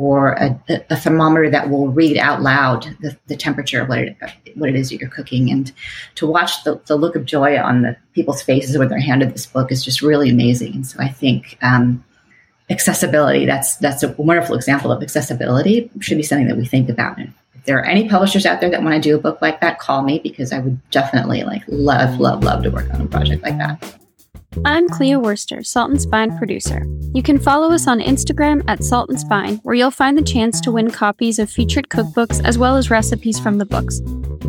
or 0.00 0.32
a, 0.32 0.58
a 0.88 0.96
thermometer 0.96 1.50
that 1.50 1.68
will 1.68 1.88
read 1.88 2.16
out 2.16 2.40
loud 2.40 2.84
the, 3.00 3.14
the, 3.26 3.36
temperature 3.36 3.82
of 3.82 3.88
what 3.90 3.98
it, 3.98 4.16
what 4.54 4.70
it 4.70 4.74
is 4.74 4.88
that 4.88 4.98
you're 4.98 5.10
cooking. 5.10 5.50
And 5.50 5.70
to 6.14 6.26
watch 6.26 6.64
the, 6.64 6.80
the 6.86 6.96
look 6.96 7.16
of 7.16 7.26
joy 7.26 7.58
on 7.58 7.82
the 7.82 7.94
people's 8.14 8.40
faces 8.40 8.78
when 8.78 8.88
they're 8.88 8.98
handed 8.98 9.34
this 9.34 9.44
book 9.44 9.70
is 9.70 9.84
just 9.84 10.00
really 10.00 10.30
amazing. 10.30 10.74
And 10.74 10.86
so 10.86 10.98
I 11.00 11.08
think 11.08 11.58
um, 11.60 12.02
accessibility, 12.70 13.44
that's, 13.44 13.76
that's 13.76 14.02
a 14.02 14.12
wonderful 14.12 14.54
example 14.54 14.90
of 14.90 15.02
accessibility, 15.02 15.90
should 16.00 16.16
be 16.16 16.22
something 16.22 16.48
that 16.48 16.56
we 16.56 16.64
think 16.64 16.88
about. 16.88 17.18
And 17.18 17.34
if 17.54 17.66
there 17.66 17.78
are 17.78 17.84
any 17.84 18.08
publishers 18.08 18.46
out 18.46 18.62
there 18.62 18.70
that 18.70 18.82
want 18.82 18.94
to 18.94 19.06
do 19.06 19.14
a 19.16 19.20
book 19.20 19.42
like 19.42 19.60
that, 19.60 19.80
call 19.80 20.00
me 20.00 20.18
because 20.20 20.50
I 20.50 20.60
would 20.60 20.80
definitely 20.90 21.42
like 21.42 21.62
love, 21.68 22.18
love, 22.18 22.42
love 22.42 22.62
to 22.62 22.70
work 22.70 22.88
on 22.94 23.02
a 23.02 23.06
project 23.06 23.42
like 23.42 23.58
that. 23.58 23.99
I'm 24.64 24.88
Clea 24.88 25.14
Worster, 25.16 25.62
Salt 25.62 25.90
and 25.90 26.02
Spine 26.02 26.36
producer. 26.36 26.84
You 27.14 27.22
can 27.22 27.38
follow 27.38 27.70
us 27.72 27.86
on 27.86 28.00
Instagram 28.00 28.64
at 28.66 28.82
Salt 28.82 29.08
and 29.08 29.18
Spine, 29.18 29.56
where 29.62 29.76
you'll 29.76 29.92
find 29.92 30.18
the 30.18 30.22
chance 30.22 30.60
to 30.62 30.72
win 30.72 30.90
copies 30.90 31.38
of 31.38 31.48
featured 31.48 31.88
cookbooks 31.88 32.44
as 32.44 32.58
well 32.58 32.76
as 32.76 32.90
recipes 32.90 33.38
from 33.38 33.58
the 33.58 33.64
books. 33.64 34.00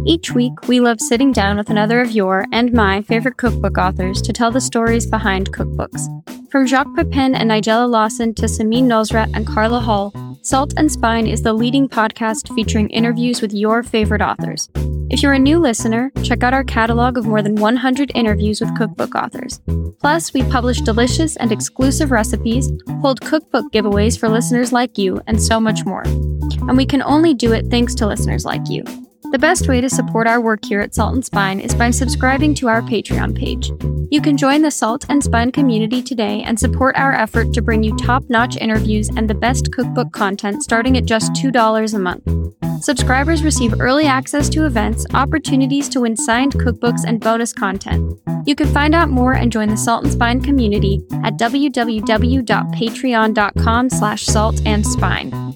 Each 0.03 0.31
week, 0.31 0.67
we 0.67 0.79
love 0.79 0.99
sitting 0.99 1.31
down 1.31 1.57
with 1.57 1.69
another 1.69 2.01
of 2.01 2.11
your 2.11 2.45
and 2.51 2.73
my 2.73 3.03
favorite 3.03 3.37
cookbook 3.37 3.77
authors 3.77 4.23
to 4.23 4.33
tell 4.33 4.49
the 4.49 4.59
stories 4.59 5.05
behind 5.05 5.53
cookbooks. 5.53 6.07
From 6.51 6.67
Jacques 6.67 6.93
Pepin 6.97 7.33
and 7.33 7.49
Nigella 7.49 7.89
Lawson 7.89 8.33
to 8.33 8.45
Samin 8.45 8.83
Nosrat 8.83 9.31
and 9.33 9.47
Carla 9.47 9.79
Hall, 9.79 10.13
Salt 10.41 10.73
and 10.75 10.91
Spine 10.91 11.25
is 11.25 11.43
the 11.43 11.53
leading 11.53 11.87
podcast 11.87 12.53
featuring 12.53 12.89
interviews 12.89 13.41
with 13.41 13.53
your 13.53 13.83
favorite 13.83 14.21
authors. 14.21 14.69
If 15.09 15.23
you're 15.23 15.31
a 15.31 15.39
new 15.39 15.59
listener, 15.59 16.11
check 16.23 16.43
out 16.43 16.53
our 16.53 16.65
catalog 16.65 17.17
of 17.17 17.25
more 17.25 17.41
than 17.41 17.55
100 17.55 18.11
interviews 18.15 18.59
with 18.59 18.75
cookbook 18.77 19.15
authors. 19.15 19.61
Plus, 20.01 20.33
we 20.33 20.43
publish 20.43 20.81
delicious 20.81 21.37
and 21.37 21.53
exclusive 21.53 22.11
recipes, 22.11 22.69
hold 22.99 23.21
cookbook 23.21 23.71
giveaways 23.71 24.19
for 24.19 24.27
listeners 24.27 24.73
like 24.73 24.97
you, 24.97 25.21
and 25.27 25.41
so 25.41 25.57
much 25.57 25.85
more. 25.85 26.03
And 26.03 26.75
we 26.75 26.85
can 26.85 27.01
only 27.01 27.33
do 27.33 27.53
it 27.53 27.67
thanks 27.67 27.95
to 27.95 28.07
listeners 28.07 28.43
like 28.43 28.67
you. 28.67 28.83
The 29.29 29.37
best 29.39 29.67
way 29.67 29.81
to 29.81 29.89
support 29.89 30.25
our 30.27 30.41
work 30.41 30.65
here 30.65 30.81
at 30.81 30.95
Salt 30.95 31.13
and 31.13 31.23
Spine 31.23 31.59
is 31.59 31.75
by 31.75 31.91
subscribing 31.91 32.55
to 32.55 32.67
our 32.67 32.81
Patreon 32.81 33.37
page. 33.37 33.71
You 34.09 34.19
can 34.19 34.35
join 34.35 34.63
the 34.63 34.71
Salt 34.71 35.05
and 35.09 35.23
Spine 35.23 35.51
community 35.51 36.01
today 36.01 36.41
and 36.41 36.59
support 36.59 36.97
our 36.97 37.13
effort 37.13 37.53
to 37.53 37.61
bring 37.61 37.83
you 37.83 37.95
top 37.95 38.23
notch 38.29 38.57
interviews 38.57 39.09
and 39.09 39.29
the 39.29 39.35
best 39.35 39.71
cookbook 39.71 40.11
content 40.11 40.63
starting 40.63 40.97
at 40.97 41.05
just 41.05 41.33
$2 41.33 41.93
a 41.93 41.99
month. 41.99 42.83
Subscribers 42.83 43.43
receive 43.43 43.79
early 43.79 44.07
access 44.07 44.49
to 44.49 44.65
events, 44.65 45.05
opportunities 45.13 45.87
to 45.89 46.01
win 46.01 46.17
signed 46.17 46.53
cookbooks, 46.53 47.03
and 47.05 47.21
bonus 47.21 47.53
content. 47.53 48.19
You 48.45 48.55
can 48.55 48.73
find 48.73 48.95
out 48.95 49.09
more 49.09 49.33
and 49.33 49.51
join 49.51 49.69
the 49.69 49.77
Salt 49.77 50.03
and 50.03 50.11
Spine 50.11 50.41
community 50.41 51.05
at 51.23 51.37
www.patreon.com 51.37 53.89
slash 53.91 54.25
salt 54.25 54.59
and 54.65 54.83
spine. 54.85 55.51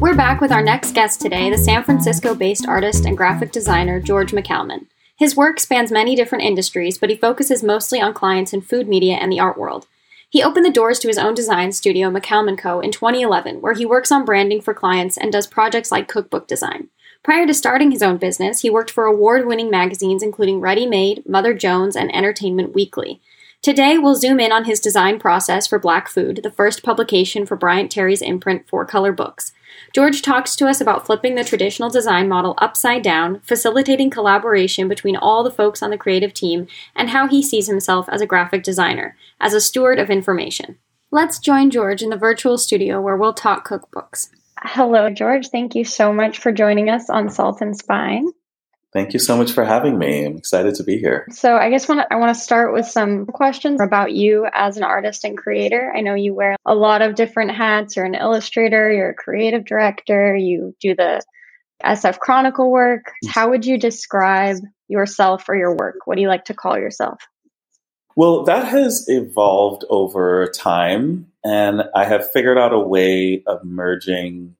We're 0.00 0.16
back 0.16 0.40
with 0.40 0.50
our 0.50 0.62
next 0.62 0.92
guest 0.92 1.20
today, 1.20 1.48
the 1.50 1.56
San 1.56 1.84
Francisco 1.84 2.34
based 2.34 2.66
artist 2.66 3.06
and 3.06 3.16
graphic 3.16 3.52
designer 3.52 4.00
George 4.00 4.32
McCalman. 4.32 4.86
His 5.16 5.36
work 5.36 5.60
spans 5.60 5.92
many 5.92 6.16
different 6.16 6.44
industries, 6.44 6.98
but 6.98 7.10
he 7.10 7.16
focuses 7.16 7.62
mostly 7.62 8.00
on 8.00 8.12
clients 8.12 8.52
in 8.52 8.60
food 8.60 8.88
media 8.88 9.14
and 9.14 9.30
the 9.30 9.38
art 9.38 9.56
world. 9.56 9.86
He 10.28 10.42
opened 10.42 10.66
the 10.66 10.72
doors 10.72 10.98
to 10.98 11.08
his 11.08 11.16
own 11.16 11.34
design 11.34 11.70
studio, 11.70 12.10
McCalman 12.10 12.58
Co., 12.58 12.80
in 12.80 12.90
2011, 12.90 13.60
where 13.60 13.74
he 13.74 13.86
works 13.86 14.10
on 14.10 14.24
branding 14.24 14.60
for 14.60 14.74
clients 14.74 15.16
and 15.16 15.32
does 15.32 15.46
projects 15.46 15.92
like 15.92 16.08
cookbook 16.08 16.48
design. 16.48 16.88
Prior 17.22 17.46
to 17.46 17.54
starting 17.54 17.92
his 17.92 18.02
own 18.02 18.16
business, 18.16 18.60
he 18.60 18.68
worked 18.68 18.90
for 18.90 19.06
award 19.06 19.46
winning 19.46 19.70
magazines 19.70 20.24
including 20.24 20.60
Ready 20.60 20.86
Made, 20.86 21.26
Mother 21.26 21.54
Jones, 21.54 21.94
and 21.94 22.14
Entertainment 22.14 22.74
Weekly. 22.74 23.20
Today, 23.64 23.96
we'll 23.96 24.14
zoom 24.14 24.40
in 24.40 24.52
on 24.52 24.66
his 24.66 24.78
design 24.78 25.18
process 25.18 25.66
for 25.66 25.78
Black 25.78 26.06
Food, 26.06 26.40
the 26.42 26.50
first 26.50 26.82
publication 26.82 27.46
for 27.46 27.56
Bryant 27.56 27.90
Terry's 27.90 28.20
imprint, 28.20 28.68
Four 28.68 28.84
Color 28.84 29.12
Books. 29.12 29.52
George 29.94 30.20
talks 30.20 30.54
to 30.56 30.66
us 30.66 30.82
about 30.82 31.06
flipping 31.06 31.34
the 31.34 31.44
traditional 31.44 31.88
design 31.88 32.28
model 32.28 32.58
upside 32.58 33.00
down, 33.00 33.40
facilitating 33.40 34.10
collaboration 34.10 34.86
between 34.86 35.16
all 35.16 35.42
the 35.42 35.50
folks 35.50 35.82
on 35.82 35.88
the 35.88 35.96
creative 35.96 36.34
team, 36.34 36.66
and 36.94 37.08
how 37.08 37.26
he 37.26 37.42
sees 37.42 37.66
himself 37.66 38.06
as 38.10 38.20
a 38.20 38.26
graphic 38.26 38.62
designer, 38.62 39.16
as 39.40 39.54
a 39.54 39.62
steward 39.62 39.98
of 39.98 40.10
information. 40.10 40.76
Let's 41.10 41.38
join 41.38 41.70
George 41.70 42.02
in 42.02 42.10
the 42.10 42.18
virtual 42.18 42.58
studio 42.58 43.00
where 43.00 43.16
we'll 43.16 43.32
talk 43.32 43.66
cookbooks. 43.66 44.28
Hello, 44.60 45.08
George. 45.08 45.48
Thank 45.48 45.74
you 45.74 45.86
so 45.86 46.12
much 46.12 46.36
for 46.38 46.52
joining 46.52 46.90
us 46.90 47.08
on 47.08 47.30
Salt 47.30 47.62
and 47.62 47.74
Spine. 47.74 48.26
Thank 48.94 49.12
you 49.12 49.18
so 49.18 49.36
much 49.36 49.50
for 49.50 49.64
having 49.64 49.98
me. 49.98 50.24
I'm 50.24 50.36
excited 50.36 50.76
to 50.76 50.84
be 50.84 50.98
here. 50.98 51.26
So, 51.32 51.56
I 51.56 51.68
guess 51.68 51.88
wanna, 51.88 52.06
I 52.12 52.14
want 52.14 52.34
to 52.34 52.40
start 52.40 52.72
with 52.72 52.86
some 52.86 53.26
questions 53.26 53.80
about 53.80 54.12
you 54.12 54.46
as 54.52 54.76
an 54.76 54.84
artist 54.84 55.24
and 55.24 55.36
creator. 55.36 55.92
I 55.94 56.00
know 56.00 56.14
you 56.14 56.32
wear 56.32 56.54
a 56.64 56.76
lot 56.76 57.02
of 57.02 57.16
different 57.16 57.50
hats. 57.50 57.96
You're 57.96 58.04
an 58.04 58.14
illustrator, 58.14 58.92
you're 58.92 59.10
a 59.10 59.14
creative 59.14 59.64
director, 59.64 60.36
you 60.36 60.76
do 60.80 60.94
the 60.94 61.20
SF 61.84 62.20
Chronicle 62.20 62.70
work. 62.70 63.12
How 63.28 63.50
would 63.50 63.66
you 63.66 63.78
describe 63.78 64.58
yourself 64.86 65.48
or 65.48 65.56
your 65.56 65.74
work? 65.74 65.96
What 66.04 66.14
do 66.14 66.22
you 66.22 66.28
like 66.28 66.44
to 66.44 66.54
call 66.54 66.78
yourself? 66.78 67.20
Well, 68.16 68.44
that 68.44 68.68
has 68.68 69.06
evolved 69.08 69.84
over 69.90 70.52
time, 70.54 71.32
and 71.42 71.82
I 71.96 72.04
have 72.04 72.30
figured 72.30 72.58
out 72.58 72.72
a 72.72 72.78
way 72.78 73.42
of 73.48 73.64
merging 73.64 74.54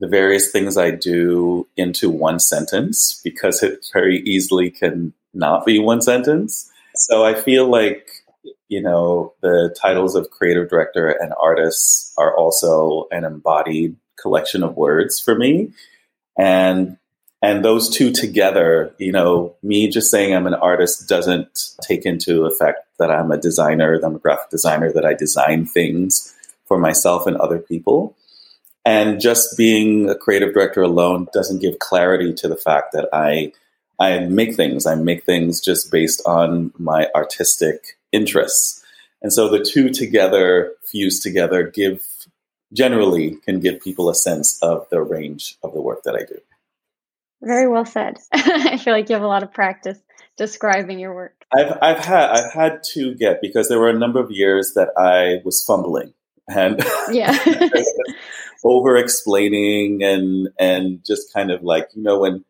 the 0.00 0.08
various 0.08 0.50
things 0.50 0.76
I 0.76 0.90
do 0.90 1.66
into 1.76 2.10
one 2.10 2.38
sentence 2.38 3.20
because 3.24 3.62
it 3.62 3.86
very 3.92 4.18
easily 4.20 4.70
can 4.70 5.12
not 5.32 5.64
be 5.64 5.78
one 5.78 6.02
sentence. 6.02 6.70
So 6.96 7.24
I 7.24 7.34
feel 7.34 7.68
like, 7.68 8.08
you 8.68 8.82
know, 8.82 9.32
the 9.42 9.74
titles 9.80 10.14
of 10.14 10.30
creative 10.30 10.68
director 10.68 11.08
and 11.08 11.32
artist 11.40 12.12
are 12.18 12.36
also 12.36 13.06
an 13.10 13.24
embodied 13.24 13.96
collection 14.20 14.62
of 14.62 14.76
words 14.76 15.20
for 15.20 15.34
me. 15.34 15.72
And 16.38 16.98
and 17.42 17.64
those 17.64 17.90
two 17.90 18.10
together, 18.10 18.94
you 18.98 19.12
know, 19.12 19.54
me 19.62 19.88
just 19.88 20.10
saying 20.10 20.34
I'm 20.34 20.46
an 20.46 20.54
artist 20.54 21.08
doesn't 21.08 21.70
take 21.82 22.06
into 22.06 22.46
effect 22.46 22.80
that 22.98 23.10
I'm 23.10 23.30
a 23.30 23.38
designer, 23.38 24.00
that 24.00 24.06
I'm 24.06 24.16
a 24.16 24.18
graphic 24.18 24.50
designer, 24.50 24.90
that 24.92 25.04
I 25.04 25.14
design 25.14 25.66
things 25.66 26.34
for 26.64 26.78
myself 26.78 27.26
and 27.26 27.36
other 27.36 27.58
people. 27.58 28.16
And 28.86 29.20
just 29.20 29.58
being 29.58 30.08
a 30.08 30.14
creative 30.14 30.54
director 30.54 30.80
alone 30.80 31.26
doesn't 31.34 31.60
give 31.60 31.80
clarity 31.80 32.32
to 32.34 32.46
the 32.46 32.56
fact 32.56 32.92
that 32.92 33.08
I 33.12 33.52
I 33.98 34.20
make 34.20 34.54
things. 34.54 34.86
I 34.86 34.94
make 34.94 35.24
things 35.24 35.60
just 35.60 35.90
based 35.90 36.22
on 36.24 36.72
my 36.78 37.08
artistic 37.14 37.98
interests. 38.12 38.84
And 39.22 39.32
so 39.32 39.48
the 39.48 39.64
two 39.64 39.90
together, 39.90 40.74
fused 40.84 41.22
together, 41.22 41.64
give 41.64 42.06
generally 42.72 43.36
can 43.44 43.58
give 43.58 43.80
people 43.80 44.08
a 44.08 44.14
sense 44.14 44.56
of 44.62 44.86
the 44.90 45.02
range 45.02 45.56
of 45.64 45.72
the 45.72 45.80
work 45.80 46.04
that 46.04 46.14
I 46.14 46.24
do. 46.24 46.38
Very 47.42 47.66
well 47.66 47.86
said. 47.86 48.18
I 48.32 48.76
feel 48.76 48.92
like 48.92 49.08
you 49.08 49.14
have 49.14 49.24
a 49.24 49.28
lot 49.28 49.42
of 49.42 49.52
practice 49.52 49.98
describing 50.36 51.00
your 51.00 51.12
work. 51.12 51.44
I've 51.52 51.76
I've 51.82 52.04
had 52.04 52.30
I've 52.30 52.52
had 52.52 52.84
to 52.94 53.16
get 53.16 53.40
because 53.40 53.68
there 53.68 53.80
were 53.80 53.90
a 53.90 53.98
number 53.98 54.20
of 54.20 54.30
years 54.30 54.74
that 54.76 54.90
I 54.96 55.44
was 55.44 55.64
fumbling 55.64 56.12
and 56.48 56.84
yeah 57.10 57.36
over 58.64 58.96
explaining 58.96 60.02
and 60.02 60.48
and 60.58 61.04
just 61.04 61.32
kind 61.32 61.50
of 61.50 61.62
like 61.62 61.88
you 61.94 62.02
know 62.02 62.18
when 62.18 62.44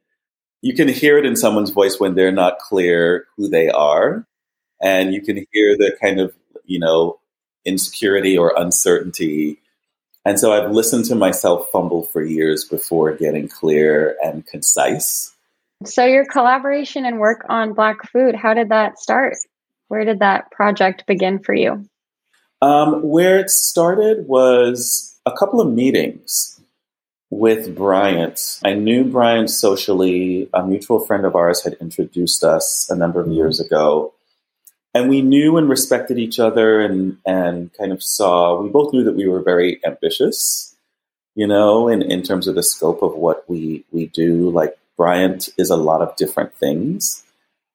you 0.67 0.75
can 0.75 0.89
hear 0.89 1.17
it 1.17 1.25
in 1.25 1.37
someone's 1.37 1.71
voice 1.71 2.01
when 2.01 2.17
they're 2.17 2.33
not 2.33 2.59
clear 2.59 3.27
who 3.37 3.49
they 3.49 3.69
are. 3.69 4.27
And 4.83 5.15
you 5.15 5.23
can 5.23 5.45
hear 5.53 5.77
the 5.77 5.97
kind 6.01 6.19
of, 6.21 6.35
you 6.65 6.81
know, 6.81 7.21
insecurity 7.65 8.37
or 8.37 8.53
uncertainty. 8.57 9.59
And 10.25 10.41
so 10.41 10.53
I've 10.53 10.73
listened 10.73 11.05
to 11.07 11.15
myself 11.15 11.69
fumble 11.71 12.05
for 12.07 12.23
years 12.23 12.65
before 12.65 13.15
getting 13.15 13.49
clear 13.49 14.17
and 14.23 14.45
concise. 14.45 15.33
So, 15.85 16.05
your 16.05 16.25
collaboration 16.25 17.05
and 17.05 17.21
work 17.21 17.45
on 17.49 17.75
Black 17.75 18.11
food, 18.11 18.35
how 18.35 18.55
did 18.55 18.71
that 18.71 18.99
start? 18.99 19.37
Where 19.89 20.05
did 20.05 20.19
that 20.19 20.51
project 20.51 21.07
begin 21.07 21.39
for 21.39 21.55
you? 21.55 21.87
Um, 22.63 23.03
where 23.03 23.39
it 23.39 23.51
started 23.51 24.27
was 24.27 25.19
a 25.27 25.33
couple 25.33 25.61
of 25.61 25.73
meetings 25.73 26.59
with 27.31 27.75
Bryant. 27.75 28.61
I 28.65 28.75
knew 28.75 29.05
Bryant 29.05 29.51
socially. 29.51 30.49
A 30.55 30.67
mutual 30.67 31.01
friend 31.01 31.27
of 31.27 31.37
ours 31.37 31.63
had 31.65 31.75
introduced 31.75 32.45
us 32.45 32.89
a 32.89 32.97
number 32.97 33.21
of 33.21 33.29
years 33.29 33.61
ago. 33.61 34.15
And 34.95 35.11
we 35.11 35.21
knew 35.21 35.59
and 35.59 35.69
respected 35.69 36.19
each 36.19 36.39
other 36.39 36.81
and, 36.81 37.19
and 37.27 37.71
kind 37.75 37.93
of 37.93 38.03
saw, 38.03 38.59
we 38.63 38.71
both 38.71 38.95
knew 38.95 39.05
that 39.05 39.17
we 39.17 39.29
were 39.29 39.43
very 39.43 39.79
ambitious, 39.85 40.75
you 41.35 41.47
know, 41.47 41.89
in, 41.89 42.01
in 42.01 42.23
terms 42.23 42.49
of 42.49 42.55
the 42.55 42.63
scope 42.63 43.03
of 43.03 43.15
what 43.15 43.45
we, 43.51 43.85
we 43.93 44.07
do. 44.07 44.49
Like 44.49 44.79
Bryant 44.97 45.51
is 45.59 45.69
a 45.69 45.77
lot 45.77 46.01
of 46.01 46.17
different 46.17 46.55
things 46.55 47.23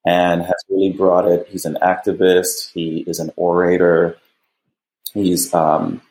and 0.04 0.42
has 0.42 0.56
really 0.68 0.92
brought 0.92 1.28
it. 1.28 1.48
He's 1.48 1.66
an 1.66 1.78
activist, 1.84 2.72
he 2.74 3.04
is 3.06 3.20
an 3.20 3.32
orator, 3.36 4.18
he's 5.14 5.54
um, 5.54 6.02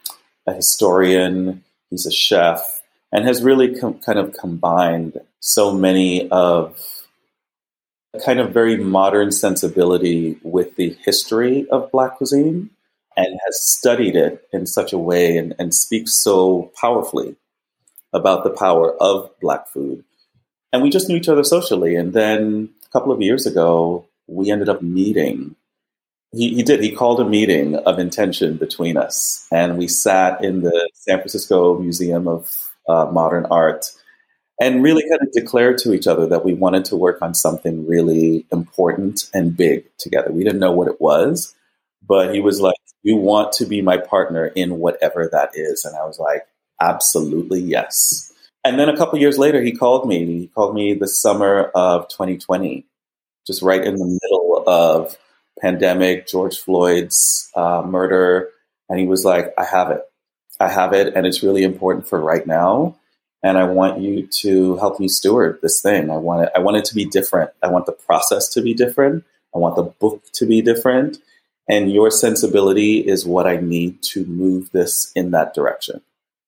a 0.46 0.54
historian, 0.54 1.64
he's 1.90 2.06
a 2.06 2.12
chef, 2.12 2.82
and 3.12 3.24
has 3.24 3.42
really 3.42 3.78
com- 3.78 3.98
kind 4.00 4.18
of 4.18 4.34
combined 4.34 5.20
so 5.40 5.72
many 5.72 6.28
of 6.30 6.78
a 8.14 8.20
kind 8.20 8.40
of 8.40 8.52
very 8.52 8.76
modern 8.76 9.30
sensibility 9.32 10.38
with 10.42 10.76
the 10.76 10.96
history 11.04 11.68
of 11.70 11.90
Black 11.90 12.16
cuisine 12.16 12.70
and 13.16 13.38
has 13.44 13.62
studied 13.62 14.16
it 14.16 14.48
in 14.52 14.66
such 14.66 14.92
a 14.92 14.98
way 14.98 15.36
and, 15.36 15.54
and 15.58 15.74
speaks 15.74 16.22
so 16.22 16.72
powerfully 16.80 17.36
about 18.12 18.44
the 18.44 18.50
power 18.50 18.96
of 19.00 19.30
Black 19.40 19.68
food. 19.68 20.04
And 20.72 20.82
we 20.82 20.90
just 20.90 21.08
knew 21.08 21.16
each 21.16 21.28
other 21.28 21.44
socially. 21.44 21.96
And 21.96 22.12
then 22.12 22.70
a 22.86 22.88
couple 22.90 23.12
of 23.12 23.22
years 23.22 23.46
ago, 23.46 24.06
we 24.26 24.50
ended 24.50 24.68
up 24.68 24.82
meeting. 24.82 25.56
He, 26.32 26.54
he 26.54 26.62
did. 26.62 26.82
He 26.82 26.92
called 26.92 27.20
a 27.20 27.24
meeting 27.24 27.74
of 27.76 27.98
intention 27.98 28.56
between 28.56 28.96
us. 28.96 29.46
And 29.50 29.78
we 29.78 29.88
sat 29.88 30.44
in 30.44 30.60
the 30.60 30.88
San 30.94 31.18
Francisco 31.18 31.78
Museum 31.78 32.28
of 32.28 32.70
uh, 32.88 33.06
Modern 33.06 33.46
Art 33.46 33.86
and 34.60 34.82
really 34.82 35.02
kind 35.02 35.22
of 35.22 35.32
declared 35.32 35.78
to 35.78 35.92
each 35.92 36.06
other 36.06 36.26
that 36.26 36.44
we 36.44 36.52
wanted 36.52 36.84
to 36.84 36.96
work 36.96 37.20
on 37.22 37.34
something 37.34 37.86
really 37.86 38.46
important 38.52 39.28
and 39.32 39.56
big 39.56 39.86
together. 39.98 40.30
We 40.30 40.44
didn't 40.44 40.60
know 40.60 40.72
what 40.72 40.88
it 40.88 41.00
was, 41.00 41.54
but 42.06 42.34
he 42.34 42.40
was 42.40 42.60
like, 42.60 42.76
You 43.02 43.16
want 43.16 43.52
to 43.54 43.64
be 43.64 43.80
my 43.80 43.96
partner 43.96 44.46
in 44.46 44.78
whatever 44.78 45.28
that 45.32 45.50
is. 45.54 45.84
And 45.84 45.96
I 45.96 46.04
was 46.04 46.18
like, 46.18 46.46
Absolutely, 46.80 47.60
yes. 47.60 48.32
And 48.62 48.78
then 48.78 48.90
a 48.90 48.96
couple 48.96 49.18
years 49.18 49.38
later, 49.38 49.62
he 49.62 49.72
called 49.72 50.06
me. 50.06 50.26
He 50.26 50.46
called 50.48 50.74
me 50.74 50.92
the 50.92 51.08
summer 51.08 51.70
of 51.74 52.08
2020, 52.08 52.84
just 53.46 53.62
right 53.62 53.82
in 53.82 53.96
the 53.96 54.18
middle 54.22 54.62
of 54.66 55.16
pandemic, 55.60 56.26
George 56.26 56.58
Floyd's 56.58 57.50
uh, 57.54 57.82
murder. 57.86 58.48
And 58.88 58.98
he 58.98 59.06
was 59.06 59.24
like, 59.24 59.52
I 59.58 59.64
have 59.64 59.90
it. 59.90 60.02
I 60.58 60.68
have 60.68 60.92
it. 60.92 61.14
And 61.14 61.26
it's 61.26 61.42
really 61.42 61.62
important 61.62 62.08
for 62.08 62.20
right 62.20 62.46
now 62.46 62.96
and 63.42 63.56
I 63.56 63.64
want 63.64 64.00
you 64.00 64.26
to 64.26 64.76
help 64.76 65.00
me 65.00 65.08
steward 65.08 65.60
this 65.62 65.80
thing. 65.80 66.10
I 66.10 66.16
want 66.16 66.44
it. 66.44 66.52
I 66.54 66.60
want 66.60 66.76
it 66.76 66.84
to 66.86 66.94
be 66.94 67.04
different. 67.04 67.50
I 67.62 67.68
want 67.68 67.86
the 67.86 67.92
process 67.92 68.48
to 68.50 68.62
be 68.62 68.74
different. 68.74 69.24
I 69.54 69.58
want 69.58 69.76
the 69.76 69.82
book 69.82 70.22
to 70.34 70.46
be 70.46 70.62
different, 70.62 71.18
and 71.68 71.92
your 71.92 72.10
sensibility 72.10 72.98
is 72.98 73.26
what 73.26 73.46
I 73.46 73.56
need 73.56 74.02
to 74.04 74.24
move 74.26 74.70
this 74.72 75.10
in 75.14 75.30
that 75.32 75.54
direction. 75.54 76.02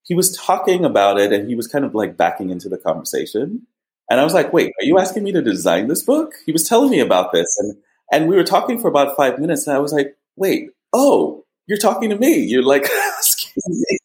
He 0.05 0.15
was 0.15 0.37
talking 0.37 0.85
about 0.85 1.19
it, 1.19 1.33
and 1.33 1.49
he 1.49 1.55
was 1.55 1.67
kind 1.67 1.85
of 1.85 1.95
like 1.95 2.17
backing 2.17 2.51
into 2.51 2.69
the 2.69 2.79
conversation, 2.79 3.67
and 4.11 4.21
I 4.21 4.25
was 4.25 4.35
like, 4.35 4.53
"Wait, 4.53 4.73
are 4.81 4.85
you 4.85 4.99
asking 4.99 5.25
me 5.25 5.33
to 5.33 5.43
design 5.43 5.89
this 5.89 6.03
book?" 6.03 6.35
He 6.45 6.53
was 6.53 6.69
telling 6.69 6.91
me 6.91 7.01
about 7.01 7.33
this, 7.33 7.57
and 7.59 7.77
and 8.13 8.29
we 8.29 8.37
were 8.37 8.45
talking 8.45 8.79
for 8.79 8.89
about 8.89 9.17
five 9.17 9.41
minutes, 9.41 9.67
and 9.67 9.75
I 9.75 9.81
was 9.81 9.93
like, 9.93 10.17
"Wait, 10.37 10.71
oh, 10.93 11.45
you're 11.67 11.79
talking 11.79 12.11
to 12.11 12.17
me? 12.17 12.39
You're 12.39 12.63
like 12.63 12.85
asking 13.19 13.63
me." 13.67 13.99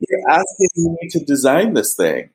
You're 0.00 0.30
asking 0.30 0.96
me 1.00 1.08
to 1.10 1.24
design 1.24 1.74
this 1.74 1.94
thing. 1.94 2.30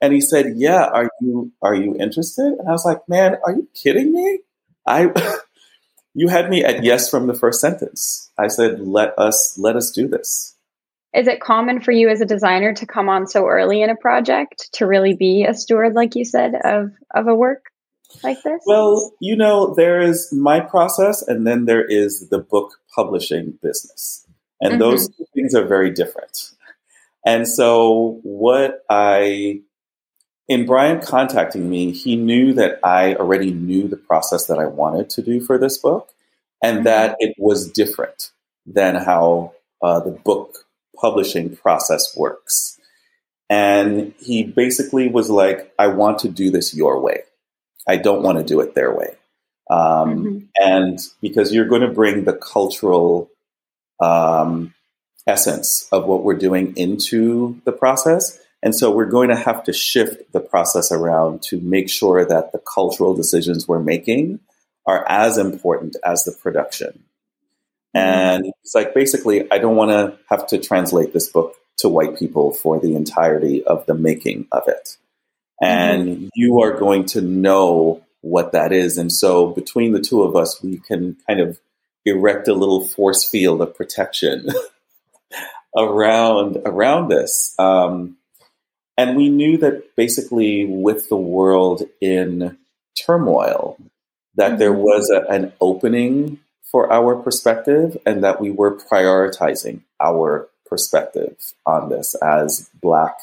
And 0.00 0.12
he 0.12 0.20
said, 0.20 0.54
Yeah, 0.56 0.84
are 0.84 1.08
you 1.20 1.52
are 1.62 1.74
you 1.74 1.96
interested? 1.98 2.46
And 2.58 2.68
I 2.68 2.72
was 2.72 2.84
like, 2.84 3.00
Man, 3.08 3.36
are 3.44 3.52
you 3.52 3.68
kidding 3.74 4.12
me? 4.12 4.40
I 4.86 5.10
you 6.14 6.28
had 6.28 6.50
me 6.50 6.64
at 6.64 6.84
yes 6.84 7.08
from 7.08 7.26
the 7.26 7.34
first 7.34 7.60
sentence. 7.60 8.30
I 8.38 8.48
said, 8.48 8.80
Let 8.80 9.18
us 9.18 9.56
let 9.58 9.76
us 9.76 9.90
do 9.90 10.08
this. 10.08 10.54
Is 11.14 11.28
it 11.28 11.40
common 11.40 11.80
for 11.80 11.92
you 11.92 12.10
as 12.10 12.20
a 12.20 12.26
designer 12.26 12.74
to 12.74 12.86
come 12.86 13.08
on 13.08 13.26
so 13.26 13.46
early 13.46 13.80
in 13.80 13.88
a 13.88 13.96
project 13.96 14.68
to 14.74 14.86
really 14.86 15.14
be 15.14 15.46
a 15.48 15.54
steward, 15.54 15.94
like 15.94 16.14
you 16.14 16.24
said, 16.24 16.54
of 16.62 16.90
of 17.14 17.26
a 17.26 17.34
work 17.34 17.64
like 18.22 18.42
this? 18.42 18.62
Well, 18.66 19.12
you 19.20 19.36
know, 19.36 19.74
there 19.74 20.00
is 20.00 20.32
my 20.32 20.60
process 20.60 21.22
and 21.22 21.46
then 21.46 21.64
there 21.64 21.84
is 21.84 22.28
the 22.28 22.38
book 22.38 22.78
publishing 22.94 23.58
business. 23.62 24.26
And 24.60 24.72
mm-hmm. 24.72 24.80
those 24.80 25.10
things 25.34 25.54
are 25.54 25.66
very 25.66 25.90
different. 25.90 26.52
And 27.24 27.46
so, 27.46 28.20
what 28.22 28.84
I, 28.88 29.60
in 30.48 30.64
Bryant 30.64 31.04
contacting 31.04 31.68
me, 31.68 31.92
he 31.92 32.16
knew 32.16 32.54
that 32.54 32.78
I 32.84 33.16
already 33.16 33.52
knew 33.52 33.88
the 33.88 33.96
process 33.96 34.46
that 34.46 34.58
I 34.58 34.66
wanted 34.66 35.10
to 35.10 35.22
do 35.22 35.40
for 35.40 35.58
this 35.58 35.76
book 35.76 36.10
and 36.62 36.76
mm-hmm. 36.76 36.84
that 36.84 37.16
it 37.18 37.34
was 37.38 37.70
different 37.70 38.30
than 38.64 38.94
how 38.94 39.52
uh, 39.82 40.00
the 40.00 40.12
book 40.12 40.66
publishing 40.96 41.56
process 41.56 42.16
works. 42.16 42.78
And 43.48 44.14
he 44.18 44.42
basically 44.42 45.08
was 45.08 45.30
like, 45.30 45.72
I 45.78 45.88
want 45.88 46.18
to 46.20 46.28
do 46.28 46.50
this 46.50 46.74
your 46.74 47.00
way. 47.00 47.22
I 47.88 47.96
don't 47.96 48.22
want 48.22 48.38
to 48.38 48.44
do 48.44 48.60
it 48.60 48.74
their 48.74 48.94
way. 48.94 49.14
Um, 49.70 49.78
mm-hmm. 49.78 50.38
And 50.56 50.98
because 51.20 51.52
you're 51.52 51.66
going 51.66 51.82
to 51.82 51.88
bring 51.88 52.24
the 52.24 52.32
cultural 52.32 53.30
um, 54.00 54.74
essence 55.26 55.88
of 55.90 56.06
what 56.06 56.22
we're 56.22 56.34
doing 56.34 56.76
into 56.76 57.60
the 57.64 57.72
process. 57.72 58.38
And 58.62 58.74
so 58.74 58.90
we're 58.90 59.06
going 59.06 59.28
to 59.28 59.36
have 59.36 59.64
to 59.64 59.72
shift 59.72 60.32
the 60.32 60.40
process 60.40 60.90
around 60.92 61.42
to 61.44 61.60
make 61.60 61.90
sure 61.90 62.24
that 62.24 62.52
the 62.52 62.58
cultural 62.58 63.14
decisions 63.14 63.66
we're 63.66 63.82
making 63.82 64.40
are 64.86 65.04
as 65.08 65.36
important 65.36 65.96
as 66.04 66.24
the 66.24 66.32
production. 66.32 67.04
Mm-hmm. 67.94 67.98
And 67.98 68.52
it's 68.62 68.74
like 68.74 68.94
basically, 68.94 69.50
I 69.50 69.58
don't 69.58 69.76
want 69.76 69.90
to 69.90 70.18
have 70.28 70.46
to 70.48 70.58
translate 70.58 71.12
this 71.12 71.28
book 71.28 71.56
to 71.78 71.88
white 71.88 72.18
people 72.18 72.52
for 72.52 72.80
the 72.80 72.94
entirety 72.94 73.64
of 73.64 73.84
the 73.86 73.94
making 73.94 74.46
of 74.52 74.68
it. 74.68 74.96
And 75.60 76.08
mm-hmm. 76.08 76.26
you 76.34 76.60
are 76.62 76.78
going 76.78 77.06
to 77.06 77.20
know 77.20 78.02
what 78.20 78.52
that 78.52 78.72
is. 78.72 78.98
And 78.98 79.12
so 79.12 79.48
between 79.48 79.92
the 79.92 80.00
two 80.00 80.22
of 80.22 80.36
us, 80.36 80.62
we 80.62 80.78
can 80.78 81.16
kind 81.26 81.40
of 81.40 81.60
erect 82.04 82.48
a 82.48 82.54
little 82.54 82.84
force 82.84 83.24
field 83.24 83.60
of 83.62 83.74
protection 83.74 84.48
around 85.76 86.58
around 86.64 87.08
this. 87.08 87.54
Um, 87.58 88.16
and 88.96 89.16
we 89.16 89.28
knew 89.28 89.58
that 89.58 89.94
basically, 89.94 90.64
with 90.64 91.08
the 91.08 91.16
world 91.16 91.82
in 92.00 92.56
turmoil, 92.98 93.76
that 94.36 94.52
mm-hmm. 94.52 94.58
there 94.58 94.72
was 94.72 95.10
a, 95.10 95.30
an 95.30 95.52
opening 95.60 96.40
for 96.62 96.92
our 96.92 97.14
perspective, 97.14 97.96
and 98.04 98.24
that 98.24 98.40
we 98.40 98.50
were 98.50 98.76
prioritizing 98.76 99.82
our 100.00 100.48
perspective 100.68 101.36
on 101.64 101.88
this 101.90 102.14
as 102.16 102.68
Black 102.82 103.16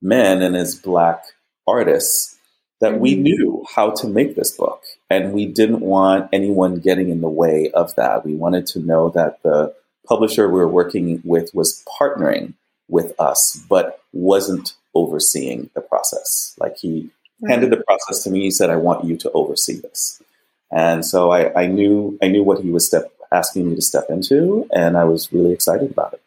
men 0.00 0.42
and 0.42 0.56
as 0.56 0.76
Black 0.76 1.24
artists. 1.68 2.36
That 2.80 2.92
mm-hmm. 2.92 3.00
we 3.00 3.14
knew 3.16 3.66
how 3.74 3.90
to 3.90 4.06
make 4.06 4.36
this 4.36 4.52
book, 4.56 4.84
and 5.10 5.32
we 5.32 5.46
didn't 5.46 5.80
want 5.80 6.28
anyone 6.32 6.78
getting 6.78 7.08
in 7.08 7.20
the 7.20 7.28
way 7.28 7.72
of 7.72 7.92
that. 7.96 8.24
We 8.24 8.36
wanted 8.36 8.68
to 8.68 8.78
know 8.78 9.08
that 9.10 9.42
the 9.42 9.74
publisher 10.06 10.48
we 10.48 10.60
were 10.60 10.68
working 10.68 11.20
with 11.24 11.52
was 11.54 11.84
partnering 12.00 12.54
with 12.88 13.18
us, 13.18 13.60
but 13.68 14.00
wasn't 14.12 14.74
overseeing 14.94 15.70
the 15.74 15.80
process. 15.80 16.54
Like 16.58 16.76
he 16.78 17.10
right. 17.42 17.50
handed 17.50 17.70
the 17.70 17.82
process 17.84 18.22
to 18.24 18.30
me. 18.30 18.42
He 18.42 18.50
said, 18.50 18.70
"I 18.70 18.76
want 18.76 19.04
you 19.04 19.16
to 19.18 19.30
oversee 19.32 19.80
this," 19.80 20.22
and 20.70 21.04
so 21.04 21.30
I, 21.30 21.62
I 21.62 21.66
knew 21.66 22.18
I 22.22 22.28
knew 22.28 22.44
what 22.44 22.62
he 22.62 22.70
was 22.70 22.86
step, 22.86 23.12
asking 23.32 23.68
me 23.68 23.74
to 23.74 23.82
step 23.82 24.06
into, 24.08 24.68
and 24.72 24.96
I 24.96 25.04
was 25.04 25.32
really 25.32 25.52
excited 25.52 25.90
about 25.90 26.14
it. 26.14 26.22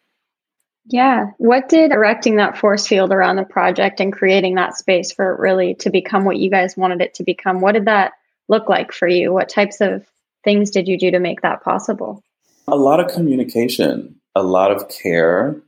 Yeah. 0.86 1.28
What 1.38 1.70
did 1.70 1.92
erecting 1.92 2.38
that 2.38 2.58
force 2.58 2.88
field 2.88 3.12
around 3.12 3.36
the 3.36 3.44
project 3.44 4.00
and 4.00 4.12
creating 4.12 4.56
that 4.56 4.76
space 4.76 5.12
for 5.12 5.34
it 5.34 5.40
really 5.40 5.76
to 5.76 5.90
become 5.90 6.26
what 6.26 6.38
you 6.38 6.50
guys 6.50 6.76
wanted 6.76 7.02
it 7.02 7.16
to 7.16 7.24
become? 7.24 7.62
What 7.62 7.74
did 7.74 7.86
that 7.86 8.14
look 8.50 8.68
like 8.68 8.92
for 8.92 9.08
you? 9.08 9.32
What 9.32 9.50
types 9.50 9.80
of 9.80 10.06
things 10.44 10.72
did 10.72 10.88
you 10.88 10.98
do 10.98 11.12
to 11.12 11.20
make 11.20 11.42
that 11.42 11.64
possible? 11.64 12.24
a 12.68 12.76
lot 12.76 13.00
of 13.00 13.12
communication, 13.12 14.16
a 14.36 14.44
lot 14.44 14.72
of 14.72 14.90
care. 14.90 15.62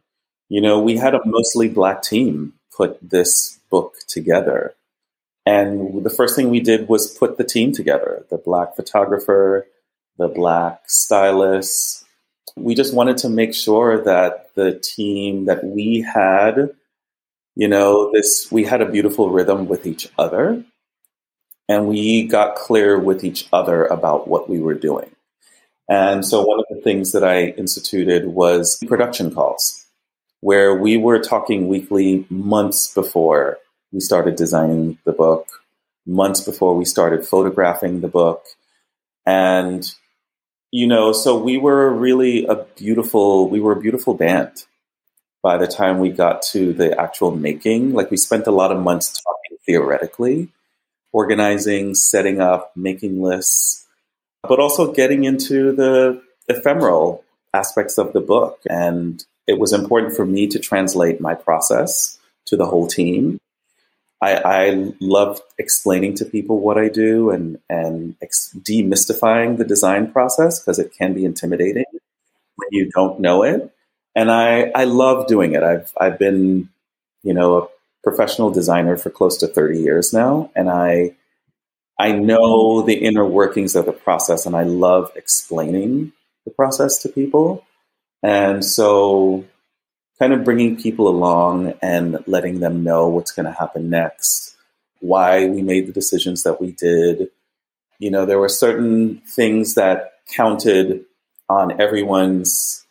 You 0.50 0.62
know, 0.62 0.80
we 0.80 0.98
had 0.98 1.14
a 1.14 1.26
mostly 1.26 1.68
black 1.68 2.02
team 2.02 2.54
put 2.76 2.98
this 3.08 3.60
book 3.70 3.96
together. 4.08 4.74
And 5.46 6.04
the 6.04 6.10
first 6.10 6.36
thing 6.36 6.50
we 6.50 6.62
did 6.62 6.88
was 6.88 7.18
put 7.18 7.38
the 7.38 7.44
team 7.44 7.74
together 7.74 8.26
the 8.30 8.38
black 8.38 8.76
photographer, 8.76 9.68
the 10.18 10.30
black 10.30 10.84
stylist. 10.88 12.03
We 12.56 12.76
just 12.76 12.94
wanted 12.94 13.18
to 13.18 13.30
make 13.30 13.54
sure 13.54 14.04
that 14.04 14.54
the 14.56 14.80
team 14.80 15.46
that 15.46 15.64
we 15.64 16.02
had, 16.02 16.70
you 17.56 17.68
know, 17.68 18.12
this, 18.12 18.52
we 18.52 18.64
had 18.64 18.82
a 18.82 18.90
beautiful 18.90 19.30
rhythm 19.30 19.68
with 19.68 19.86
each 19.86 20.10
other. 20.18 20.64
And 21.70 21.88
we 21.88 22.28
got 22.28 22.56
clear 22.56 23.00
with 23.00 23.24
each 23.24 23.48
other 23.54 23.86
about 23.86 24.28
what 24.28 24.50
we 24.50 24.60
were 24.60 24.74
doing. 24.74 25.10
And 25.90 26.26
so 26.26 26.44
one 26.44 26.60
of 26.60 26.66
the 26.70 26.82
things 26.82 27.12
that 27.14 27.24
I 27.24 27.48
instituted 27.48 28.28
was 28.28 28.78
production 28.88 29.34
calls, 29.34 29.86
where 30.42 30.76
we 30.76 30.98
were 30.98 31.20
talking 31.20 31.68
weekly 31.68 32.26
months 32.30 32.94
before 32.94 33.60
we 33.92 34.00
started 34.00 34.36
designing 34.36 34.98
the 35.06 35.12
book, 35.12 35.48
months 36.06 36.42
before 36.42 36.76
we 36.76 36.86
started 36.86 37.26
photographing 37.26 38.02
the 38.02 38.08
book. 38.08 38.46
And, 39.26 39.90
you 40.74 40.88
know, 40.88 41.14
so 41.14 41.38
we 41.38 41.56
were 41.60 41.94
really 41.94 42.48
a 42.48 42.56
beautiful, 42.56 43.48
we 43.48 43.60
were 43.60 43.74
a 43.74 43.80
beautiful 43.80 44.16
band 44.16 44.66
by 45.44 45.56
the 45.56 45.68
time 45.68 46.00
we 46.00 46.10
got 46.10 46.42
to 46.42 46.74
the 46.74 47.00
actual 47.00 47.30
making. 47.30 47.94
Like 47.94 48.10
we 48.10 48.18
spent 48.18 48.48
a 48.48 48.52
lot 48.52 48.72
of 48.72 48.82
months 48.82 49.22
talking 49.22 49.60
theoretically, 49.68 50.50
organizing, 51.12 51.94
setting 51.94 52.42
up, 52.42 52.72
making 52.76 53.22
lists, 53.22 53.86
but 54.42 54.60
also 54.60 54.92
getting 54.92 55.26
into 55.26 55.74
the 55.74 56.24
ephemeral 56.48 57.24
aspects 57.54 58.00
of 58.00 58.12
the 58.12 58.22
book. 58.22 58.60
And 58.68 59.24
it 59.46 59.60
was 59.60 59.74
important 59.74 60.16
for 60.16 60.26
me 60.26 60.48
to 60.48 60.58
translate 60.58 61.22
my 61.22 61.36
process 61.36 62.18
to 62.48 62.58
the 62.58 62.66
whole 62.66 62.88
team. 62.88 63.38
I, 64.24 64.36
I 64.68 64.94
love 65.02 65.42
explaining 65.60 66.14
to 66.16 66.26
people 66.26 66.60
what 66.60 66.78
I 66.78 66.88
do 66.88 67.30
and, 67.30 67.60
and 67.70 68.16
ex- 68.22 68.56
demystifying 68.58 69.58
the 69.58 69.66
design 69.66 70.12
process 70.12 70.60
because 70.60 70.80
it 70.80 70.94
can 70.98 71.14
be 71.14 71.26
intimidating 71.26 71.84
when 71.92 72.68
you 72.72 72.90
don't 72.96 73.20
know 73.20 73.44
it. 73.44 73.70
And 74.16 74.32
I, 74.32 74.72
I 74.76 74.86
love 74.86 75.28
doing 75.28 75.54
it. 75.54 75.64
I've, 75.64 75.92
I've 76.00 76.18
been, 76.18 76.70
you 77.24 77.34
know, 77.34 77.58
a 77.58 77.68
professional 78.02 78.50
designer 78.50 78.96
for 78.96 79.10
close 79.10 79.38
to 79.40 79.48
30 79.48 79.80
years 79.80 80.14
now. 80.14 80.50
And 80.56 80.70
I, 80.70 81.16
I 82.00 82.14
know 82.14 82.82
the 82.82 82.96
inner 82.96 83.26
workings 83.26 83.76
of 83.76 83.86
the 83.86 83.92
process 83.92 84.46
and 84.46 84.56
I 84.56 84.64
love 84.64 85.12
explaining 85.18 86.14
the 86.46 86.52
process 86.52 86.98
to 87.00 87.10
people. 87.10 87.66
And 88.22 88.64
so, 88.64 89.44
kind 90.24 90.32
of 90.32 90.46
bringing 90.46 90.78
people 90.78 91.10
along 91.10 91.74
and 91.82 92.18
letting 92.28 92.62
them 92.62 92.82
know 92.82 93.10
what's 93.10 93.34
going 93.34 93.46
to 93.46 93.52
happen 93.52 93.90
next, 93.90 94.56
why 95.02 95.46
we 95.46 95.62
made 95.62 95.86
the 95.86 95.92
decisions 95.92 96.44
that 96.44 96.62
we 96.62 96.72
did. 96.72 97.30
You 98.00 98.10
know, 98.10 98.26
there 98.26 98.40
were 98.40 98.48
certain 98.48 99.18
things 99.28 99.74
that 99.74 100.20
counted 100.34 101.04
on 101.50 101.82
everyone's 101.82 102.86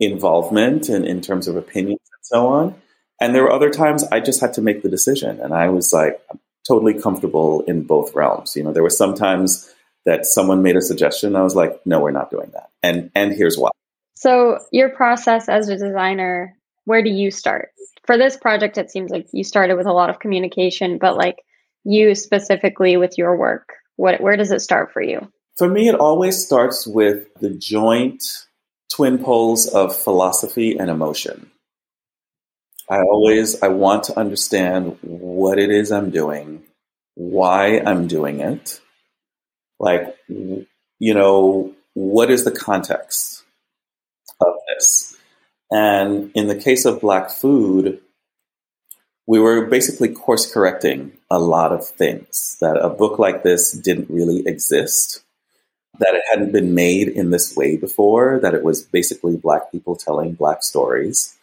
involvement 0.00 0.88
and 0.88 1.04
in 1.04 1.20
terms 1.20 1.48
of 1.48 1.56
opinions 1.56 2.00
and 2.00 2.22
so 2.22 2.46
on. 2.46 2.74
And 3.20 3.34
there 3.34 3.42
were 3.42 3.52
other 3.52 3.68
times 3.68 4.04
I 4.04 4.20
just 4.20 4.40
had 4.40 4.54
to 4.54 4.62
make 4.62 4.80
the 4.80 4.88
decision. 4.88 5.40
And 5.40 5.52
I 5.52 5.68
was 5.68 5.92
like, 5.92 6.18
totally 6.66 6.98
comfortable 6.98 7.60
in 7.62 7.82
both 7.82 8.14
realms. 8.14 8.56
You 8.56 8.62
know, 8.62 8.72
there 8.72 8.82
were 8.82 8.88
some 8.88 9.14
times 9.14 9.70
that 10.06 10.24
someone 10.24 10.62
made 10.62 10.76
a 10.76 10.80
suggestion. 10.80 11.36
I 11.36 11.42
was 11.42 11.54
like, 11.54 11.78
no, 11.84 12.00
we're 12.00 12.10
not 12.10 12.30
doing 12.30 12.50
that. 12.54 12.70
And 12.82 13.10
and 13.14 13.34
here's 13.34 13.58
why. 13.58 13.68
So 14.18 14.58
your 14.72 14.88
process 14.88 15.48
as 15.48 15.68
a 15.68 15.76
designer, 15.76 16.56
where 16.86 17.04
do 17.04 17.08
you 17.08 17.30
start? 17.30 17.68
For 18.04 18.18
this 18.18 18.36
project, 18.36 18.76
it 18.76 18.90
seems 18.90 19.12
like 19.12 19.28
you 19.32 19.44
started 19.44 19.76
with 19.76 19.86
a 19.86 19.92
lot 19.92 20.10
of 20.10 20.18
communication, 20.18 20.98
but 20.98 21.16
like 21.16 21.36
you 21.84 22.16
specifically 22.16 22.96
with 22.96 23.16
your 23.16 23.36
work, 23.36 23.74
what 23.94 24.20
where 24.20 24.36
does 24.36 24.50
it 24.50 24.60
start 24.60 24.92
for 24.92 25.00
you? 25.00 25.30
For 25.56 25.68
me, 25.68 25.88
it 25.88 25.94
always 25.94 26.44
starts 26.44 26.84
with 26.84 27.32
the 27.34 27.50
joint 27.50 28.24
twin 28.92 29.22
poles 29.22 29.68
of 29.68 29.96
philosophy 29.96 30.76
and 30.76 30.90
emotion. 30.90 31.52
I 32.90 32.98
always 33.02 33.62
I 33.62 33.68
want 33.68 34.02
to 34.04 34.18
understand 34.18 34.98
what 35.02 35.60
it 35.60 35.70
is 35.70 35.92
I'm 35.92 36.10
doing, 36.10 36.64
why 37.14 37.78
I'm 37.78 38.08
doing 38.08 38.40
it. 38.40 38.80
Like 39.78 40.16
you 40.26 41.14
know, 41.14 41.72
what 41.94 42.32
is 42.32 42.42
the 42.42 42.50
context 42.50 43.37
of 44.40 44.54
this? 44.68 45.16
And 45.70 46.30
in 46.34 46.46
the 46.46 46.56
case 46.56 46.84
of 46.84 47.00
black 47.00 47.30
food, 47.30 48.00
we 49.26 49.38
were 49.38 49.66
basically 49.66 50.08
course 50.08 50.50
correcting 50.50 51.12
a 51.30 51.38
lot 51.38 51.72
of 51.72 51.86
things 51.86 52.56
that 52.60 52.76
a 52.76 52.88
book 52.88 53.18
like 53.18 53.42
this 53.42 53.72
didn't 53.72 54.08
really 54.08 54.46
exist, 54.46 55.22
that 55.98 56.14
it 56.14 56.22
hadn't 56.30 56.52
been 56.52 56.74
made 56.74 57.08
in 57.08 57.30
this 57.30 57.54
way 57.54 57.76
before, 57.76 58.40
that 58.40 58.54
it 58.54 58.64
was 58.64 58.82
basically 58.82 59.36
black 59.36 59.70
people 59.70 59.96
telling 59.96 60.32
black 60.32 60.62
stories 60.62 61.36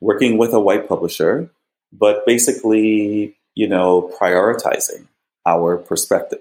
working 0.00 0.38
with 0.38 0.52
a 0.52 0.60
white 0.60 0.88
publisher, 0.88 1.50
but 1.92 2.24
basically, 2.26 3.36
you 3.54 3.68
know, 3.68 4.10
prioritizing 4.20 5.06
our 5.46 5.76
perspective 5.76 6.40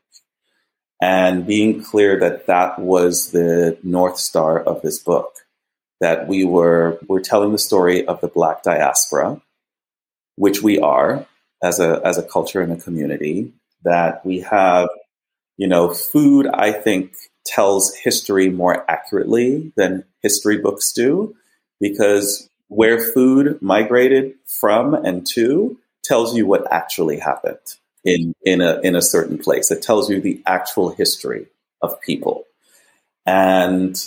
and 1.01 1.45
being 1.45 1.83
clear 1.83 2.19
that 2.19 2.47
that 2.47 2.79
was 2.79 3.31
the 3.31 3.77
north 3.83 4.17
star 4.17 4.59
of 4.61 4.81
this 4.81 4.99
book 4.99 5.44
that 6.01 6.27
we 6.27 6.45
were 6.45 6.99
we're 7.07 7.21
telling 7.21 7.51
the 7.51 7.57
story 7.57 8.05
of 8.05 8.21
the 8.21 8.27
black 8.27 8.63
diaspora 8.63 9.41
which 10.35 10.61
we 10.61 10.79
are 10.79 11.25
as 11.63 11.79
a 11.79 12.01
as 12.03 12.17
a 12.17 12.23
culture 12.23 12.61
and 12.61 12.71
a 12.71 12.77
community 12.77 13.53
that 13.83 14.25
we 14.25 14.39
have 14.41 14.89
you 15.57 15.67
know 15.67 15.93
food 15.93 16.47
i 16.47 16.71
think 16.71 17.13
tells 17.45 17.93
history 17.95 18.49
more 18.49 18.89
accurately 18.89 19.71
than 19.77 20.03
history 20.21 20.57
books 20.57 20.91
do 20.91 21.35
because 21.79 22.49
where 22.67 22.99
food 22.99 23.61
migrated 23.61 24.33
from 24.45 24.93
and 24.93 25.25
to 25.25 25.77
tells 26.03 26.35
you 26.35 26.45
what 26.45 26.71
actually 26.71 27.19
happened 27.19 27.57
in, 28.03 28.33
in, 28.43 28.61
a, 28.61 28.79
in 28.81 28.95
a 28.95 29.01
certain 29.01 29.37
place. 29.37 29.71
It 29.71 29.81
tells 29.81 30.09
you 30.09 30.21
the 30.21 30.41
actual 30.45 30.89
history 30.89 31.47
of 31.81 31.99
people. 32.01 32.45
And, 33.25 33.97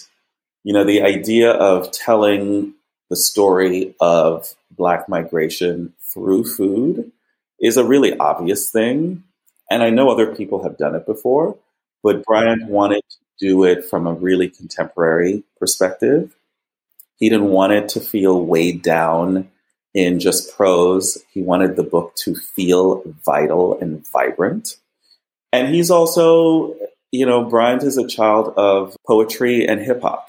you 0.68 0.74
know, 0.74 0.84
the 0.84 1.00
idea 1.00 1.50
of 1.52 1.90
telling 1.92 2.74
the 3.08 3.16
story 3.16 3.94
of 4.00 4.54
Black 4.70 5.08
migration 5.08 5.94
through 6.12 6.44
food 6.44 7.10
is 7.58 7.78
a 7.78 7.84
really 7.84 8.14
obvious 8.18 8.70
thing. 8.70 9.24
And 9.70 9.82
I 9.82 9.88
know 9.88 10.10
other 10.10 10.34
people 10.34 10.62
have 10.62 10.76
done 10.76 10.94
it 10.94 11.06
before, 11.06 11.56
but 12.02 12.22
Bryant 12.24 12.68
wanted 12.68 13.02
to 13.08 13.16
do 13.38 13.64
it 13.64 13.84
from 13.84 14.06
a 14.06 14.12
really 14.12 14.50
contemporary 14.50 15.42
perspective 15.58 16.34
he 17.18 17.28
didn't 17.28 17.50
want 17.50 17.72
it 17.72 17.88
to 17.90 18.00
feel 18.00 18.44
weighed 18.44 18.82
down 18.82 19.48
in 19.92 20.20
just 20.20 20.56
prose. 20.56 21.18
He 21.32 21.42
wanted 21.42 21.74
the 21.74 21.82
book 21.82 22.14
to 22.24 22.36
feel 22.36 23.02
vital 23.24 23.78
and 23.80 24.06
vibrant. 24.08 24.76
And 25.52 25.74
he's 25.74 25.90
also, 25.90 26.76
you 27.10 27.26
know, 27.26 27.44
Bryant 27.44 27.82
is 27.82 27.98
a 27.98 28.06
child 28.06 28.54
of 28.56 28.96
poetry 29.06 29.66
and 29.66 29.80
hip 29.80 30.02
hop. 30.02 30.28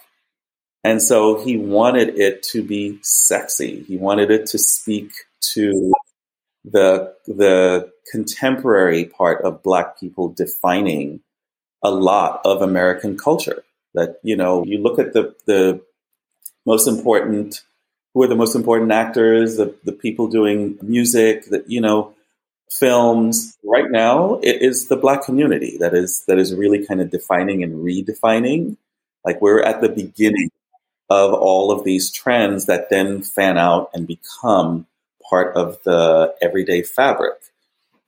And 0.84 1.02
so 1.02 1.44
he 1.44 1.58
wanted 1.58 2.18
it 2.18 2.42
to 2.52 2.64
be 2.64 3.00
sexy. 3.02 3.84
He 3.84 3.98
wanted 3.98 4.32
it 4.32 4.46
to 4.48 4.58
speak 4.58 5.12
to 5.54 5.94
the 6.64 7.14
the 7.28 7.92
contemporary 8.12 9.06
part 9.06 9.44
of 9.44 9.64
black 9.64 10.00
people 10.00 10.30
defining 10.30 11.22
a 11.84 11.92
lot 11.92 12.42
of 12.46 12.62
American 12.62 13.18
culture. 13.18 13.64
That, 13.94 14.20
you 14.24 14.36
know, 14.36 14.64
you 14.64 14.80
look 14.80 15.00
at 15.00 15.14
the 15.14 15.36
the 15.46 15.82
most 16.66 16.88
important 16.88 17.64
who 18.14 18.24
are 18.24 18.28
the 18.28 18.36
most 18.36 18.56
important 18.56 18.92
actors, 18.92 19.58
the, 19.58 19.76
the 19.84 19.92
people 19.92 20.28
doing 20.28 20.78
music, 20.82 21.46
that 21.46 21.70
you 21.70 21.82
know, 21.82 22.14
films. 22.72 23.58
Right 23.64 23.90
now, 23.92 24.36
it 24.42 24.62
is 24.62 24.88
the 24.88 24.96
black 24.96 25.24
community 25.24 25.78
that 25.80 25.94
is 25.94 26.24
that 26.28 26.40
is 26.40 26.56
really 26.56 26.86
kind 26.86 27.02
of 27.02 27.10
defining 27.10 27.64
and 27.64 27.86
redefining. 27.86 28.78
Like 29.26 29.42
we're 29.42 29.62
at 29.62 29.82
the 29.82 29.90
beginning 29.90 30.50
of 31.10 31.34
all 31.34 31.72
of 31.72 31.84
these 31.84 32.12
trends 32.12 32.66
that 32.66 32.90
then 32.90 33.24
fan 33.24 33.58
out 33.58 33.90
and 33.94 34.08
become 34.08 34.86
part 35.30 35.56
of 35.56 35.82
the 35.84 36.34
everyday 36.42 36.84
fabric. 36.84 37.34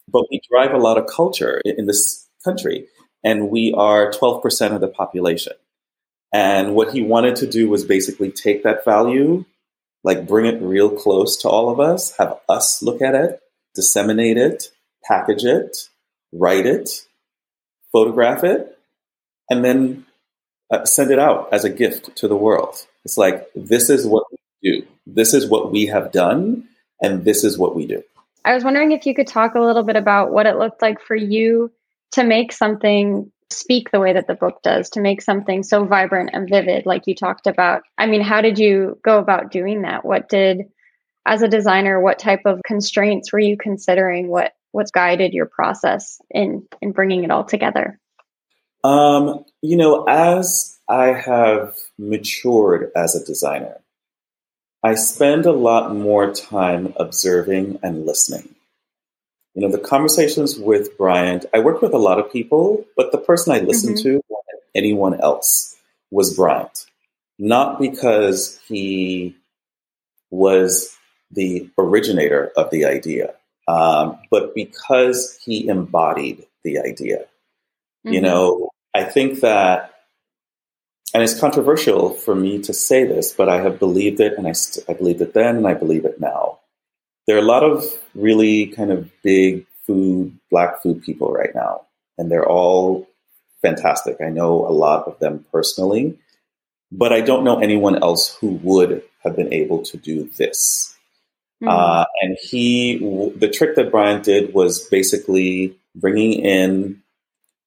But 0.07 0.25
we 0.29 0.41
drive 0.49 0.73
a 0.73 0.77
lot 0.77 0.97
of 0.97 1.07
culture 1.07 1.61
in 1.63 1.85
this 1.85 2.27
country, 2.43 2.87
and 3.23 3.49
we 3.49 3.73
are 3.75 4.11
12% 4.11 4.73
of 4.73 4.81
the 4.81 4.87
population. 4.87 5.53
And 6.33 6.75
what 6.75 6.93
he 6.93 7.01
wanted 7.01 7.35
to 7.37 7.47
do 7.47 7.69
was 7.69 7.85
basically 7.85 8.31
take 8.31 8.63
that 8.63 8.85
value, 8.85 9.45
like 10.03 10.27
bring 10.27 10.45
it 10.45 10.61
real 10.61 10.89
close 10.89 11.37
to 11.37 11.49
all 11.49 11.69
of 11.69 11.79
us, 11.79 12.15
have 12.17 12.39
us 12.47 12.81
look 12.81 13.01
at 13.01 13.15
it, 13.15 13.41
disseminate 13.75 14.37
it, 14.37 14.71
package 15.03 15.43
it, 15.43 15.77
write 16.31 16.65
it, 16.65 16.89
photograph 17.91 18.43
it, 18.43 18.77
and 19.49 19.63
then 19.63 20.05
uh, 20.71 20.85
send 20.85 21.11
it 21.11 21.19
out 21.19 21.49
as 21.51 21.65
a 21.65 21.69
gift 21.69 22.15
to 22.15 22.27
the 22.27 22.35
world. 22.35 22.85
It's 23.05 23.17
like, 23.17 23.47
this 23.55 23.89
is 23.89 24.05
what 24.05 24.25
we 24.31 24.37
do. 24.71 24.87
This 25.07 25.33
is 25.33 25.49
what 25.49 25.71
we 25.71 25.87
have 25.87 26.11
done, 26.11 26.67
and 27.01 27.25
this 27.25 27.43
is 27.43 27.57
what 27.57 27.75
we 27.75 27.85
do. 27.85 28.03
I 28.43 28.53
was 28.53 28.63
wondering 28.63 28.91
if 28.91 29.05
you 29.05 29.13
could 29.13 29.27
talk 29.27 29.55
a 29.55 29.61
little 29.61 29.83
bit 29.83 29.95
about 29.95 30.31
what 30.31 30.45
it 30.45 30.57
looked 30.57 30.81
like 30.81 31.01
for 31.01 31.15
you 31.15 31.71
to 32.13 32.23
make 32.23 32.51
something 32.51 33.31
speak 33.51 33.91
the 33.91 33.99
way 33.99 34.13
that 34.13 34.27
the 34.27 34.33
book 34.33 34.61
does, 34.63 34.89
to 34.91 35.01
make 35.01 35.21
something 35.21 35.63
so 35.63 35.85
vibrant 35.85 36.31
and 36.33 36.49
vivid, 36.49 36.85
like 36.85 37.03
you 37.05 37.15
talked 37.15 37.47
about. 37.47 37.83
I 37.97 38.05
mean, 38.05 38.21
how 38.21 38.41
did 38.41 38.57
you 38.57 38.99
go 39.03 39.19
about 39.19 39.51
doing 39.51 39.81
that? 39.83 40.05
What 40.05 40.29
did, 40.29 40.61
as 41.25 41.41
a 41.41 41.47
designer, 41.47 41.99
what 41.99 42.19
type 42.19 42.41
of 42.45 42.61
constraints 42.65 43.31
were 43.31 43.39
you 43.39 43.57
considering? 43.57 44.27
What 44.27 44.53
what's 44.71 44.91
guided 44.91 45.33
your 45.33 45.47
process 45.47 46.21
in 46.29 46.65
in 46.81 46.93
bringing 46.93 47.23
it 47.23 47.31
all 47.31 47.43
together? 47.43 47.99
Um, 48.83 49.43
you 49.61 49.77
know, 49.77 50.05
as 50.05 50.79
I 50.91 51.13
have 51.13 51.77
matured 51.97 52.91
as 52.97 53.15
a 53.15 53.25
designer, 53.25 53.79
I 54.83 54.95
spend 54.95 55.45
a 55.45 55.53
lot 55.53 55.95
more 55.95 56.33
time 56.33 56.93
observing 56.97 57.79
and 57.81 58.05
listening. 58.05 58.55
You 59.53 59.61
know, 59.61 59.71
the 59.71 59.77
conversations 59.77 60.57
with 60.57 60.97
Bryant, 60.97 61.45
I 61.53 61.59
worked 61.59 61.81
with 61.81 61.93
a 61.93 61.97
lot 61.97 62.19
of 62.19 62.31
people, 62.31 62.85
but 62.97 63.13
the 63.13 63.17
person 63.17 63.53
I 63.53 63.59
listened 63.59 63.99
mm-hmm. 63.99 64.17
to 64.17 64.21
more 64.29 64.41
than 64.51 64.59
anyone 64.75 65.19
else 65.21 65.77
was 66.09 66.35
Bryant. 66.35 66.85
Not 67.39 67.79
because 67.79 68.59
he 68.67 69.37
was 70.29 70.93
the 71.31 71.69
originator 71.77 72.51
of 72.57 72.69
the 72.69 72.83
idea, 72.85 73.33
um, 73.67 74.19
but 74.29 74.53
because 74.53 75.39
he 75.45 75.67
embodied 75.69 76.45
the 76.63 76.79
idea. 76.79 77.19
Mm-hmm. 78.05 78.13
You 78.13 78.21
know, 78.21 78.69
I 78.93 79.03
think 79.03 79.39
that, 79.39 79.90
and 81.13 81.23
it's 81.23 81.39
controversial 81.39 82.11
for 82.11 82.35
me 82.35 82.61
to 82.63 82.73
say 82.73 83.03
this, 83.03 83.33
but 83.33 83.49
I 83.49 83.61
have 83.61 83.79
believed 83.79 84.19
it, 84.19 84.37
and 84.37 84.47
I, 84.47 84.53
st- 84.53 84.85
I 84.89 84.93
believed 84.93 85.21
it 85.21 85.33
then, 85.33 85.57
and 85.57 85.67
I 85.67 85.73
believe 85.73 86.05
it 86.05 86.19
now. 86.19 86.59
There 87.27 87.35
are 87.35 87.39
a 87.39 87.43
lot 87.43 87.63
of 87.63 87.83
really 88.15 88.67
kind 88.67 88.91
of 88.91 89.09
big 89.21 89.65
food, 89.85 90.37
black 90.49 90.81
food 90.81 91.03
people 91.03 91.31
right 91.31 91.53
now, 91.53 91.85
and 92.17 92.31
they're 92.31 92.47
all 92.47 93.07
fantastic. 93.61 94.17
I 94.21 94.29
know 94.29 94.65
a 94.65 94.71
lot 94.71 95.07
of 95.07 95.19
them 95.19 95.45
personally, 95.51 96.17
but 96.91 97.13
I 97.13 97.21
don't 97.21 97.43
know 97.43 97.59
anyone 97.59 98.01
else 98.01 98.35
who 98.35 98.59
would 98.63 99.03
have 99.23 99.35
been 99.35 99.53
able 99.53 99.83
to 99.83 99.97
do 99.97 100.29
this. 100.37 100.95
Mm-hmm. 101.61 101.69
Uh, 101.69 102.05
and 102.21 102.37
he, 102.41 102.97
the 103.35 103.49
trick 103.49 103.75
that 103.75 103.91
Bryant 103.91 104.23
did 104.23 104.53
was 104.53 104.87
basically 104.87 105.77
bringing 105.95 106.33
in 106.33 107.03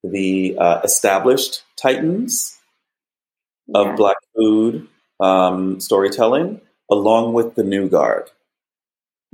the 0.03 0.57
uh, 0.59 0.81
established 0.83 1.63
titans 1.77 2.54
yeah. 3.67 3.81
of 3.81 3.97
Black 3.97 4.17
food 4.37 4.89
um, 5.21 5.81
storytelling, 5.81 6.61
along 6.91 7.33
with 7.33 7.55
the 7.55 7.65
new 7.65 7.89
guard. 7.89 8.31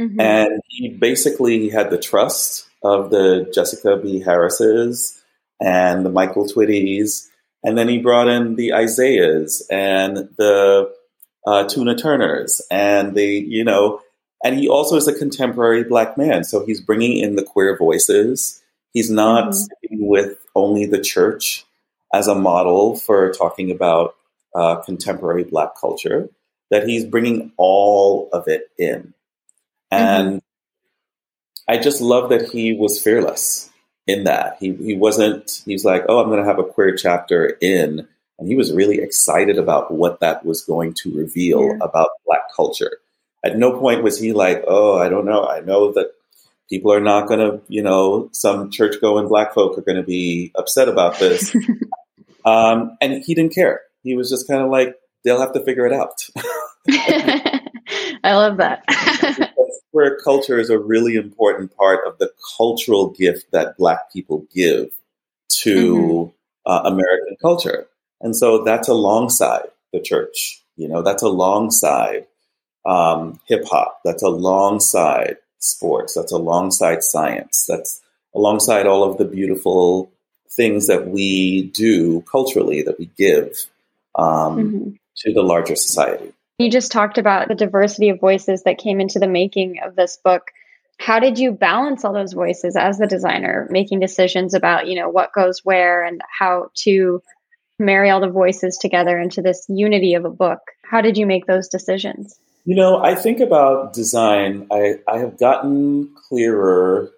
Mm-hmm. 0.00 0.20
And 0.20 0.60
he 0.68 0.88
basically 0.88 1.68
had 1.68 1.90
the 1.90 1.98
trust 1.98 2.66
of 2.82 3.10
the 3.10 3.50
Jessica 3.54 3.96
B. 3.96 4.20
Harrises 4.20 5.20
and 5.60 6.04
the 6.04 6.10
Michael 6.10 6.46
Twitties. 6.46 7.28
And 7.62 7.76
then 7.76 7.88
he 7.88 7.98
brought 7.98 8.28
in 8.28 8.56
the 8.56 8.72
Isaiahs 8.72 9.66
and 9.70 10.30
the 10.38 10.90
uh, 11.46 11.64
Tuna 11.64 11.94
Turners 11.94 12.62
and 12.70 13.14
the, 13.14 13.26
you 13.26 13.64
know, 13.64 14.00
and 14.42 14.58
he 14.58 14.68
also 14.68 14.96
is 14.96 15.06
a 15.06 15.18
contemporary 15.18 15.84
black 15.84 16.16
man. 16.16 16.44
So 16.44 16.64
he's 16.64 16.80
bringing 16.80 17.18
in 17.18 17.36
the 17.36 17.44
queer 17.44 17.76
voices. 17.76 18.62
He's 18.94 19.10
not 19.10 19.50
mm-hmm. 19.50 19.96
with 20.06 20.38
only 20.54 20.86
the 20.86 21.00
church 21.00 21.66
as 22.12 22.26
a 22.26 22.34
model 22.34 22.96
for 22.96 23.30
talking 23.32 23.70
about 23.70 24.14
uh, 24.54 24.76
contemporary 24.76 25.44
Black 25.44 25.78
culture, 25.80 26.28
that 26.70 26.86
he's 26.86 27.04
bringing 27.04 27.52
all 27.56 28.28
of 28.32 28.44
it 28.46 28.70
in. 28.78 29.14
And 29.90 30.28
mm-hmm. 30.28 30.38
I 31.68 31.78
just 31.78 32.00
love 32.00 32.30
that 32.30 32.50
he 32.50 32.74
was 32.74 33.02
fearless 33.02 33.70
in 34.06 34.24
that. 34.24 34.56
He, 34.60 34.74
he 34.74 34.96
wasn't, 34.96 35.62
he's 35.64 35.84
like, 35.84 36.04
oh, 36.08 36.20
I'm 36.20 36.28
going 36.28 36.40
to 36.40 36.48
have 36.48 36.58
a 36.58 36.64
queer 36.64 36.94
chapter 36.96 37.56
in. 37.60 38.06
And 38.38 38.48
he 38.48 38.54
was 38.54 38.72
really 38.72 39.00
excited 39.00 39.58
about 39.58 39.92
what 39.92 40.20
that 40.20 40.44
was 40.44 40.62
going 40.62 40.94
to 40.94 41.14
reveal 41.14 41.66
yeah. 41.66 41.78
about 41.80 42.10
Black 42.26 42.42
culture. 42.54 42.98
At 43.44 43.58
no 43.58 43.78
point 43.78 44.02
was 44.02 44.18
he 44.18 44.32
like, 44.32 44.64
oh, 44.66 44.98
I 44.98 45.08
don't 45.08 45.24
know. 45.24 45.46
I 45.46 45.60
know 45.60 45.92
that 45.92 46.12
people 46.70 46.92
are 46.92 47.00
not 47.00 47.26
going 47.26 47.40
to, 47.40 47.60
you 47.68 47.82
know, 47.82 48.28
some 48.32 48.70
church 48.70 49.00
going 49.00 49.28
black 49.28 49.52
folk 49.54 49.76
are 49.76 49.82
going 49.82 49.96
to 49.96 50.02
be 50.02 50.52
upset 50.54 50.88
about 50.88 51.18
this. 51.18 51.54
um, 52.44 52.96
and 53.00 53.22
he 53.24 53.34
didn't 53.34 53.54
care. 53.54 53.80
He 54.02 54.14
was 54.14 54.30
just 54.30 54.48
kind 54.48 54.62
of 54.62 54.70
like, 54.70 54.94
they'll 55.24 55.40
have 55.40 55.52
to 55.52 55.64
figure 55.64 55.86
it 55.86 55.92
out. 55.92 56.14
I 58.24 58.34
love 58.34 58.58
that. 58.58 58.84
Queer 59.92 60.18
culture 60.22 60.58
is 60.58 60.70
a 60.70 60.78
really 60.78 61.16
important 61.16 61.76
part 61.76 62.06
of 62.06 62.18
the 62.18 62.30
cultural 62.56 63.10
gift 63.10 63.50
that 63.50 63.76
Black 63.76 64.12
people 64.12 64.46
give 64.54 64.90
to 65.62 65.86
mm-hmm. 65.94 66.70
uh, 66.70 66.82
American 66.84 67.36
culture. 67.42 67.88
And 68.20 68.36
so 68.36 68.62
that's 68.62 68.88
alongside 68.88 69.68
the 69.92 70.00
church. 70.00 70.62
You 70.76 70.88
know, 70.88 71.02
that's 71.02 71.22
alongside 71.22 72.26
um, 72.86 73.40
hip 73.46 73.64
hop. 73.66 74.00
That's 74.04 74.22
alongside 74.22 75.36
sports. 75.58 76.14
That's 76.14 76.32
alongside 76.32 77.02
science. 77.02 77.64
That's 77.68 78.00
alongside 78.34 78.86
all 78.86 79.02
of 79.02 79.18
the 79.18 79.24
beautiful 79.24 80.12
things 80.50 80.86
that 80.86 81.08
we 81.08 81.62
do 81.74 82.22
culturally 82.22 82.82
that 82.82 82.98
we 82.98 83.10
give 83.16 83.66
um, 84.20 84.58
mm-hmm. 84.58 84.90
to 85.16 85.32
the 85.32 85.42
larger 85.42 85.76
society. 85.76 86.32
You 86.58 86.70
just 86.70 86.92
talked 86.92 87.16
about 87.16 87.48
the 87.48 87.54
diversity 87.54 88.10
of 88.10 88.20
voices 88.20 88.64
that 88.64 88.78
came 88.78 89.00
into 89.00 89.18
the 89.18 89.28
making 89.28 89.80
of 89.82 89.96
this 89.96 90.18
book. 90.22 90.48
How 90.98 91.18
did 91.18 91.38
you 91.38 91.52
balance 91.52 92.04
all 92.04 92.12
those 92.12 92.34
voices 92.34 92.76
as 92.76 92.98
the 92.98 93.06
designer, 93.06 93.66
making 93.70 94.00
decisions 94.00 94.52
about 94.52 94.86
you 94.86 94.96
know 94.96 95.08
what 95.08 95.32
goes 95.32 95.60
where 95.64 96.04
and 96.04 96.20
how 96.38 96.70
to 96.84 97.22
marry 97.78 98.10
all 98.10 98.20
the 98.20 98.28
voices 98.28 98.76
together 98.76 99.18
into 99.18 99.40
this 99.40 99.64
unity 99.68 100.14
of 100.14 100.26
a 100.26 100.30
book? 100.30 100.60
How 100.84 101.00
did 101.00 101.16
you 101.16 101.26
make 101.26 101.46
those 101.46 101.68
decisions? 101.68 102.38
You 102.66 102.76
know, 102.76 103.02
I 103.02 103.14
think 103.14 103.40
about 103.40 103.94
design. 103.94 104.66
I, 104.70 104.98
I 105.08 105.18
have 105.18 105.38
gotten 105.38 106.14
clearer 106.28 107.10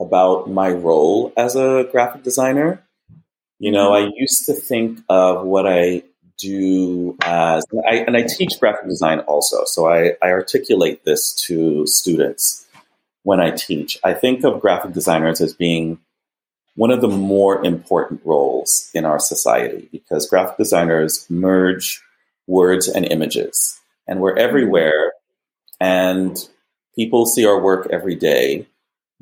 about 0.00 0.48
my 0.48 0.70
role 0.70 1.32
as 1.36 1.56
a 1.56 1.88
graphic 1.90 2.22
designer. 2.22 2.86
You 3.58 3.72
know, 3.72 3.90
mm-hmm. 3.90 4.10
I 4.10 4.14
used 4.16 4.46
to 4.46 4.54
think 4.54 5.00
of 5.08 5.44
what 5.44 5.66
I 5.66 6.02
do 6.38 7.16
uh, 7.24 7.56
as, 7.56 7.64
and 7.72 7.82
I, 7.88 7.94
and 7.96 8.16
I 8.16 8.22
teach 8.22 8.58
graphic 8.60 8.88
design 8.88 9.20
also. 9.20 9.64
So 9.64 9.88
I, 9.88 10.12
I 10.22 10.30
articulate 10.30 11.04
this 11.04 11.34
to 11.46 11.86
students 11.86 12.66
when 13.22 13.40
I 13.40 13.50
teach. 13.50 13.98
I 14.04 14.14
think 14.14 14.44
of 14.44 14.60
graphic 14.60 14.92
designers 14.92 15.40
as 15.40 15.54
being 15.54 15.98
one 16.74 16.90
of 16.90 17.00
the 17.00 17.08
more 17.08 17.64
important 17.64 18.20
roles 18.24 18.90
in 18.94 19.04
our 19.04 19.18
society 19.18 19.88
because 19.90 20.28
graphic 20.28 20.58
designers 20.58 21.26
merge 21.30 22.02
words 22.46 22.86
and 22.86 23.04
images 23.06 23.80
and 24.06 24.20
we're 24.20 24.36
everywhere 24.36 25.12
and 25.80 26.36
people 26.94 27.26
see 27.26 27.46
our 27.46 27.60
work 27.60 27.88
every 27.90 28.14
day, 28.14 28.66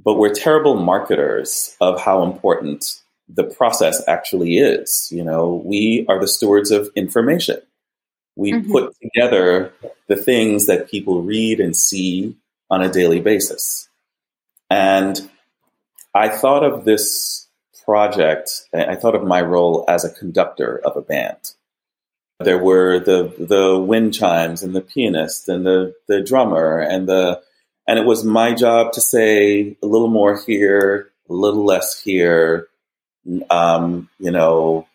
but 0.02 0.14
we're 0.14 0.32
terrible 0.32 0.76
marketers 0.76 1.76
of 1.80 2.00
how 2.00 2.22
important 2.22 3.00
the 3.28 3.44
process 3.44 4.02
actually 4.06 4.58
is. 4.58 5.08
You 5.10 5.24
know, 5.24 5.62
we 5.64 6.04
are 6.08 6.20
the 6.20 6.28
stewards 6.28 6.70
of 6.70 6.90
information. 6.94 7.60
We 8.36 8.52
mm-hmm. 8.52 8.72
put 8.72 8.94
together 9.00 9.72
the 10.08 10.16
things 10.16 10.66
that 10.66 10.90
people 10.90 11.22
read 11.22 11.60
and 11.60 11.76
see 11.76 12.36
on 12.70 12.82
a 12.82 12.90
daily 12.90 13.20
basis. 13.20 13.88
And 14.70 15.30
I 16.14 16.28
thought 16.28 16.64
of 16.64 16.84
this 16.84 17.48
project, 17.84 18.64
I 18.74 18.94
thought 18.94 19.14
of 19.14 19.24
my 19.24 19.42
role 19.42 19.84
as 19.88 20.04
a 20.04 20.10
conductor 20.10 20.80
of 20.84 20.96
a 20.96 21.02
band. 21.02 21.52
There 22.40 22.58
were 22.58 22.98
the 22.98 23.32
the 23.38 23.78
wind 23.78 24.14
chimes 24.14 24.62
and 24.62 24.74
the 24.74 24.80
pianist 24.80 25.48
and 25.48 25.64
the 25.64 25.94
the 26.08 26.20
drummer 26.20 26.80
and 26.80 27.08
the 27.08 27.40
and 27.86 27.98
it 27.98 28.04
was 28.04 28.24
my 28.24 28.54
job 28.54 28.92
to 28.94 29.00
say 29.00 29.76
a 29.82 29.86
little 29.86 30.08
more 30.08 30.40
here, 30.44 31.10
a 31.28 31.32
little 31.32 31.64
less 31.64 32.00
here, 32.00 32.68
um, 33.50 34.08
you 34.18 34.30
know, 34.30 34.86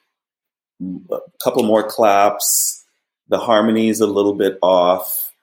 a 0.82 1.20
couple 1.44 1.64
more 1.64 1.88
claps, 1.88 2.86
the 3.28 3.40
harmony 3.40 3.90
is 3.90 4.02
a 4.02 4.08
little 4.08 4.34
bit 4.34 4.58
off, 4.62 5.34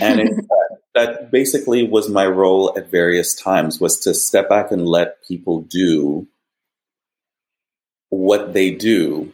and 0.00 0.20
it, 0.20 0.44
that 0.94 1.30
basically 1.30 1.86
was 1.86 2.08
my 2.08 2.26
role 2.26 2.72
at 2.76 2.90
various 2.90 3.34
times 3.34 3.80
was 3.80 4.00
to 4.00 4.14
step 4.14 4.48
back 4.48 4.70
and 4.70 4.86
let 4.86 5.22
people 5.26 5.62
do 5.62 6.26
what 8.10 8.54
they 8.54 8.70
do 8.70 9.32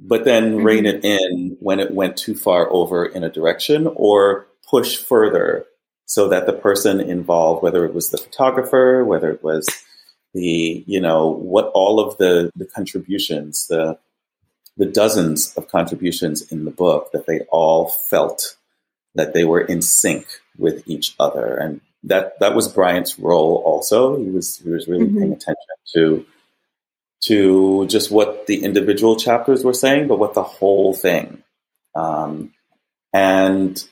but 0.00 0.24
then 0.24 0.54
mm-hmm. 0.56 0.64
rein 0.64 0.86
it 0.86 1.04
in 1.04 1.56
when 1.60 1.78
it 1.78 1.92
went 1.92 2.16
too 2.16 2.34
far 2.34 2.70
over 2.70 3.04
in 3.04 3.22
a 3.22 3.30
direction 3.30 3.86
or 3.94 4.46
push 4.68 4.96
further 4.96 5.66
so 6.06 6.28
that 6.28 6.46
the 6.46 6.52
person 6.52 7.00
involved, 7.00 7.62
whether 7.62 7.84
it 7.84 7.94
was 7.94 8.10
the 8.10 8.18
photographer, 8.18 9.04
whether 9.04 9.30
it 9.30 9.44
was 9.44 9.68
the, 10.34 10.84
you 10.86 11.00
know, 11.00 11.28
what 11.28 11.66
all 11.74 12.00
of 12.00 12.16
the, 12.18 12.50
the 12.56 12.66
contributions, 12.66 13.66
the, 13.68 13.98
the 14.76 14.86
dozens 14.86 15.54
of 15.54 15.68
contributions 15.68 16.50
in 16.52 16.64
the 16.64 16.70
book 16.70 17.12
that 17.12 17.26
they 17.26 17.40
all 17.50 17.88
felt 17.88 18.56
that 19.14 19.34
they 19.34 19.44
were 19.44 19.60
in 19.60 19.82
sync 19.82 20.26
with 20.56 20.82
each 20.86 21.14
other. 21.18 21.56
And 21.56 21.80
that 22.04 22.38
that 22.40 22.54
was 22.54 22.68
Bryant's 22.68 23.18
role. 23.18 23.62
Also, 23.64 24.16
he 24.16 24.30
was 24.30 24.58
he 24.58 24.70
was 24.70 24.88
really 24.88 25.06
mm-hmm. 25.06 25.18
paying 25.18 25.32
attention 25.32 25.56
to 25.94 26.26
to 27.24 27.86
just 27.86 28.10
what 28.10 28.46
the 28.46 28.64
individual 28.64 29.16
chapters 29.16 29.64
were 29.64 29.74
saying, 29.74 30.08
but 30.08 30.18
what 30.18 30.34
the 30.34 30.42
whole 30.42 30.94
thing. 30.94 31.42
Um, 31.94 32.54
and 33.12 33.82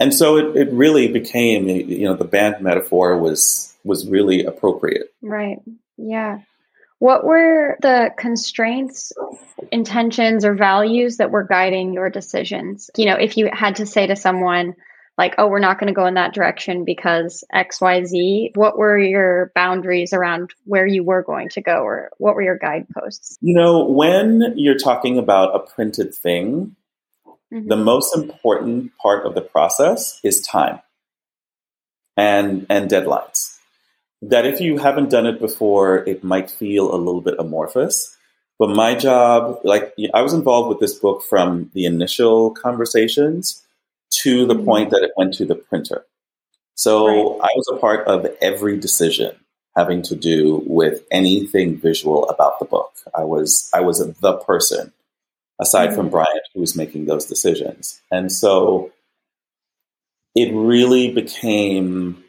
and 0.00 0.14
so 0.14 0.38
it, 0.38 0.56
it 0.56 0.72
really 0.72 1.08
became 1.08 1.68
you 1.68 2.06
know 2.06 2.14
the 2.16 2.24
band 2.24 2.62
metaphor 2.62 3.18
was 3.18 3.71
was 3.84 4.08
really 4.08 4.44
appropriate. 4.44 5.14
Right. 5.22 5.58
Yeah. 5.96 6.38
What 6.98 7.24
were 7.24 7.76
the 7.82 8.12
constraints, 8.16 9.12
intentions, 9.72 10.44
or 10.44 10.54
values 10.54 11.16
that 11.16 11.32
were 11.32 11.42
guiding 11.42 11.94
your 11.94 12.10
decisions? 12.10 12.90
You 12.96 13.06
know, 13.06 13.16
if 13.16 13.36
you 13.36 13.50
had 13.52 13.76
to 13.76 13.86
say 13.86 14.06
to 14.06 14.14
someone, 14.14 14.76
like, 15.18 15.34
oh, 15.36 15.48
we're 15.48 15.58
not 15.58 15.78
going 15.78 15.88
to 15.88 15.94
go 15.94 16.06
in 16.06 16.14
that 16.14 16.32
direction 16.32 16.84
because 16.84 17.44
XYZ, 17.52 18.56
what 18.56 18.78
were 18.78 18.98
your 18.98 19.52
boundaries 19.54 20.12
around 20.12 20.54
where 20.64 20.86
you 20.86 21.04
were 21.04 21.22
going 21.22 21.48
to 21.50 21.60
go, 21.60 21.82
or 21.82 22.10
what 22.18 22.34
were 22.34 22.42
your 22.42 22.56
guideposts? 22.56 23.36
You 23.40 23.54
know, 23.54 23.84
when 23.84 24.54
you're 24.56 24.78
talking 24.78 25.18
about 25.18 25.54
a 25.54 25.58
printed 25.58 26.14
thing, 26.14 26.76
mm-hmm. 27.52 27.68
the 27.68 27.76
most 27.76 28.16
important 28.16 28.96
part 28.96 29.26
of 29.26 29.34
the 29.34 29.42
process 29.42 30.20
is 30.22 30.40
time 30.40 30.80
and, 32.16 32.64
and 32.70 32.88
deadlines 32.88 33.51
that 34.22 34.46
if 34.46 34.60
you 34.60 34.78
haven't 34.78 35.10
done 35.10 35.26
it 35.26 35.40
before, 35.40 35.98
it 36.08 36.22
might 36.22 36.50
feel 36.50 36.94
a 36.94 36.96
little 36.96 37.20
bit 37.20 37.34
amorphous. 37.38 38.16
But 38.58 38.70
my 38.70 38.94
job, 38.94 39.58
like 39.64 39.92
I 40.14 40.22
was 40.22 40.32
involved 40.32 40.68
with 40.68 40.78
this 40.78 40.94
book 40.94 41.22
from 41.28 41.70
the 41.74 41.84
initial 41.84 42.52
conversations 42.52 43.62
to 44.22 44.46
the 44.46 44.54
mm-hmm. 44.54 44.64
point 44.64 44.90
that 44.90 45.02
it 45.02 45.10
went 45.16 45.34
to 45.34 45.44
the 45.44 45.56
printer. 45.56 46.04
So 46.74 47.06
right. 47.06 47.40
I 47.42 47.48
was 47.56 47.68
a 47.72 47.76
part 47.78 48.06
of 48.06 48.26
every 48.40 48.78
decision 48.78 49.34
having 49.76 50.02
to 50.02 50.14
do 50.14 50.62
with 50.66 51.02
anything 51.10 51.78
visual 51.78 52.28
about 52.28 52.58
the 52.58 52.64
book. 52.64 52.92
I 53.16 53.24
was 53.24 53.68
I 53.74 53.80
was 53.80 53.98
the 53.98 54.32
person 54.34 54.92
aside 55.60 55.88
mm-hmm. 55.88 55.96
from 55.96 56.10
Bryant 56.10 56.42
who 56.54 56.60
was 56.60 56.76
making 56.76 57.06
those 57.06 57.26
decisions. 57.26 58.00
And 58.10 58.30
so 58.30 58.92
it 60.34 60.52
really 60.54 61.12
became 61.12 62.21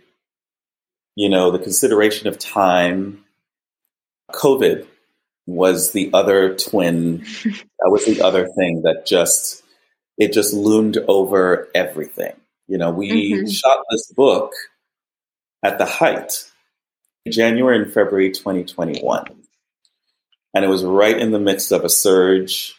you 1.16 1.30
know, 1.30 1.52
the 1.52 1.60
consideration 1.60 2.28
of 2.28 2.40
time. 2.40 3.24
COVID 4.32 4.88
was 5.46 5.92
the 5.92 6.10
other 6.14 6.56
twin. 6.56 7.20
that 7.44 7.90
was 7.90 8.06
the 8.06 8.22
other 8.22 8.48
thing 8.48 8.84
that 8.84 9.06
just 9.06 9.64
it 10.18 10.34
just 10.34 10.54
loomed 10.54 10.98
over 11.08 11.70
everything. 11.76 12.34
You 12.68 12.78
know, 12.78 12.92
we 12.92 13.34
mm-hmm. 13.34 13.48
shot 13.48 13.84
this 13.92 14.12
book 14.14 14.54
at 15.64 15.78
the 15.78 15.86
height, 15.86 16.50
January 17.28 17.82
and 17.82 17.94
February 17.94 18.32
2021. 18.32 19.26
And 20.54 20.66
it 20.66 20.68
was 20.68 20.84
right 20.84 21.18
in 21.18 21.32
the 21.32 21.40
midst 21.40 21.72
of 21.72 21.84
a 21.84 21.90
surge, 21.90 22.76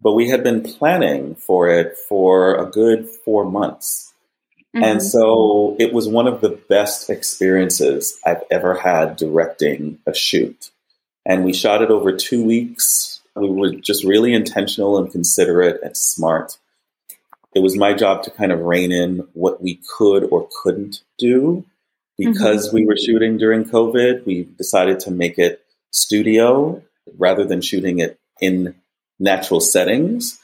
but 0.00 0.12
we 0.12 0.28
had 0.28 0.42
been 0.44 0.62
planning 0.62 1.34
for 1.34 1.68
it 1.68 1.96
for 2.08 2.54
a 2.56 2.70
good 2.70 3.08
four 3.08 3.44
months. 3.44 4.13
Mm-hmm. 4.74 4.84
And 4.84 5.02
so 5.02 5.76
it 5.78 5.92
was 5.92 6.08
one 6.08 6.26
of 6.26 6.40
the 6.40 6.48
best 6.68 7.08
experiences 7.08 8.18
I've 8.26 8.42
ever 8.50 8.74
had 8.74 9.16
directing 9.16 9.98
a 10.06 10.14
shoot. 10.14 10.70
And 11.24 11.44
we 11.44 11.52
shot 11.52 11.82
it 11.82 11.90
over 11.90 12.16
two 12.16 12.44
weeks. 12.44 13.20
We 13.36 13.50
were 13.50 13.74
just 13.74 14.04
really 14.04 14.34
intentional 14.34 14.98
and 14.98 15.10
considerate 15.10 15.80
and 15.82 15.96
smart. 15.96 16.58
It 17.54 17.60
was 17.60 17.76
my 17.76 17.94
job 17.94 18.24
to 18.24 18.30
kind 18.30 18.50
of 18.50 18.60
rein 18.60 18.90
in 18.90 19.28
what 19.32 19.62
we 19.62 19.80
could 19.96 20.24
or 20.24 20.48
couldn't 20.62 21.02
do. 21.18 21.64
Because 22.16 22.68
mm-hmm. 22.68 22.76
we 22.76 22.86
were 22.86 22.96
shooting 22.96 23.38
during 23.38 23.64
COVID, 23.64 24.24
we 24.24 24.44
decided 24.44 25.00
to 25.00 25.10
make 25.10 25.38
it 25.38 25.64
studio 25.90 26.82
rather 27.18 27.44
than 27.44 27.60
shooting 27.60 27.98
it 27.98 28.18
in 28.40 28.74
natural 29.18 29.60
settings. 29.60 30.34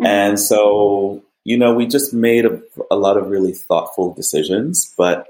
Mm-hmm. 0.00 0.06
And 0.06 0.40
so 0.40 1.22
you 1.46 1.56
know, 1.56 1.72
we 1.72 1.86
just 1.86 2.12
made 2.12 2.44
a, 2.44 2.60
a 2.90 2.96
lot 2.96 3.16
of 3.16 3.28
really 3.28 3.52
thoughtful 3.52 4.12
decisions, 4.12 4.92
but 4.98 5.28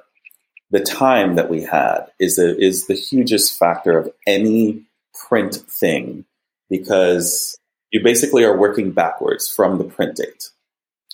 the 0.71 0.81
time 0.81 1.37
that 1.37 1.51
we 1.51 1.61
had 1.61 2.07
is 2.19 2.39
a, 2.39 2.59
is 2.59 2.87
the 2.87 2.95
hugest 2.95 3.59
factor 3.59 3.99
of 3.99 4.11
any 4.27 4.83
print 5.29 5.57
thing 5.69 6.25
because 6.71 7.59
you 7.91 8.03
basically 8.03 8.45
are 8.45 8.57
working 8.57 8.93
backwards 8.93 9.47
from 9.47 9.77
the 9.77 9.85
print 9.85 10.17
date. 10.17 10.49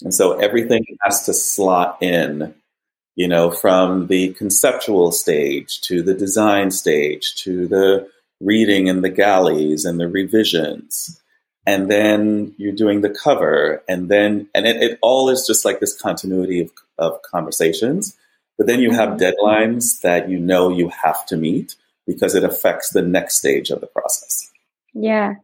And 0.03 0.15
so 0.15 0.39
everything 0.39 0.85
has 1.03 1.27
to 1.27 1.35
slot 1.35 2.01
in, 2.01 2.55
you 3.17 3.27
know, 3.27 3.51
from 3.51 4.07
the 4.07 4.35
conceptual 4.35 5.11
stage 5.11 5.81
to 5.81 6.05
the 6.05 6.15
design 6.15 6.71
stage 6.71 7.35
to 7.39 7.67
the 7.67 8.07
reading 8.41 8.89
and 8.89 9.03
the 9.03 9.11
galleys 9.11 9.85
and 9.85 9.99
the 9.99 10.07
revisions 10.07 11.21
and 11.67 11.91
then 11.91 12.55
you're 12.57 12.75
doing 12.75 13.01
the 13.01 13.11
cover 13.11 13.83
and 13.89 14.09
then 14.09 14.49
and 14.55 14.67
it, 14.67 14.83
it, 14.83 14.99
all 15.03 15.29
is 15.29 15.47
just 15.47 15.65
like 15.65 15.81
this 15.81 15.99
continuity 15.99 16.61
of, 16.61 16.71
of 16.99 17.23
conversations. 17.23 18.17
But 18.59 18.67
then 18.67 18.81
you 18.81 18.91
have 18.93 19.11
mm-hmm. 19.11 19.47
deadlines 19.47 20.01
that 20.01 20.29
you 20.29 20.39
know 20.39 20.71
you 20.71 20.89
have 20.89 21.25
to 21.27 21.37
meet 21.37 21.75
because 22.07 22.35
it 22.35 22.45
affects 22.45 22.91
the 22.91 23.03
next 23.03 23.37
stage 23.37 23.71
of 23.71 23.81
the 23.81 23.87
process. 23.87 24.51
Yeah. 24.93 25.35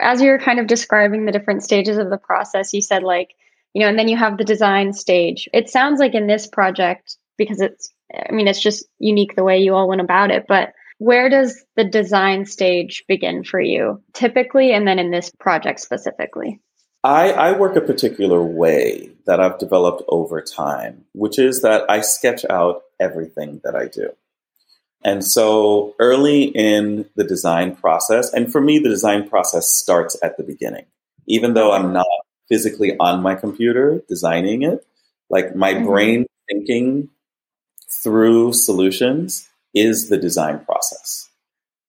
As 0.00 0.22
you're 0.22 0.38
kind 0.38 0.58
of 0.58 0.66
describing 0.66 1.26
the 1.26 1.32
different 1.32 1.62
stages 1.62 1.98
of 1.98 2.10
the 2.10 2.18
process 2.18 2.72
you 2.72 2.80
said 2.80 3.02
like 3.02 3.34
you 3.74 3.82
know 3.82 3.88
and 3.88 3.98
then 3.98 4.08
you 4.08 4.16
have 4.16 4.38
the 4.38 4.44
design 4.44 4.92
stage. 4.92 5.48
It 5.52 5.70
sounds 5.70 6.00
like 6.00 6.14
in 6.14 6.26
this 6.26 6.46
project 6.46 7.16
because 7.36 7.60
it's 7.60 7.92
i 8.28 8.32
mean 8.32 8.48
it's 8.48 8.60
just 8.60 8.84
unique 8.98 9.34
the 9.36 9.44
way 9.44 9.58
you 9.58 9.74
all 9.74 9.88
went 9.88 10.00
about 10.00 10.30
it 10.30 10.44
but 10.48 10.72
where 11.02 11.28
does 11.28 11.64
the 11.74 11.84
design 11.84 12.46
stage 12.46 13.04
begin 13.08 13.42
for 13.42 13.60
you 13.60 14.00
typically 14.12 14.72
and 14.72 14.86
then 14.86 14.98
in 14.98 15.10
this 15.10 15.30
project 15.38 15.80
specifically 15.80 16.60
I, 17.04 17.32
I, 17.32 17.58
work 17.58 17.74
a 17.74 17.80
particular 17.80 18.40
way 18.40 19.10
that 19.26 19.40
I've 19.40 19.58
developed 19.58 20.04
over 20.06 20.40
time, 20.40 21.04
which 21.14 21.36
is 21.36 21.62
that 21.62 21.90
I 21.90 22.00
sketch 22.00 22.44
out 22.48 22.82
everything 23.00 23.60
that 23.64 23.74
I 23.74 23.88
do. 23.88 24.10
And 25.02 25.24
so 25.24 25.96
early 25.98 26.44
in 26.44 27.06
the 27.16 27.24
design 27.24 27.74
process, 27.74 28.32
and 28.32 28.52
for 28.52 28.60
me, 28.60 28.78
the 28.78 28.88
design 28.88 29.28
process 29.28 29.68
starts 29.68 30.16
at 30.22 30.36
the 30.36 30.44
beginning. 30.44 30.86
Even 31.26 31.54
though 31.54 31.72
I'm 31.72 31.92
not 31.92 32.06
physically 32.48 32.96
on 33.00 33.20
my 33.20 33.34
computer 33.34 34.04
designing 34.08 34.62
it, 34.62 34.86
like 35.28 35.56
my 35.56 35.74
mm-hmm. 35.74 35.86
brain 35.86 36.26
thinking 36.48 37.08
through 37.90 38.52
solutions 38.52 39.48
is 39.74 40.08
the 40.08 40.18
design 40.18 40.64
process. 40.64 41.28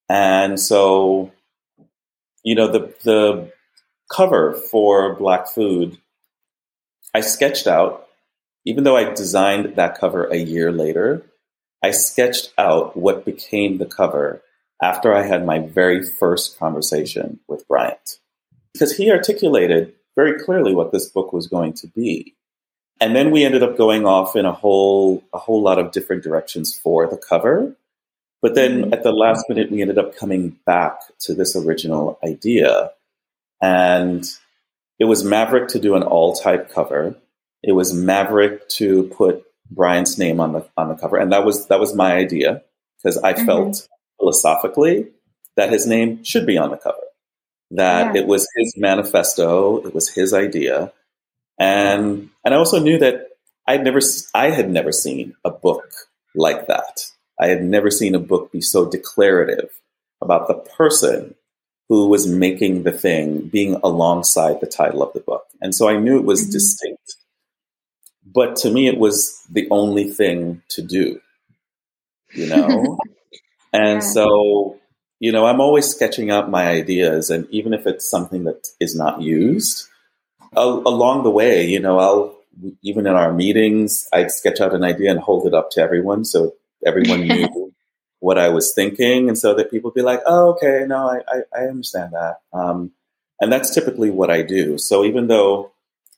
And 0.10 0.60
so, 0.60 1.32
you 2.44 2.56
know, 2.56 2.72
the, 2.72 2.94
the 3.04 3.52
cover 4.12 4.54
for 4.54 5.16
Black 5.16 5.50
Food, 5.50 5.98
I 7.14 7.22
sketched 7.22 7.68
out, 7.68 8.08
even 8.66 8.84
though 8.84 8.98
I 8.98 9.14
designed 9.14 9.76
that 9.76 9.98
cover 9.98 10.26
a 10.26 10.38
year 10.38 10.72
later, 10.72 11.26
I 11.84 11.92
sketched 11.92 12.54
out 12.58 12.96
what 12.96 13.26
became 13.26 13.78
the 13.78 13.86
cover 13.86 14.42
after 14.82 15.14
I 15.14 15.24
had 15.26 15.46
my 15.46 15.60
very 15.60 16.04
first 16.04 16.58
conversation 16.58 17.40
with 17.48 17.68
Bryant. 17.68 18.20
Because 18.74 18.96
he 18.96 19.12
articulated 19.12 19.94
very 20.16 20.44
clearly 20.44 20.74
what 20.74 20.92
this 20.92 21.10
book 21.10 21.34
was 21.34 21.48
going 21.48 21.74
to 21.74 21.88
be. 21.88 22.36
And 23.04 23.14
then 23.14 23.32
we 23.32 23.44
ended 23.44 23.64
up 23.64 23.76
going 23.76 24.06
off 24.06 24.34
in 24.38 24.46
a 24.46 24.54
whole 24.54 25.22
a 25.34 25.38
whole 25.38 25.62
lot 25.62 25.78
of 25.78 25.92
different 25.92 26.24
directions 26.24 26.74
for 26.74 27.06
the 27.06 27.18
cover. 27.18 27.76
But 28.42 28.56
then 28.56 28.84
mm-hmm. 28.84 28.94
at 28.94 29.04
the 29.04 29.12
last 29.12 29.44
minute, 29.50 29.70
we 29.70 29.82
ended 29.82 29.98
up 29.98 30.16
coming 30.16 30.58
back 30.66 31.02
to 31.24 31.34
this 31.34 31.54
original 31.54 32.18
idea. 32.26 32.92
And 33.62 34.26
it 35.00 35.04
was 35.04 35.26
Maverick 35.26 35.68
to 35.70 35.80
do 35.80 35.96
an 35.96 36.04
all 36.04 36.34
type 36.34 36.72
cover. 36.72 37.14
It 37.62 37.74
was 37.74 37.94
Maverick 37.94 38.70
to 38.78 39.04
put 39.04 39.44
Bryant's 39.70 40.18
name 40.18 40.40
on 40.40 40.54
the 40.54 40.66
on 40.78 40.88
the 40.88 40.96
cover. 40.96 41.18
And 41.18 41.34
that 41.34 41.44
was 41.44 41.68
that 41.68 41.82
was 41.82 41.94
my 41.94 42.16
idea 42.16 42.64
because 42.98 43.18
I 43.18 43.34
mm-hmm. 43.34 43.46
felt 43.46 43.86
philosophically 44.18 45.08
that 45.58 45.70
his 45.70 45.86
name 45.86 46.24
should 46.24 46.48
be 46.48 46.58
on 46.58 46.72
the 46.72 46.78
cover. 46.78 47.04
That 47.72 48.16
yeah. 48.16 48.22
it 48.22 48.28
was 48.28 48.48
his 48.56 48.76
manifesto, 48.78 49.86
it 49.86 49.94
was 49.94 50.08
his 50.08 50.34
idea. 50.34 50.94
And 51.64 52.30
and 52.44 52.54
I 52.54 52.58
also 52.58 52.80
knew 52.80 52.98
that 53.00 53.30
I'd 53.68 53.84
never 53.84 54.00
I 54.34 54.50
had 54.50 54.70
never 54.70 54.92
seen 54.92 55.36
a 55.46 55.52
book 55.52 55.90
like 56.36 56.68
that. 56.68 57.06
I 57.40 57.48
had 57.48 57.64
never 57.64 57.90
seen 57.90 58.16
a 58.16 58.20
book 58.20 58.52
be 58.52 58.62
so 58.62 58.90
declarative 58.90 59.70
about 60.22 60.48
the 60.48 60.56
person 60.56 61.36
who 61.90 62.08
was 62.08 62.28
making 62.28 62.84
the 62.84 62.92
thing 62.92 63.48
being 63.48 63.76
alongside 63.84 64.60
the 64.60 64.68
title 64.68 65.04
of 65.04 65.14
the 65.14 65.20
book. 65.20 65.46
And 65.62 65.74
so 65.76 65.88
I 65.88 65.98
knew 65.98 66.18
it 66.18 66.26
was 66.26 66.44
mm-hmm. 66.44 66.52
distinct. 66.52 67.16
But 68.26 68.56
to 68.58 68.72
me, 68.72 68.88
it 68.88 68.98
was 68.98 69.42
the 69.52 69.68
only 69.70 70.10
thing 70.10 70.62
to 70.70 70.82
do, 70.82 71.20
you 72.34 72.48
know? 72.48 72.98
and 73.74 74.02
yeah. 74.02 74.10
so, 74.16 74.80
you 75.20 75.32
know, 75.32 75.46
I'm 75.46 75.60
always 75.60 75.88
sketching 75.88 76.32
out 76.32 76.50
my 76.50 76.68
ideas. 76.68 77.30
And 77.30 77.48
even 77.52 77.74
if 77.74 77.86
it's 77.86 78.10
something 78.10 78.46
that 78.46 78.66
is 78.80 78.96
not 78.96 79.22
used, 79.22 79.90
along 80.56 81.24
the 81.24 81.32
way, 81.32 81.66
you 81.66 81.80
know, 81.80 82.00
I'll 82.00 82.36
even 82.84 83.08
in 83.08 83.14
our 83.14 83.34
meetings, 83.34 84.08
I'd 84.14 84.32
sketch 84.32 84.62
out 84.62 84.76
an 84.76 84.84
idea 84.84 85.10
and 85.12 85.20
hold 85.20 85.48
it 85.48 85.54
up 85.54 85.72
to 85.72 85.82
everyone 85.82 86.24
so 86.24 86.54
everyone 86.86 87.22
knew 87.28 87.74
what 88.20 88.38
I 88.38 88.50
was 88.50 88.74
thinking, 88.74 89.28
and 89.28 89.38
so 89.38 89.54
that 89.56 89.70
people 89.72 89.90
would 89.90 89.96
be 89.96 90.02
like, 90.02 90.22
"Oh, 90.26 90.52
okay, 90.54 90.86
no, 90.88 91.08
I 91.10 91.22
I, 91.28 91.62
I 91.62 91.68
understand 91.68 92.14
that." 92.14 92.38
Um, 92.54 92.92
and 93.42 93.52
that's 93.52 93.74
typically 93.74 94.10
what 94.12 94.30
I 94.30 94.44
do. 94.44 94.78
So 94.78 95.04
even 95.04 95.28
though 95.28 95.72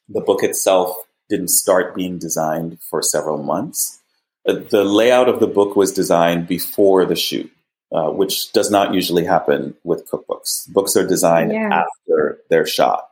the 0.09 0.21
book 0.21 0.43
itself 0.43 0.95
didn't 1.29 1.47
start 1.47 1.95
being 1.95 2.19
designed 2.19 2.77
for 2.89 3.01
several 3.01 3.41
months, 3.41 3.99
uh, 4.47 4.53
the 4.69 4.83
layout 4.83 5.27
of 5.29 5.39
the 5.39 5.47
book 5.47 5.75
was 5.75 5.91
designed 5.91 6.47
before 6.47 7.05
the 7.05 7.15
shoot, 7.15 7.51
uh, 7.91 8.09
which 8.11 8.51
does 8.51 8.69
not 8.69 8.93
usually 8.93 9.23
happen 9.25 9.75
with 9.83 10.07
cookbooks. 10.11 10.71
Books 10.71 10.95
are 10.95 11.07
designed 11.07 11.51
Yeah. 11.53 11.69
after 11.85 12.39
they're 12.49 12.67
shot. 12.67 13.09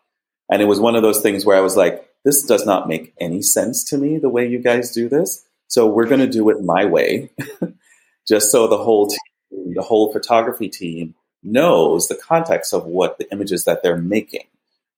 And 0.53 0.61
it 0.61 0.65
was 0.65 0.79
one 0.79 0.95
of 0.95 1.01
those 1.01 1.19
things 1.19 1.47
where 1.47 1.57
I 1.57 1.61
was 1.61 1.75
like, 1.75 2.07
this 2.25 2.43
does 2.43 2.63
not 2.63 2.87
make 2.87 3.11
any 3.19 3.41
sense 3.41 3.83
to 3.85 3.97
me 3.97 4.19
the 4.19 4.29
way 4.29 4.47
you 4.47 4.59
guys 4.59 4.91
do 4.91 5.09
this. 5.09 5.43
So 5.67 5.87
we're 5.87 6.05
going 6.05 6.21
to 6.21 6.27
do 6.27 6.47
it 6.51 6.63
my 6.63 6.85
way, 6.85 7.31
just 8.27 8.51
so 8.51 8.67
the 8.67 8.77
whole 8.77 9.07
team, 9.07 9.73
the 9.73 9.81
whole 9.81 10.13
photography 10.13 10.69
team 10.69 11.15
knows 11.41 12.07
the 12.07 12.13
context 12.13 12.71
of 12.71 12.85
what 12.85 13.17
the 13.17 13.27
images 13.31 13.65
that 13.65 13.81
they're 13.81 13.97
making, 13.97 14.45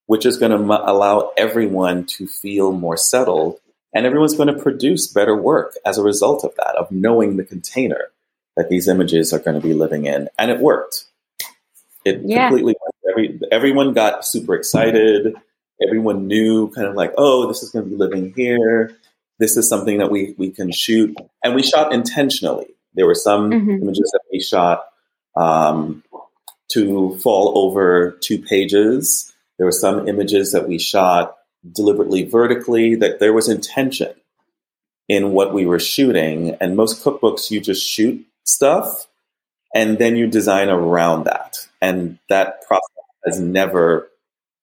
which 0.08 0.26
is 0.26 0.38
going 0.38 0.52
to 0.52 0.58
m- 0.58 0.72
allow 0.72 1.32
everyone 1.38 2.06
to 2.08 2.28
feel 2.28 2.74
more 2.74 2.98
settled 2.98 3.58
and 3.94 4.06
everyone's 4.06 4.36
going 4.36 4.54
to 4.54 4.62
produce 4.62 5.08
better 5.08 5.38
work 5.38 5.76
as 5.86 5.98
a 5.98 6.04
result 6.04 6.44
of 6.44 6.54
that, 6.58 6.76
of 6.76 6.92
knowing 6.92 7.38
the 7.38 7.46
container 7.46 8.10
that 8.58 8.68
these 8.68 8.90
images 8.90 9.32
are 9.32 9.40
going 9.40 9.60
to 9.60 9.66
be 9.66 9.74
living 9.74 10.06
in. 10.06 10.28
And 10.38 10.52
it 10.52 10.60
worked. 10.60 11.06
It 12.04 12.24
Yeah. 12.26 12.50
completely 12.50 12.76
worked. 12.84 12.85
Every, 13.16 13.40
everyone 13.52 13.94
got 13.94 14.26
super 14.26 14.56
excited. 14.56 15.36
Everyone 15.86 16.28
knew 16.28 16.70
kind 16.72 16.88
of 16.88 16.96
like, 16.96 17.14
oh, 17.18 17.48
this 17.48 17.64
is 17.64 17.72
going 17.72 17.86
to 17.86 17.92
be 17.92 17.98
living 17.98 18.34
here. 18.36 18.92
This 19.40 19.56
is 19.58 19.70
something 19.70 19.98
that 20.00 20.12
we, 20.12 20.36
we 20.38 20.50
can 20.50 20.72
shoot. 20.72 21.16
And 21.44 21.56
we 21.56 21.64
shot 21.64 21.94
intentionally. 21.94 22.68
There 22.94 23.06
were 23.06 23.16
some 23.16 23.52
Mhm. 23.52 23.82
images 23.82 24.10
that 24.14 24.22
we 24.32 24.40
shot 24.42 24.86
um, 25.38 26.04
to 26.72 27.18
fall 27.20 27.58
over 27.58 28.12
two 28.22 28.40
pages. 28.42 29.34
There 29.58 29.66
were 29.66 29.72
some 29.72 30.08
images 30.08 30.52
that 30.54 30.68
we 30.68 30.78
shot 30.80 31.38
deliberately 31.70 32.24
vertically, 32.24 32.96
that 32.96 33.20
there 33.20 33.34
was 33.34 33.50
intention 33.50 34.14
in 35.10 35.32
what 35.34 35.54
we 35.54 35.66
were 35.66 35.80
shooting. 35.80 36.56
And 36.62 36.76
most 36.76 37.04
cookbooks, 37.04 37.52
you 37.52 37.60
just 37.60 37.86
shoot 37.86 38.26
stuff 38.46 39.08
and 39.74 39.98
then 39.98 40.16
you 40.16 40.28
design 40.28 40.70
around 40.70 41.26
that. 41.26 41.68
And 41.82 42.18
that 42.30 42.66
process 42.66 42.95
has 43.26 43.40
never, 43.40 44.10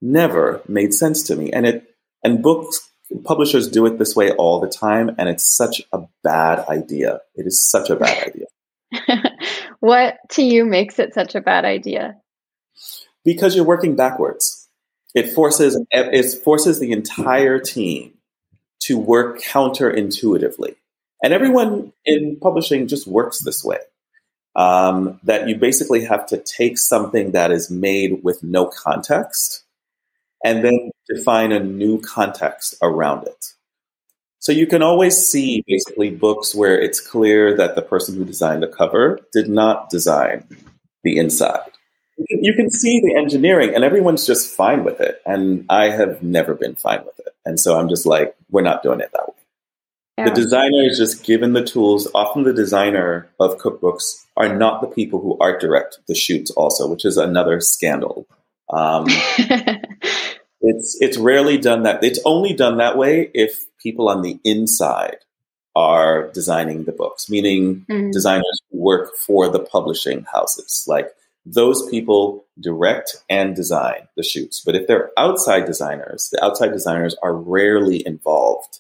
never 0.01 0.63
made 0.69 0.95
sense 0.95 1.25
to 1.25 1.37
me. 1.37 1.51
And 1.53 1.67
it, 1.67 1.85
and 2.23 2.43
books, 2.43 2.89
publishers 3.25 3.69
do 3.69 3.87
it 3.87 3.99
this 3.99 4.15
way 4.15 4.31
all 4.33 4.61
the 4.61 4.69
time. 4.69 5.15
And 5.19 5.29
it's 5.29 5.57
such 5.57 5.83
a 5.93 6.03
bad 6.23 6.67
idea. 6.69 7.21
It 7.35 7.47
is 7.47 7.63
such 7.63 7.91
a 7.91 7.97
bad 7.97 8.29
idea. 8.29 8.47
what 9.81 10.19
to 10.31 10.43
you 10.43 10.65
makes 10.65 10.99
it 10.99 11.15
such 11.15 11.35
a 11.35 11.41
bad 11.41 11.65
idea? 11.65 12.17
because 13.25 13.55
you're 13.55 13.65
working 13.65 13.97
backwards. 13.97 14.69
It 15.15 15.31
forces 15.31 15.81
it 15.91 16.43
forces 16.43 16.81
the 16.81 16.93
entire 16.93 17.59
team 17.59 18.15
to 18.85 18.99
work 18.99 19.41
counterintuitively, 19.41 20.77
and 21.23 21.33
everyone 21.33 21.93
in 22.05 22.39
publishing 22.41 22.89
just 22.89 23.07
works 23.07 23.41
this 23.41 23.63
way. 23.63 23.79
Um, 24.55 25.19
that 25.23 25.49
you 25.49 25.57
basically 25.57 26.05
have 26.05 26.27
to 26.27 26.37
take 26.37 26.77
something 26.77 27.33
that 27.33 27.51
is 27.51 27.71
made 27.71 28.23
with 28.23 28.43
no 28.43 28.67
context, 28.67 29.65
and 30.45 30.63
then 30.63 30.91
define 31.09 31.53
a 31.53 31.61
new 31.61 32.01
context 32.01 32.75
around 32.83 33.27
it. 33.27 33.55
So 34.43 34.51
you 34.51 34.67
can 34.67 34.83
always 34.83 35.17
see 35.17 35.63
basically 35.69 36.11
books 36.11 36.53
where 36.53 36.79
it's 36.79 37.01
clear 37.01 37.57
that 37.57 37.77
the 37.77 37.83
person 37.83 38.17
who 38.17 38.25
designed 38.25 38.63
the 38.63 38.67
cover 38.67 39.21
did 39.33 39.49
not 39.49 39.89
design 39.89 40.45
the 41.05 41.17
inside. 41.17 41.71
You 42.29 42.53
can, 42.55 42.69
see 42.69 43.01
the 43.01 43.15
engineering 43.17 43.73
and 43.75 43.85
everyone's 43.85 44.27
just 44.27 44.55
fine 44.55 44.85
with 44.85 45.01
it 45.01 45.21
and 45.25 45.65
i 45.71 45.91
have 45.91 46.23
never 46.23 46.55
been 46.55 46.75
fine 46.75 47.05
with 47.05 47.19
it. 47.21 47.35
And 47.45 47.59
so 47.59 47.79
i'm 47.79 47.89
just 47.89 48.07
like 48.07 48.35
we're 48.51 48.63
not 48.63 48.83
doing 48.83 49.01
it 49.01 49.11
that 49.13 49.29
way 49.29 49.42
Yeah. 50.19 50.27
the 50.29 50.35
designer 50.35 50.83
is 50.85 50.99
just 50.99 51.25
given 51.25 51.55
the 51.55 51.65
tools 51.65 52.07
often 52.15 52.43
the 52.43 52.53
designer 52.53 53.31
of 53.41 53.57
cookbooks 53.57 54.25
are 54.37 54.55
not 54.55 54.83
the 54.83 54.87
people 54.89 55.21
who 55.23 55.39
art 55.41 55.59
direct 55.59 56.01
the 56.07 56.15
shoots 56.15 56.51
also 56.51 56.87
which 56.87 57.07
is 57.07 57.17
another 57.17 57.61
scandal 57.61 58.27
um, 58.71 59.07
it's 60.61 60.99
it's 61.01 61.17
rarely 61.17 61.57
done 61.59 61.83
that 61.85 62.05
it's 62.05 62.21
only 62.25 62.53
done 62.53 62.77
that 62.77 62.97
way 62.99 63.31
if 63.35 63.65
people 63.83 64.09
on 64.09 64.23
the 64.23 64.39
inside 64.45 65.17
are 65.75 66.29
designing 66.33 66.85
the 66.85 66.93
books 66.93 67.31
meaning 67.31 67.85
Mhm. 67.89 68.13
designers 68.13 68.61
who 68.71 68.79
work 68.79 69.17
for 69.17 69.49
the 69.49 69.61
publishing 69.61 70.25
houses. 70.31 70.85
Like 70.87 71.09
those 71.47 71.89
people 71.91 72.45
direct 72.61 73.17
and 73.31 73.57
design 73.57 74.07
the 74.17 74.23
shoots. 74.23 74.61
But 74.65 74.77
if 74.77 74.87
they're 74.87 75.11
outside 75.17 75.65
designers, 75.65 76.29
the 76.31 76.45
outside 76.45 76.73
designers 76.73 77.17
are 77.23 77.35
rarely 77.35 78.07
involved 78.07 78.79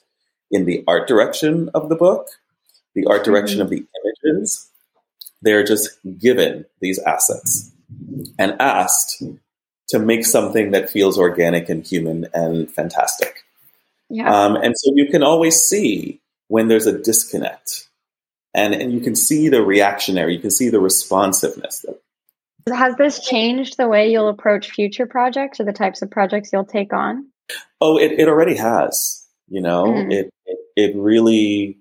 in 0.53 0.67
the 0.67 0.85
art 0.87 1.09
direction 1.09 1.71
of 1.75 1.89
the 1.89 1.97
book, 1.97 2.29
the 2.95 3.07
art 3.07 3.25
direction 3.25 3.61
of 3.61 3.71
the 3.71 3.85
images. 4.25 4.69
They're 5.41 5.65
just 5.65 5.99
given 6.19 6.67
these 6.81 7.01
assets 7.01 7.73
and 8.39 8.55
asked 8.61 9.23
to 9.89 9.99
make 9.99 10.25
something 10.25 10.71
that 10.71 10.89
feels 10.89 11.19
organic 11.19 11.69
and 11.69 11.85
human 11.85 12.29
and 12.33 12.71
fantastic. 12.71 13.43
yeah. 14.09 14.33
Um, 14.33 14.57
and 14.57 14.75
so 14.79 14.93
you 14.95 15.09
can 15.11 15.23
always 15.25 15.61
see 15.61 16.21
when 16.49 16.69
there's 16.69 16.87
a 16.87 16.97
disconnect. 16.97 17.89
And, 18.55 18.75
and 18.75 18.93
you 18.93 19.01
can 19.01 19.17
see 19.17 19.49
the 19.49 19.63
reactionary, 19.63 20.35
you 20.35 20.41
can 20.41 20.51
see 20.51 20.69
the 20.69 20.79
responsiveness. 20.81 21.85
Has 22.69 22.95
this 22.97 23.19
changed 23.25 23.79
the 23.79 23.89
way 23.89 24.13
you'll 24.13 24.29
approach 24.29 24.71
future 24.71 25.07
projects 25.07 25.59
or 25.59 25.65
the 25.65 25.73
types 25.73 26.03
of 26.03 26.11
projects 26.11 26.51
you'll 26.53 26.67
take 26.67 26.93
on? 26.93 27.27
Oh, 27.81 27.99
it, 27.99 28.13
it 28.13 28.29
already 28.29 28.55
has. 28.57 29.27
You 29.49 29.61
know, 29.63 29.85
Mhm. 29.87 30.13
it, 30.13 30.31
it 30.77 30.95
really. 30.97 31.79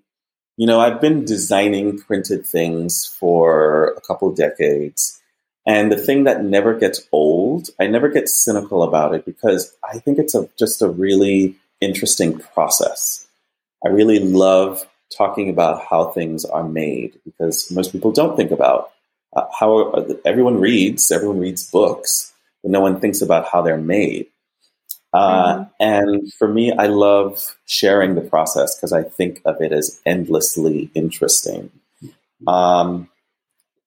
You 0.58 0.68
know, 0.68 0.80
I've 0.80 1.02
been 1.02 1.26
designing 1.26 1.98
printed 1.98 2.46
things 2.46 3.06
for 3.06 3.96
a 3.98 4.02
couple 4.02 4.32
decades, 4.34 5.20
and 5.66 5.92
the 5.92 5.98
thing 5.98 6.26
that 6.26 6.44
never 6.44 6.78
gets 6.78 7.08
old, 7.12 7.70
I 7.80 7.88
never 7.88 8.10
get 8.10 8.30
cynical 8.30 8.84
about 8.84 9.14
it 9.16 9.26
because 9.26 9.76
I 9.84 10.00
think 10.00 10.20
it's 10.20 10.36
a 10.36 10.50
just 10.58 10.82
a 10.82 10.90
really 10.90 11.56
interesting 11.80 12.40
process. 12.40 13.28
I 13.84 13.90
really 13.90 14.20
love 14.20 14.86
talking 15.16 15.50
about 15.50 15.86
how 15.90 16.06
things 16.10 16.46
are 16.46 16.64
made 16.64 17.20
because 17.26 17.70
most 17.72 17.92
people 17.92 18.12
don't 18.12 18.38
think 18.38 18.52
about 18.52 18.92
uh, 19.36 19.46
how 19.58 19.92
everyone 20.26 20.60
reads. 20.60 21.12
Everyone 21.12 21.40
reads 21.40 21.70
books, 21.70 22.34
but 22.62 22.72
no 22.72 22.80
one 22.80 23.00
thinks 23.00 23.22
about 23.22 23.48
how 23.48 23.62
they're 23.62 23.78
made. 23.78 24.28
Uh, 25.14 25.66
And 25.80 26.32
for 26.34 26.48
me, 26.48 26.72
I 26.72 26.88
love 26.88 27.56
sharing 27.66 28.16
the 28.16 28.22
process 28.22 28.76
because 28.76 28.94
I 28.94 29.04
think 29.04 29.42
of 29.46 29.62
it 29.62 29.72
as 29.72 30.00
endlessly 30.06 30.90
interesting. 30.94 31.72
Um, 32.48 33.10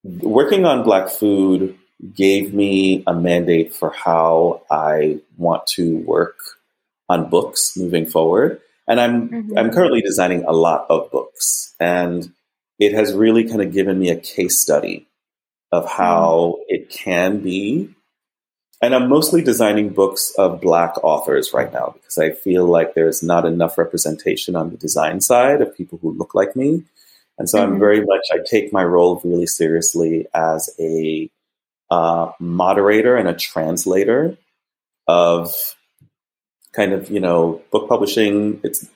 working 0.04 0.64
on 0.66 0.82
Black 0.84 1.08
food 1.08 1.76
gave 2.14 2.52
me 2.52 3.02
a 3.06 3.14
mandate 3.14 3.74
for 3.74 3.90
how 3.90 4.62
I 4.70 5.20
want 5.38 5.66
to 5.68 5.98
work 5.98 6.36
on 7.08 7.30
books 7.30 7.76
moving 7.76 8.06
forward. 8.06 8.60
And 8.86 9.00
I'm 9.00 9.28
Mhm. 9.30 9.58
I'm 9.58 9.70
currently 9.70 10.02
designing 10.02 10.44
a 10.44 10.52
lot 10.52 10.86
of 10.90 11.10
books, 11.10 11.74
and 11.80 12.32
it 12.78 12.92
has 12.92 13.14
really 13.14 13.44
kind 13.44 13.62
of 13.62 13.72
given 13.72 13.98
me 13.98 14.10
a 14.10 14.16
case 14.16 14.60
study 14.60 15.06
of 15.72 15.86
how 15.88 16.58
it 16.68 16.90
can 16.90 17.38
be. 17.40 17.88
And 18.84 18.94
I'm 18.94 19.08
mostly 19.08 19.40
designing 19.40 19.88
books 19.94 20.34
of 20.36 20.60
Black 20.60 21.02
authors 21.02 21.54
right 21.54 21.72
now 21.72 21.94
because 21.94 22.18
I 22.18 22.32
feel 22.32 22.66
like 22.66 22.92
there's 22.92 23.22
not 23.22 23.46
enough 23.46 23.78
representation 23.78 24.54
on 24.54 24.68
the 24.68 24.76
design 24.76 25.22
side 25.22 25.62
of 25.62 25.74
people 25.74 25.98
who 26.02 26.12
look 26.12 26.34
like 26.34 26.54
me. 26.54 26.82
And 27.38 27.48
so 27.48 27.62
I'm 27.62 27.76
Mhm. 27.76 27.78
very 27.78 28.04
much, 28.04 28.26
I 28.30 28.40
take 28.44 28.74
my 28.74 28.84
role 28.84 29.22
really 29.24 29.46
seriously 29.46 30.26
as 30.34 30.68
a 30.78 31.30
uh, 31.90 32.32
moderator 32.38 33.16
and 33.16 33.26
a 33.26 33.32
translator 33.32 34.36
of 35.08 35.54
kind 36.72 36.92
of, 36.92 37.10
you 37.10 37.20
know, 37.20 37.62
book 37.70 37.88
publishing. 37.88 38.60
It's, 38.64 38.86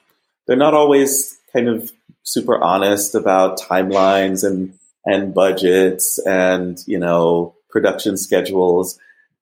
they're 0.47 0.57
not 0.57 0.75
always 0.75 1.39
kind 1.55 1.67
of 1.67 1.91
super 2.25 2.63
honest 2.63 3.15
about 3.15 3.59
timelines 3.59 4.45
and, 4.47 4.79
and 5.07 5.33
budgets 5.33 6.19
and, 6.27 6.79
you 6.87 6.99
know, 6.99 7.55
production 7.71 8.19
schedules. 8.19 8.99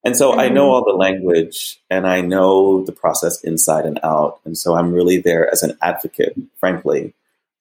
And 0.06 0.16
so 0.16 0.34
I 0.34 0.48
know 0.48 0.68
Mhm. 0.68 0.72
all 0.72 0.84
the 0.84 0.92
language 0.92 1.80
and 1.90 2.06
I 2.06 2.20
know 2.20 2.84
the 2.84 2.92
process 2.92 3.42
inside 3.42 3.86
and 3.86 3.98
out. 4.04 4.38
And 4.44 4.56
so 4.56 4.76
I'm 4.76 4.92
really 4.92 5.18
there 5.18 5.50
as 5.52 5.64
an 5.64 5.76
advocate, 5.82 6.36
frankly, 6.60 7.12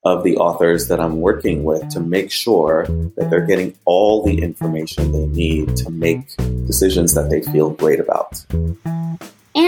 of 0.04 0.24
the 0.24 0.38
authors 0.38 0.88
that 0.90 1.00
I'm 1.00 1.22
working 1.22 1.64
with 1.64 1.90
to 1.90 2.00
make 2.00 2.30
sure 2.30 2.86
that 3.18 3.32
they're 3.32 3.48
getting 3.48 3.74
all 3.86 4.22
the 4.22 4.44
information 4.44 5.12
they 5.12 5.26
need 5.26 5.76
to 5.78 5.90
make 5.90 6.38
decisions 6.68 7.16
that 7.16 7.32
they 7.32 7.42
feel 7.42 7.72
great 7.72 8.00
about. 8.00 8.46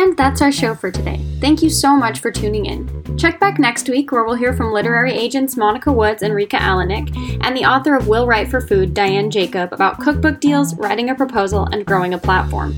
And 0.07 0.15
that's 0.15 0.41
our 0.41 0.53
show 0.53 0.73
for 0.73 0.89
today. 0.89 1.19
Thank 1.41 1.61
you 1.61 1.69
so 1.69 1.93
much 1.97 2.19
for 2.19 2.31
tuning 2.31 2.65
in. 2.65 3.17
Check 3.17 3.41
back 3.41 3.59
next 3.59 3.89
week 3.89 4.09
where 4.09 4.23
we'll 4.23 4.35
hear 4.35 4.53
from 4.53 4.71
literary 4.71 5.11
agents 5.11 5.55
Monika 5.55 5.93
Woods 5.93 6.23
and 6.23 6.33
Rica 6.33 6.61
Allannic 6.61 7.13
and 7.41 7.57
the 7.57 7.65
author 7.65 7.93
of 7.93 8.07
Will 8.07 8.25
Write 8.25 8.47
for 8.47 8.61
Food, 8.61 8.93
Diane 8.93 9.29
Jacob, 9.29 9.73
about 9.73 9.99
cookbook 9.99 10.39
deals, 10.39 10.73
writing 10.75 11.09
a 11.09 11.15
proposal, 11.15 11.65
and 11.65 11.85
growing 11.85 12.13
a 12.13 12.17
platform. 12.17 12.73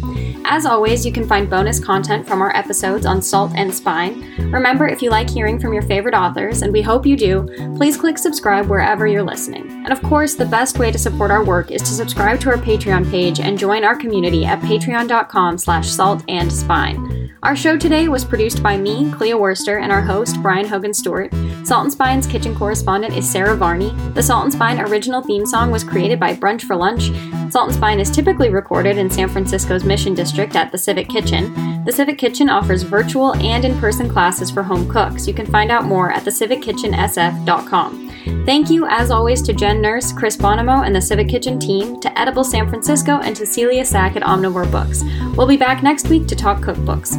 As 0.45 0.65
always, 0.65 1.05
you 1.05 1.11
can 1.11 1.27
find 1.27 1.47
bonus 1.47 1.79
content 1.79 2.27
from 2.27 2.41
our 2.41 2.55
episodes 2.55 3.05
on 3.05 3.21
Salt 3.21 3.51
and 3.53 3.71
Spine. 3.71 4.49
Remember, 4.51 4.87
if 4.87 5.03
you 5.03 5.11
like 5.11 5.29
hearing 5.29 5.59
from 5.59 5.73
your 5.73 5.83
favorite 5.83 6.15
authors, 6.15 6.63
and 6.63 6.73
we 6.73 6.81
hope 6.81 7.05
you 7.05 7.15
do, 7.15 7.43
please 7.77 7.95
click 7.95 8.17
subscribe 8.17 8.65
wherever 8.65 9.05
you're 9.05 9.21
listening. 9.21 9.69
And 9.69 9.91
of 9.91 10.01
course, 10.01 10.33
the 10.33 10.47
best 10.47 10.79
way 10.79 10.91
to 10.91 10.97
support 10.97 11.29
our 11.29 11.43
work 11.43 11.69
is 11.69 11.83
to 11.83 11.89
subscribe 11.89 12.39
to 12.39 12.49
our 12.49 12.57
Patreon 12.57 13.11
page 13.11 13.39
and 13.39 13.59
join 13.59 13.83
our 13.83 13.95
community 13.95 14.45
at 14.45 14.61
patreon.com 14.61 15.59
slash 15.59 15.87
salt 15.89 16.23
and 16.27 16.51
spine. 16.51 17.18
Our 17.41 17.55
show 17.55 17.77
today 17.77 18.09
was 18.09 18.25
produced 18.25 18.61
by 18.61 18.75
me, 18.75 19.09
Clea 19.11 19.33
Worster, 19.33 19.77
and 19.77 19.93
our 19.93 20.01
host, 20.01 20.41
Brian 20.41 20.67
Hogan 20.67 20.93
Stewart. 20.93 21.33
Salt 21.63 21.85
and 21.85 21.91
Spine's 21.91 22.27
kitchen 22.27 22.53
correspondent 22.53 23.15
is 23.15 23.29
Sarah 23.29 23.55
Varney. 23.55 23.91
The 24.13 24.21
Salt 24.21 24.43
and 24.43 24.53
Spine 24.53 24.81
original 24.81 25.21
theme 25.21 25.45
song 25.45 25.71
was 25.71 25.85
created 25.85 26.19
by 26.19 26.33
Brunch 26.33 26.63
for 26.63 26.75
Lunch. 26.75 27.11
Salt 27.49 27.69
and 27.69 27.75
Spine 27.75 28.01
is 28.01 28.11
typically 28.11 28.49
recorded 28.49 28.97
in 28.97 29.09
San 29.09 29.29
Francisco's 29.29 29.85
Mission 29.85 30.13
District 30.13 30.53
at 30.57 30.73
the 30.73 30.77
Civic 30.77 31.07
Kitchen. 31.07 31.53
The 31.85 31.93
Civic 31.93 32.17
Kitchen 32.17 32.49
offers 32.49 32.83
virtual 32.83 33.33
and 33.35 33.63
in 33.63 33.79
person 33.79 34.09
classes 34.09 34.51
for 34.51 34.61
home 34.61 34.89
cooks. 34.89 35.25
You 35.25 35.33
can 35.33 35.45
find 35.45 35.71
out 35.71 35.85
more 35.85 36.11
at 36.11 36.23
thecivickitchensf.com. 36.23 38.08
Thank 38.45 38.69
you, 38.69 38.85
as 38.87 39.11
always, 39.11 39.41
to 39.43 39.53
Jen 39.53 39.81
Nurse, 39.81 40.11
Chris 40.11 40.35
Bonomo, 40.37 40.85
and 40.85 40.95
the 40.95 41.01
Civic 41.01 41.29
Kitchen 41.29 41.59
team, 41.59 41.99
to 42.01 42.19
Edible 42.19 42.43
San 42.43 42.69
Francisco, 42.69 43.19
and 43.19 43.35
to 43.35 43.45
Celia 43.45 43.85
Sack 43.85 44.15
at 44.15 44.23
Omnivore 44.23 44.71
Books. 44.71 45.03
We'll 45.35 45.47
be 45.47 45.57
back 45.57 45.83
next 45.83 46.07
week 46.09 46.27
to 46.27 46.35
talk 46.35 46.59
cookbooks. 46.59 47.17